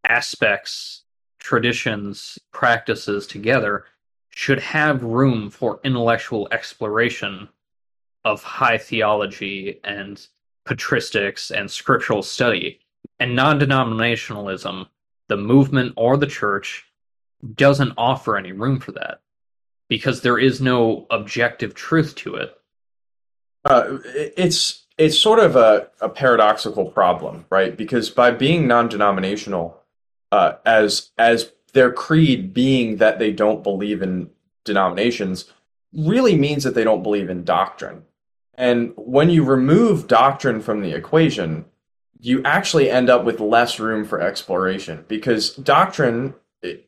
aspects, 0.08 1.02
traditions, 1.38 2.38
practices 2.52 3.26
together, 3.26 3.84
should 4.30 4.60
have 4.60 5.02
room 5.02 5.50
for 5.50 5.80
intellectual 5.84 6.48
exploration 6.52 7.48
of 8.24 8.42
high 8.42 8.78
theology 8.78 9.80
and 9.84 10.26
patristics 10.66 11.50
and 11.50 11.70
scriptural 11.70 12.22
study. 12.22 12.80
And 13.18 13.34
non 13.34 13.58
denominationalism, 13.58 14.86
the 15.28 15.36
movement 15.36 15.94
or 15.96 16.16
the 16.16 16.26
church, 16.26 16.86
doesn't 17.54 17.94
offer 17.96 18.36
any 18.36 18.52
room 18.52 18.78
for 18.78 18.92
that 18.92 19.20
because 19.88 20.20
there 20.20 20.38
is 20.38 20.60
no 20.60 21.06
objective 21.10 21.74
truth 21.74 22.14
to 22.16 22.36
it. 22.36 22.59
Uh, 23.64 23.98
it's 24.04 24.86
it's 24.98 25.18
sort 25.18 25.38
of 25.38 25.56
a, 25.56 25.88
a 26.00 26.08
paradoxical 26.08 26.86
problem, 26.86 27.46
right? 27.50 27.76
Because 27.76 28.10
by 28.10 28.30
being 28.30 28.66
non-denominational, 28.66 29.80
uh, 30.32 30.54
as 30.64 31.10
as 31.18 31.52
their 31.72 31.92
creed 31.92 32.52
being 32.52 32.96
that 32.96 33.18
they 33.18 33.32
don't 33.32 33.62
believe 33.62 34.02
in 34.02 34.30
denominations, 34.64 35.50
really 35.92 36.36
means 36.36 36.64
that 36.64 36.74
they 36.74 36.84
don't 36.84 37.02
believe 37.02 37.30
in 37.30 37.44
doctrine. 37.44 38.04
And 38.54 38.92
when 38.96 39.30
you 39.30 39.44
remove 39.44 40.06
doctrine 40.06 40.60
from 40.60 40.82
the 40.82 40.92
equation, 40.92 41.64
you 42.18 42.42
actually 42.44 42.90
end 42.90 43.08
up 43.08 43.24
with 43.24 43.40
less 43.40 43.80
room 43.80 44.04
for 44.04 44.20
exploration 44.20 45.04
because 45.08 45.54
doctrine 45.54 46.34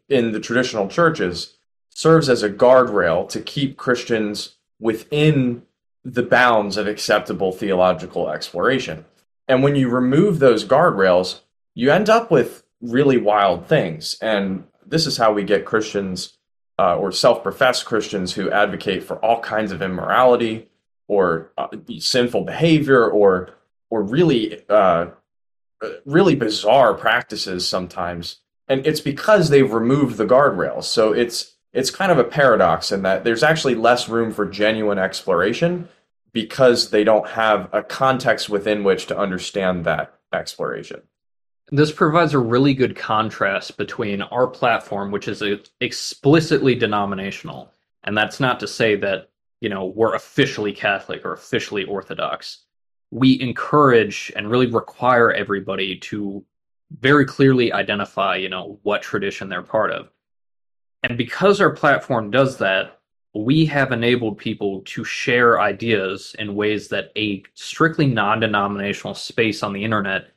in 0.09 0.33
the 0.33 0.41
traditional 0.41 0.89
churches 0.89 1.57
serves 1.89 2.29
as 2.29 2.43
a 2.43 2.51
guardrail 2.51 3.29
to 3.31 3.41
keep 3.41 3.79
Christians 3.79 4.57
within 4.79 5.63
the 6.05 6.23
bounds 6.23 6.77
of 6.77 6.87
acceptable 6.87 7.53
theological 7.53 8.29
exploration. 8.29 9.05
And 9.49 9.63
when 9.63 9.77
you 9.77 9.89
remove 9.89 10.39
those 10.39 10.65
guardrails, 10.65 11.41
you 11.75 11.91
end 11.91 12.09
up 12.09 12.31
with 12.31 12.65
really 12.81 13.19
wild 13.19 13.67
things. 13.67 14.17
And 14.21 14.65
this 14.85 15.07
is 15.07 15.17
how 15.17 15.33
we 15.33 15.45
get 15.45 15.65
Christians 15.65 16.37
uh, 16.79 16.97
or 16.97 17.13
self 17.13 17.43
professed 17.43 17.85
Christians 17.85 18.33
who 18.33 18.51
advocate 18.51 19.05
for 19.05 19.17
all 19.25 19.41
kinds 19.41 19.73
of 19.73 19.83
immorality 19.83 20.69
or 21.07 21.53
uh, 21.59 21.69
sinful 21.99 22.45
behavior 22.45 23.09
or, 23.09 23.51
or 23.91 24.03
really, 24.03 24.63
uh, 24.69 25.07
really 26.05 26.35
bizarre 26.35 26.95
practices 26.95 27.67
sometimes. 27.69 28.37
And 28.69 28.87
it's 28.87 29.01
because 29.01 29.51
they've 29.51 29.73
removed 29.73 30.17
the 30.17 30.27
guardrails. 30.27 30.85
So 30.85 31.13
it's 31.13 31.52
it's 31.73 31.91
kind 31.91 32.13
of 32.13 32.19
a 32.19 32.25
paradox 32.25 32.93
in 32.93 33.03
that 33.03 33.25
there's 33.25 33.43
actually 33.43 33.75
less 33.75 34.09
room 34.09 34.33
for 34.33 34.47
genuine 34.47 34.99
exploration 34.99 35.89
because 36.33 36.91
they 36.91 37.05
don't 37.05 37.29
have 37.29 37.69
a 37.73 37.83
context 37.83 38.49
within 38.49 38.85
which 38.85 39.07
to 39.07 39.19
understand 39.19 39.85
that 39.85 40.15
exploration. 40.33 41.03
This 41.71 41.93
provides 41.93 42.35
a 42.35 42.39
really 42.39 42.75
good 42.75 42.97
contrast 42.97 43.77
between 43.77 44.23
our 44.23 44.47
platform, 44.47 45.11
which 45.11 45.29
is 45.29 45.43
explicitly 45.81 46.75
denominational, 46.75 47.73
and 48.05 48.17
that's 48.17 48.41
not 48.41 48.61
to 48.61 48.69
say 48.69 48.97
that 48.97 49.31
you 49.61 49.69
know 49.69 49.87
we're 49.87 50.15
officially 50.15 50.73
Catholic 50.73 51.25
or 51.25 51.33
officially 51.33 51.85
Orthodox. 51.85 52.65
We 53.11 53.41
encourage 53.41 54.33
and 54.37 54.51
really 54.51 54.67
require 54.67 55.33
everybody 55.33 55.97
to 55.97 56.45
very 57.01 57.25
clearly 57.25 57.73
identify, 57.73 58.37
you 58.37 58.49
know, 58.49 58.79
what 58.83 59.03
tradition 59.03 59.49
they're 59.49 59.63
part 59.63 59.93
of. 59.93 60.11
And 61.03 61.19
because 61.19 61.61
our 61.61 61.71
platform 61.71 62.31
does 62.31 62.59
that, 62.59 63.01
we 63.35 63.65
have 63.67 63.93
enabled 63.93 64.39
people 64.39 64.83
to 64.85 65.05
share 65.05 65.61
ideas 65.61 66.37
in 66.39 66.55
ways 66.55 66.89
that 66.89 67.11
a 67.17 67.43
strictly 67.55 68.07
non 68.07 68.41
denominational 68.41 69.15
space 69.15 69.63
on 69.63 69.73
the 69.73 69.83
internet 69.83 70.29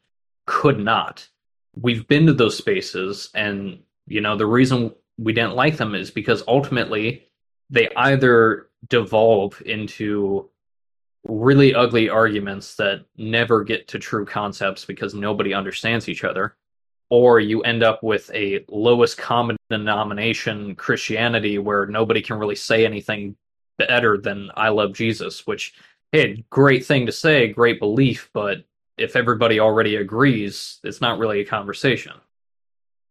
could 0.46 0.80
not. 0.80 1.28
We've 1.76 2.08
been 2.08 2.26
to 2.28 2.34
those 2.34 2.58
spaces, 2.58 3.30
and 3.36 3.80
you 4.08 4.22
know, 4.22 4.38
the 4.38 4.46
reason 4.46 4.94
we 5.18 5.34
didn't 5.34 5.56
like 5.56 5.78
them 5.78 5.94
is 5.94 6.10
because 6.10 6.44
ultimately 6.48 7.28
they 7.70 7.90
either 7.96 8.70
devolve 8.88 9.62
into 9.66 10.50
really 11.28 11.74
ugly 11.74 12.10
arguments 12.10 12.76
that 12.76 13.04
never 13.18 13.64
get 13.64 13.88
to 13.90 14.00
true 14.00 14.26
concepts 14.26 14.86
because 14.86 15.14
nobody 15.14 15.54
understands 15.54 16.08
each 16.08 16.24
other 16.24 16.56
or 17.10 17.40
you 17.40 17.62
end 17.62 17.84
up 17.84 18.02
with 18.04 18.32
a 18.34 18.66
lowest 18.68 19.18
common 19.18 19.58
denomination 19.70 20.76
Christianity 20.76 21.58
where 21.60 21.86
nobody 21.86 22.22
can 22.22 22.38
really 22.38 22.56
say 22.56 22.86
anything 22.86 23.36
better 23.78 24.18
than 24.18 24.50
I 24.56 24.70
love 24.70 24.94
Jesus, 24.94 25.46
which 25.46 25.74
hey, 26.12 26.46
great 26.50 26.86
thing 26.86 27.06
to 27.06 27.12
say, 27.12 27.48
great 27.50 27.80
belief, 27.80 28.30
but 28.34 28.64
if 28.98 29.16
everybody 29.16 29.60
already 29.60 29.98
agrees, 29.98 30.80
it's 30.84 31.02
not 31.02 31.20
really 31.20 31.42
a 31.42 31.46
conversation. 31.46 32.14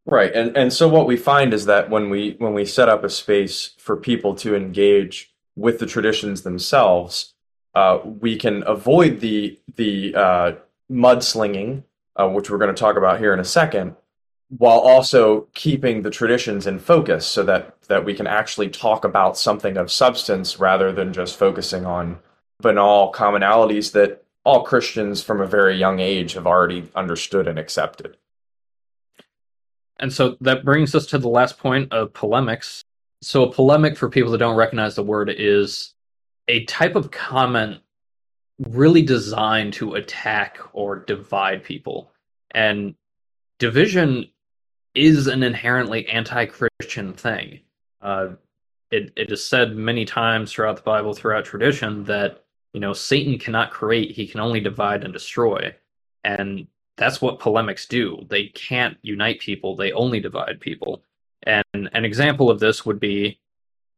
Right. 0.06 0.32
And 0.34 0.56
and 0.56 0.72
so 0.72 0.88
what 0.88 1.06
we 1.06 1.16
find 1.16 1.54
is 1.54 1.66
that 1.66 1.88
when 1.88 2.10
we 2.10 2.36
when 2.38 2.52
we 2.52 2.64
set 2.66 2.88
up 2.88 3.04
a 3.04 3.10
space 3.10 3.74
for 3.78 3.96
people 3.96 4.34
to 4.36 4.54
engage 4.54 5.32
with 5.56 5.78
the 5.78 5.86
traditions 5.86 6.42
themselves, 6.42 7.32
uh, 7.74 7.98
we 8.04 8.36
can 8.36 8.62
avoid 8.66 9.20
the 9.20 9.58
the 9.76 10.14
uh, 10.14 10.52
mudslinging 10.90 11.84
uh, 12.16 12.28
which 12.28 12.50
we're 12.50 12.58
going 12.58 12.74
to 12.74 12.80
talk 12.80 12.96
about 12.96 13.18
here 13.18 13.32
in 13.32 13.40
a 13.40 13.44
second, 13.44 13.96
while 14.48 14.78
also 14.78 15.48
keeping 15.54 16.02
the 16.02 16.10
traditions 16.10 16.66
in 16.66 16.78
focus 16.78 17.26
so 17.26 17.42
that, 17.42 17.80
that 17.88 18.04
we 18.04 18.14
can 18.14 18.26
actually 18.26 18.68
talk 18.68 19.04
about 19.04 19.36
something 19.36 19.76
of 19.76 19.90
substance 19.90 20.58
rather 20.58 20.92
than 20.92 21.12
just 21.12 21.38
focusing 21.38 21.84
on 21.84 22.18
banal 22.60 23.12
commonalities 23.12 23.92
that 23.92 24.24
all 24.44 24.62
Christians 24.62 25.22
from 25.22 25.40
a 25.40 25.46
very 25.46 25.76
young 25.76 26.00
age 26.00 26.34
have 26.34 26.46
already 26.46 26.88
understood 26.94 27.48
and 27.48 27.58
accepted. 27.58 28.16
And 29.98 30.12
so 30.12 30.36
that 30.40 30.64
brings 30.64 30.94
us 30.94 31.06
to 31.06 31.18
the 31.18 31.28
last 31.28 31.58
point 31.58 31.92
of 31.92 32.12
polemics. 32.12 32.84
So, 33.22 33.44
a 33.44 33.52
polemic, 33.52 33.96
for 33.96 34.10
people 34.10 34.32
that 34.32 34.38
don't 34.38 34.56
recognize 34.56 34.96
the 34.96 35.02
word, 35.02 35.30
is 35.34 35.94
a 36.48 36.64
type 36.66 36.94
of 36.94 37.10
comment 37.10 37.80
really 38.58 39.02
designed 39.02 39.72
to 39.74 39.94
attack 39.94 40.58
or 40.72 40.96
divide 40.96 41.64
people. 41.64 42.10
And 42.52 42.94
division 43.58 44.30
is 44.94 45.26
an 45.26 45.42
inherently 45.42 46.06
anti-Christian 46.08 47.14
thing. 47.14 47.60
Uh, 48.00 48.28
it, 48.90 49.12
it 49.16 49.32
is 49.32 49.44
said 49.44 49.76
many 49.76 50.04
times 50.04 50.52
throughout 50.52 50.76
the 50.76 50.82
Bible, 50.82 51.14
throughout 51.14 51.44
tradition, 51.44 52.04
that 52.04 52.44
you 52.72 52.80
know 52.80 52.92
Satan 52.92 53.38
cannot 53.38 53.72
create; 53.72 54.12
he 54.12 54.26
can 54.26 54.40
only 54.40 54.60
divide 54.60 55.02
and 55.02 55.12
destroy. 55.12 55.74
And 56.22 56.68
that's 56.96 57.20
what 57.20 57.40
polemics 57.40 57.86
do. 57.86 58.24
They 58.28 58.46
can't 58.48 58.96
unite 59.02 59.40
people; 59.40 59.74
they 59.74 59.92
only 59.92 60.20
divide 60.20 60.60
people. 60.60 61.02
And 61.42 61.64
an 61.74 62.04
example 62.04 62.50
of 62.50 62.60
this 62.60 62.86
would 62.86 63.00
be 63.00 63.40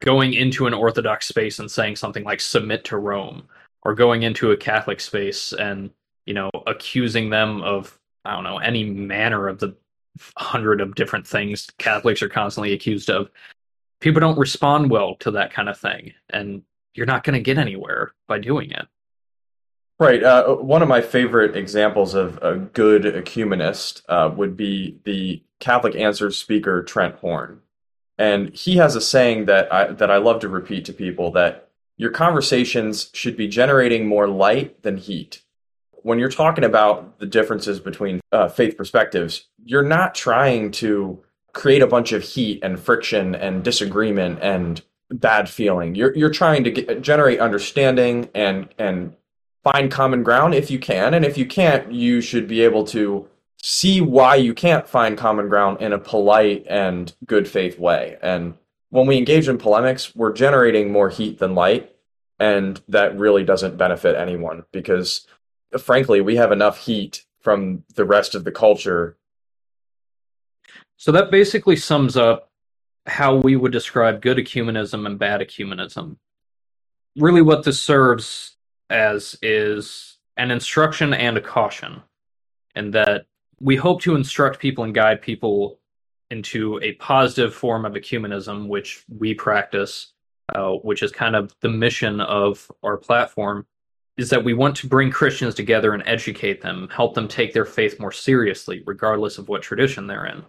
going 0.01 0.33
into 0.35 0.67
an 0.67 0.75
Orthodox 0.75 1.29
space 1.29 1.59
and 1.59 1.71
saying 1.71 1.97
something 1.97 2.25
like 2.25 2.41
"submit 2.41 2.85
to 2.85 2.97
Rome," 2.97 3.49
or 3.83 3.95
going 3.95 4.23
into 4.23 4.51
a 4.51 4.57
Catholic 4.57 5.01
space 5.01 5.53
and 5.53 5.91
you 6.25 6.35
know 6.35 6.51
accusing 6.67 7.31
them 7.31 7.63
of 7.63 7.99
I 8.25 8.35
don't 8.35 8.45
know 8.45 8.59
any 8.59 8.85
manner 8.85 9.49
of 9.49 9.59
the 9.59 9.77
hundred 10.37 10.81
of 10.81 10.95
different 10.95 11.27
things 11.27 11.69
Catholics 11.79 12.23
are 12.23 12.29
constantly 12.29 12.73
accused 12.73 13.11
of. 13.11 13.31
People 14.01 14.21
don't 14.21 14.39
respond 14.39 14.91
well 14.91 15.15
to 15.17 15.31
that 15.33 15.53
kind 15.53 15.69
of 15.69 15.79
thing, 15.79 16.13
and 16.31 16.63
you're 16.95 17.07
not 17.07 17.25
going 17.25 17.35
to 17.35 17.41
get 17.41 17.59
anywhere 17.59 18.13
by 18.27 18.39
doing 18.39 18.71
it. 18.71 18.87
Right. 19.99 20.23
Uh, 20.23 20.57
one 20.57 20.83
of 20.83 20.89
my 20.89 21.01
favorite 21.01 21.57
examples 21.57 22.15
of 22.15 22.39
a 22.43 22.57
good 22.57 23.05
ecumenist 23.05 24.03
uh, 24.11 24.31
would 24.37 24.55
be 24.55 24.99
the 25.05 25.43
Catholic 25.59 25.97
Answers 25.97 26.37
speaker 26.37 26.83
Trent 26.83 27.15
Horn, 27.17 27.63
and 28.19 28.55
he 28.55 28.77
has 28.77 28.95
a 28.95 29.01
saying 29.01 29.47
that 29.47 29.73
I 29.73 29.93
that 29.93 30.11
I 30.11 30.19
love 30.19 30.41
to 30.41 30.49
repeat 30.49 30.85
to 30.87 30.93
people 30.93 31.31
that 31.33 31.66
your 31.97 32.11
conversations 32.11 33.11
should 33.13 33.37
be 33.37 33.49
generating 33.49 34.07
more 34.07 34.29
light 34.29 34.83
than 34.83 34.97
heat. 34.97 35.43
When 36.03 36.19
you're 36.19 36.29
talking 36.29 36.65
about 36.65 37.19
the 37.19 37.27
differences 37.27 37.81
between 37.81 38.21
uh, 38.31 38.49
faith 38.49 38.77
perspectives, 38.77 39.49
you're 39.65 39.83
not 39.83 40.15
trying 40.15 40.71
to 40.73 41.23
create 41.53 41.83
a 41.83 41.87
bunch 41.87 42.13
of 42.13 42.23
heat 42.23 42.61
and 42.63 42.79
friction 42.79 43.35
and 43.35 43.65
disagreement 43.65 44.39
and 44.43 44.83
bad 45.11 45.49
feeling. 45.49 45.95
You're 45.95 46.15
you're 46.15 46.31
trying 46.31 46.65
to 46.65 46.71
get, 46.71 47.01
generate 47.03 47.41
understanding 47.41 48.29
and 48.35 48.69
and 48.79 49.17
find 49.65 49.91
common 49.91 50.23
ground 50.23 50.55
if 50.55 50.71
you 50.71 50.79
can. 50.79 51.15
And 51.15 51.25
if 51.25 51.37
you 51.37 51.47
can't, 51.47 51.91
you 51.91 52.21
should 52.21 52.47
be 52.47 52.61
able 52.61 52.85
to 52.85 53.29
see 53.63 54.01
why 54.01 54.37
you 54.37 54.55
can't 54.55 54.89
find 54.89 55.19
common 55.19 55.49
ground 55.49 55.81
in 55.81 55.93
a 55.93 55.99
polite 55.99 56.65
and 56.69 57.13
good 57.25 57.49
faith 57.49 57.79
way. 57.79 58.17
And 58.23 58.55
when 58.97 59.07
we 59.07 59.19
engage 59.19 59.47
in 59.47 59.59
polemics, 59.59 60.17
we're 60.17 60.33
generating 60.33 60.91
more 60.91 61.11
heat 61.11 61.39
than 61.39 61.55
light. 61.55 61.93
And 62.39 62.81
that 62.89 63.19
really 63.19 63.45
doesn't 63.45 63.77
benefit 63.77 64.17
anyone 64.17 64.65
because, 64.73 65.27
frankly, 65.79 66.23
we 66.23 66.37
have 66.37 66.51
enough 66.51 66.79
heat 66.79 67.25
from 67.41 67.85
the 67.95 68.07
rest 68.07 68.35
of 68.35 68.45
the 68.45 68.53
culture. 68.53 69.19
So 70.97 71.13
that 71.13 71.31
basically 71.31 71.77
sums 71.77 72.17
up 72.17 72.51
how 73.07 73.37
we 73.37 73.55
would 73.55 73.73
describe 73.73 74.23
good 74.23 74.39
ecumenism 74.39 75.05
and 75.05 75.19
bad 75.19 75.41
ecumenism. 75.41 76.17
Really, 77.17 77.43
what 77.43 77.65
this 77.65 77.81
serves 77.81 78.57
as 78.89 79.39
is 79.43 80.17
an 80.39 80.51
instruction 80.51 81.13
and 81.13 81.37
a 81.37 81.41
caution, 81.43 82.03
and 82.75 82.95
that 82.95 83.27
we 83.61 83.77
hope 83.77 84.01
to 84.03 84.17
instruct 84.17 84.59
people 84.59 84.85
and 84.85 84.95
guide 84.95 85.21
people 85.21 85.81
into 86.31 86.81
a 86.83 86.93
positive 86.95 87.55
form 87.55 87.85
of 87.85 87.93
ecumenism, 87.95 88.69
which 88.69 89.05
we 89.09 89.35
practice, 89.35 90.13
uh, 90.55 90.71
which 90.71 91.03
is 91.03 91.13
kind 91.13 91.37
of 91.37 91.55
the 91.61 91.69
mission 91.69 92.21
of 92.21 92.71
our 92.83 92.97
platform, 92.97 93.67
is 94.17 94.31
that 94.31 94.45
we 94.45 94.55
want 94.55 94.77
to 94.77 94.89
bring 94.89 95.11
Christians 95.11 95.55
together 95.55 95.93
and 95.93 96.03
educate 96.07 96.63
them, 96.63 96.89
help 96.91 97.15
them 97.15 97.29
take 97.29 97.53
their 97.53 97.67
faith 97.67 98.01
more 98.01 98.13
seriously, 98.13 98.83
regardless 98.87 99.39
of 99.39 99.49
what 99.49 99.63
tradition 99.63 100.07
they're 100.07 100.27
in. 100.27 100.43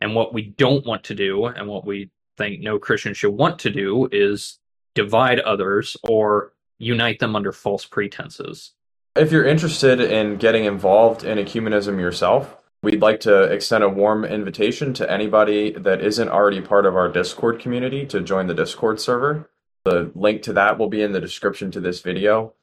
And 0.00 0.14
what 0.14 0.34
we 0.34 0.42
don't 0.42 0.84
want 0.86 1.04
to 1.04 1.14
do, 1.14 1.46
and 1.46 1.68
what 1.68 1.86
we 1.86 2.10
think 2.36 2.60
no 2.60 2.78
Christian 2.78 3.14
should 3.14 3.32
want 3.32 3.58
to 3.60 3.70
do, 3.70 4.08
is 4.10 4.58
divide 4.94 5.40
others 5.40 5.96
or 6.02 6.52
unite 6.78 7.18
them 7.18 7.36
under 7.36 7.52
false 7.52 7.84
pretenses. 7.84 8.72
If 9.16 9.32
you're 9.32 9.44
interested 9.44 10.00
in 10.00 10.36
getting 10.36 10.64
involved 10.64 11.24
in 11.24 11.38
ecumenism 11.38 11.98
yourself, 11.98 12.56
we'd 12.82 13.02
like 13.02 13.20
to 13.20 13.44
extend 13.44 13.84
a 13.84 13.88
warm 13.88 14.24
invitation 14.24 14.94
to 14.94 15.10
anybody 15.10 15.72
that 15.72 16.00
isn't 16.00 16.28
already 16.28 16.60
part 16.60 16.86
of 16.86 16.96
our 16.96 17.08
Discord 17.08 17.60
community 17.60 18.06
to 18.06 18.20
join 18.20 18.46
the 18.46 18.54
Discord 18.54 19.00
server. 19.00 19.50
The 19.84 20.10
link 20.14 20.42
to 20.42 20.52
that 20.54 20.78
will 20.78 20.88
be 20.88 21.02
in 21.02 21.12
the 21.12 21.20
description 21.20 21.70
to 21.72 21.80
this 21.80 22.00
video. 22.00 22.54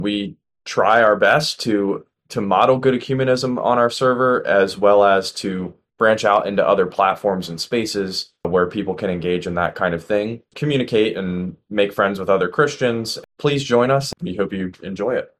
We 0.00 0.36
try 0.64 1.02
our 1.02 1.16
best 1.16 1.60
to 1.60 2.06
to 2.30 2.40
model 2.40 2.78
good 2.78 2.94
ecumenism 2.94 3.62
on 3.62 3.78
our 3.78 3.90
server 3.90 4.44
as 4.46 4.78
well 4.78 5.04
as 5.04 5.30
to 5.30 5.74
branch 5.98 6.24
out 6.24 6.46
into 6.46 6.66
other 6.66 6.86
platforms 6.86 7.48
and 7.48 7.60
spaces 7.60 8.32
where 8.42 8.66
people 8.66 8.94
can 8.94 9.10
engage 9.10 9.46
in 9.46 9.54
that 9.54 9.74
kind 9.74 9.94
of 9.94 10.04
thing, 10.04 10.42
communicate 10.54 11.16
and 11.16 11.56
make 11.70 11.92
friends 11.92 12.18
with 12.18 12.28
other 12.28 12.48
Christians. 12.48 13.18
Please 13.38 13.62
join 13.62 13.90
us. 13.90 14.12
We 14.20 14.34
hope 14.34 14.52
you 14.52 14.72
enjoy 14.82 15.16
it. 15.16 15.30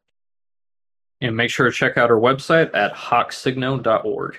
And 1.20 1.36
make 1.36 1.50
sure 1.50 1.66
to 1.66 1.72
check 1.72 1.96
out 1.96 2.10
our 2.10 2.18
website 2.18 2.74
at 2.74 2.92
hocsigno.org. 2.94 4.38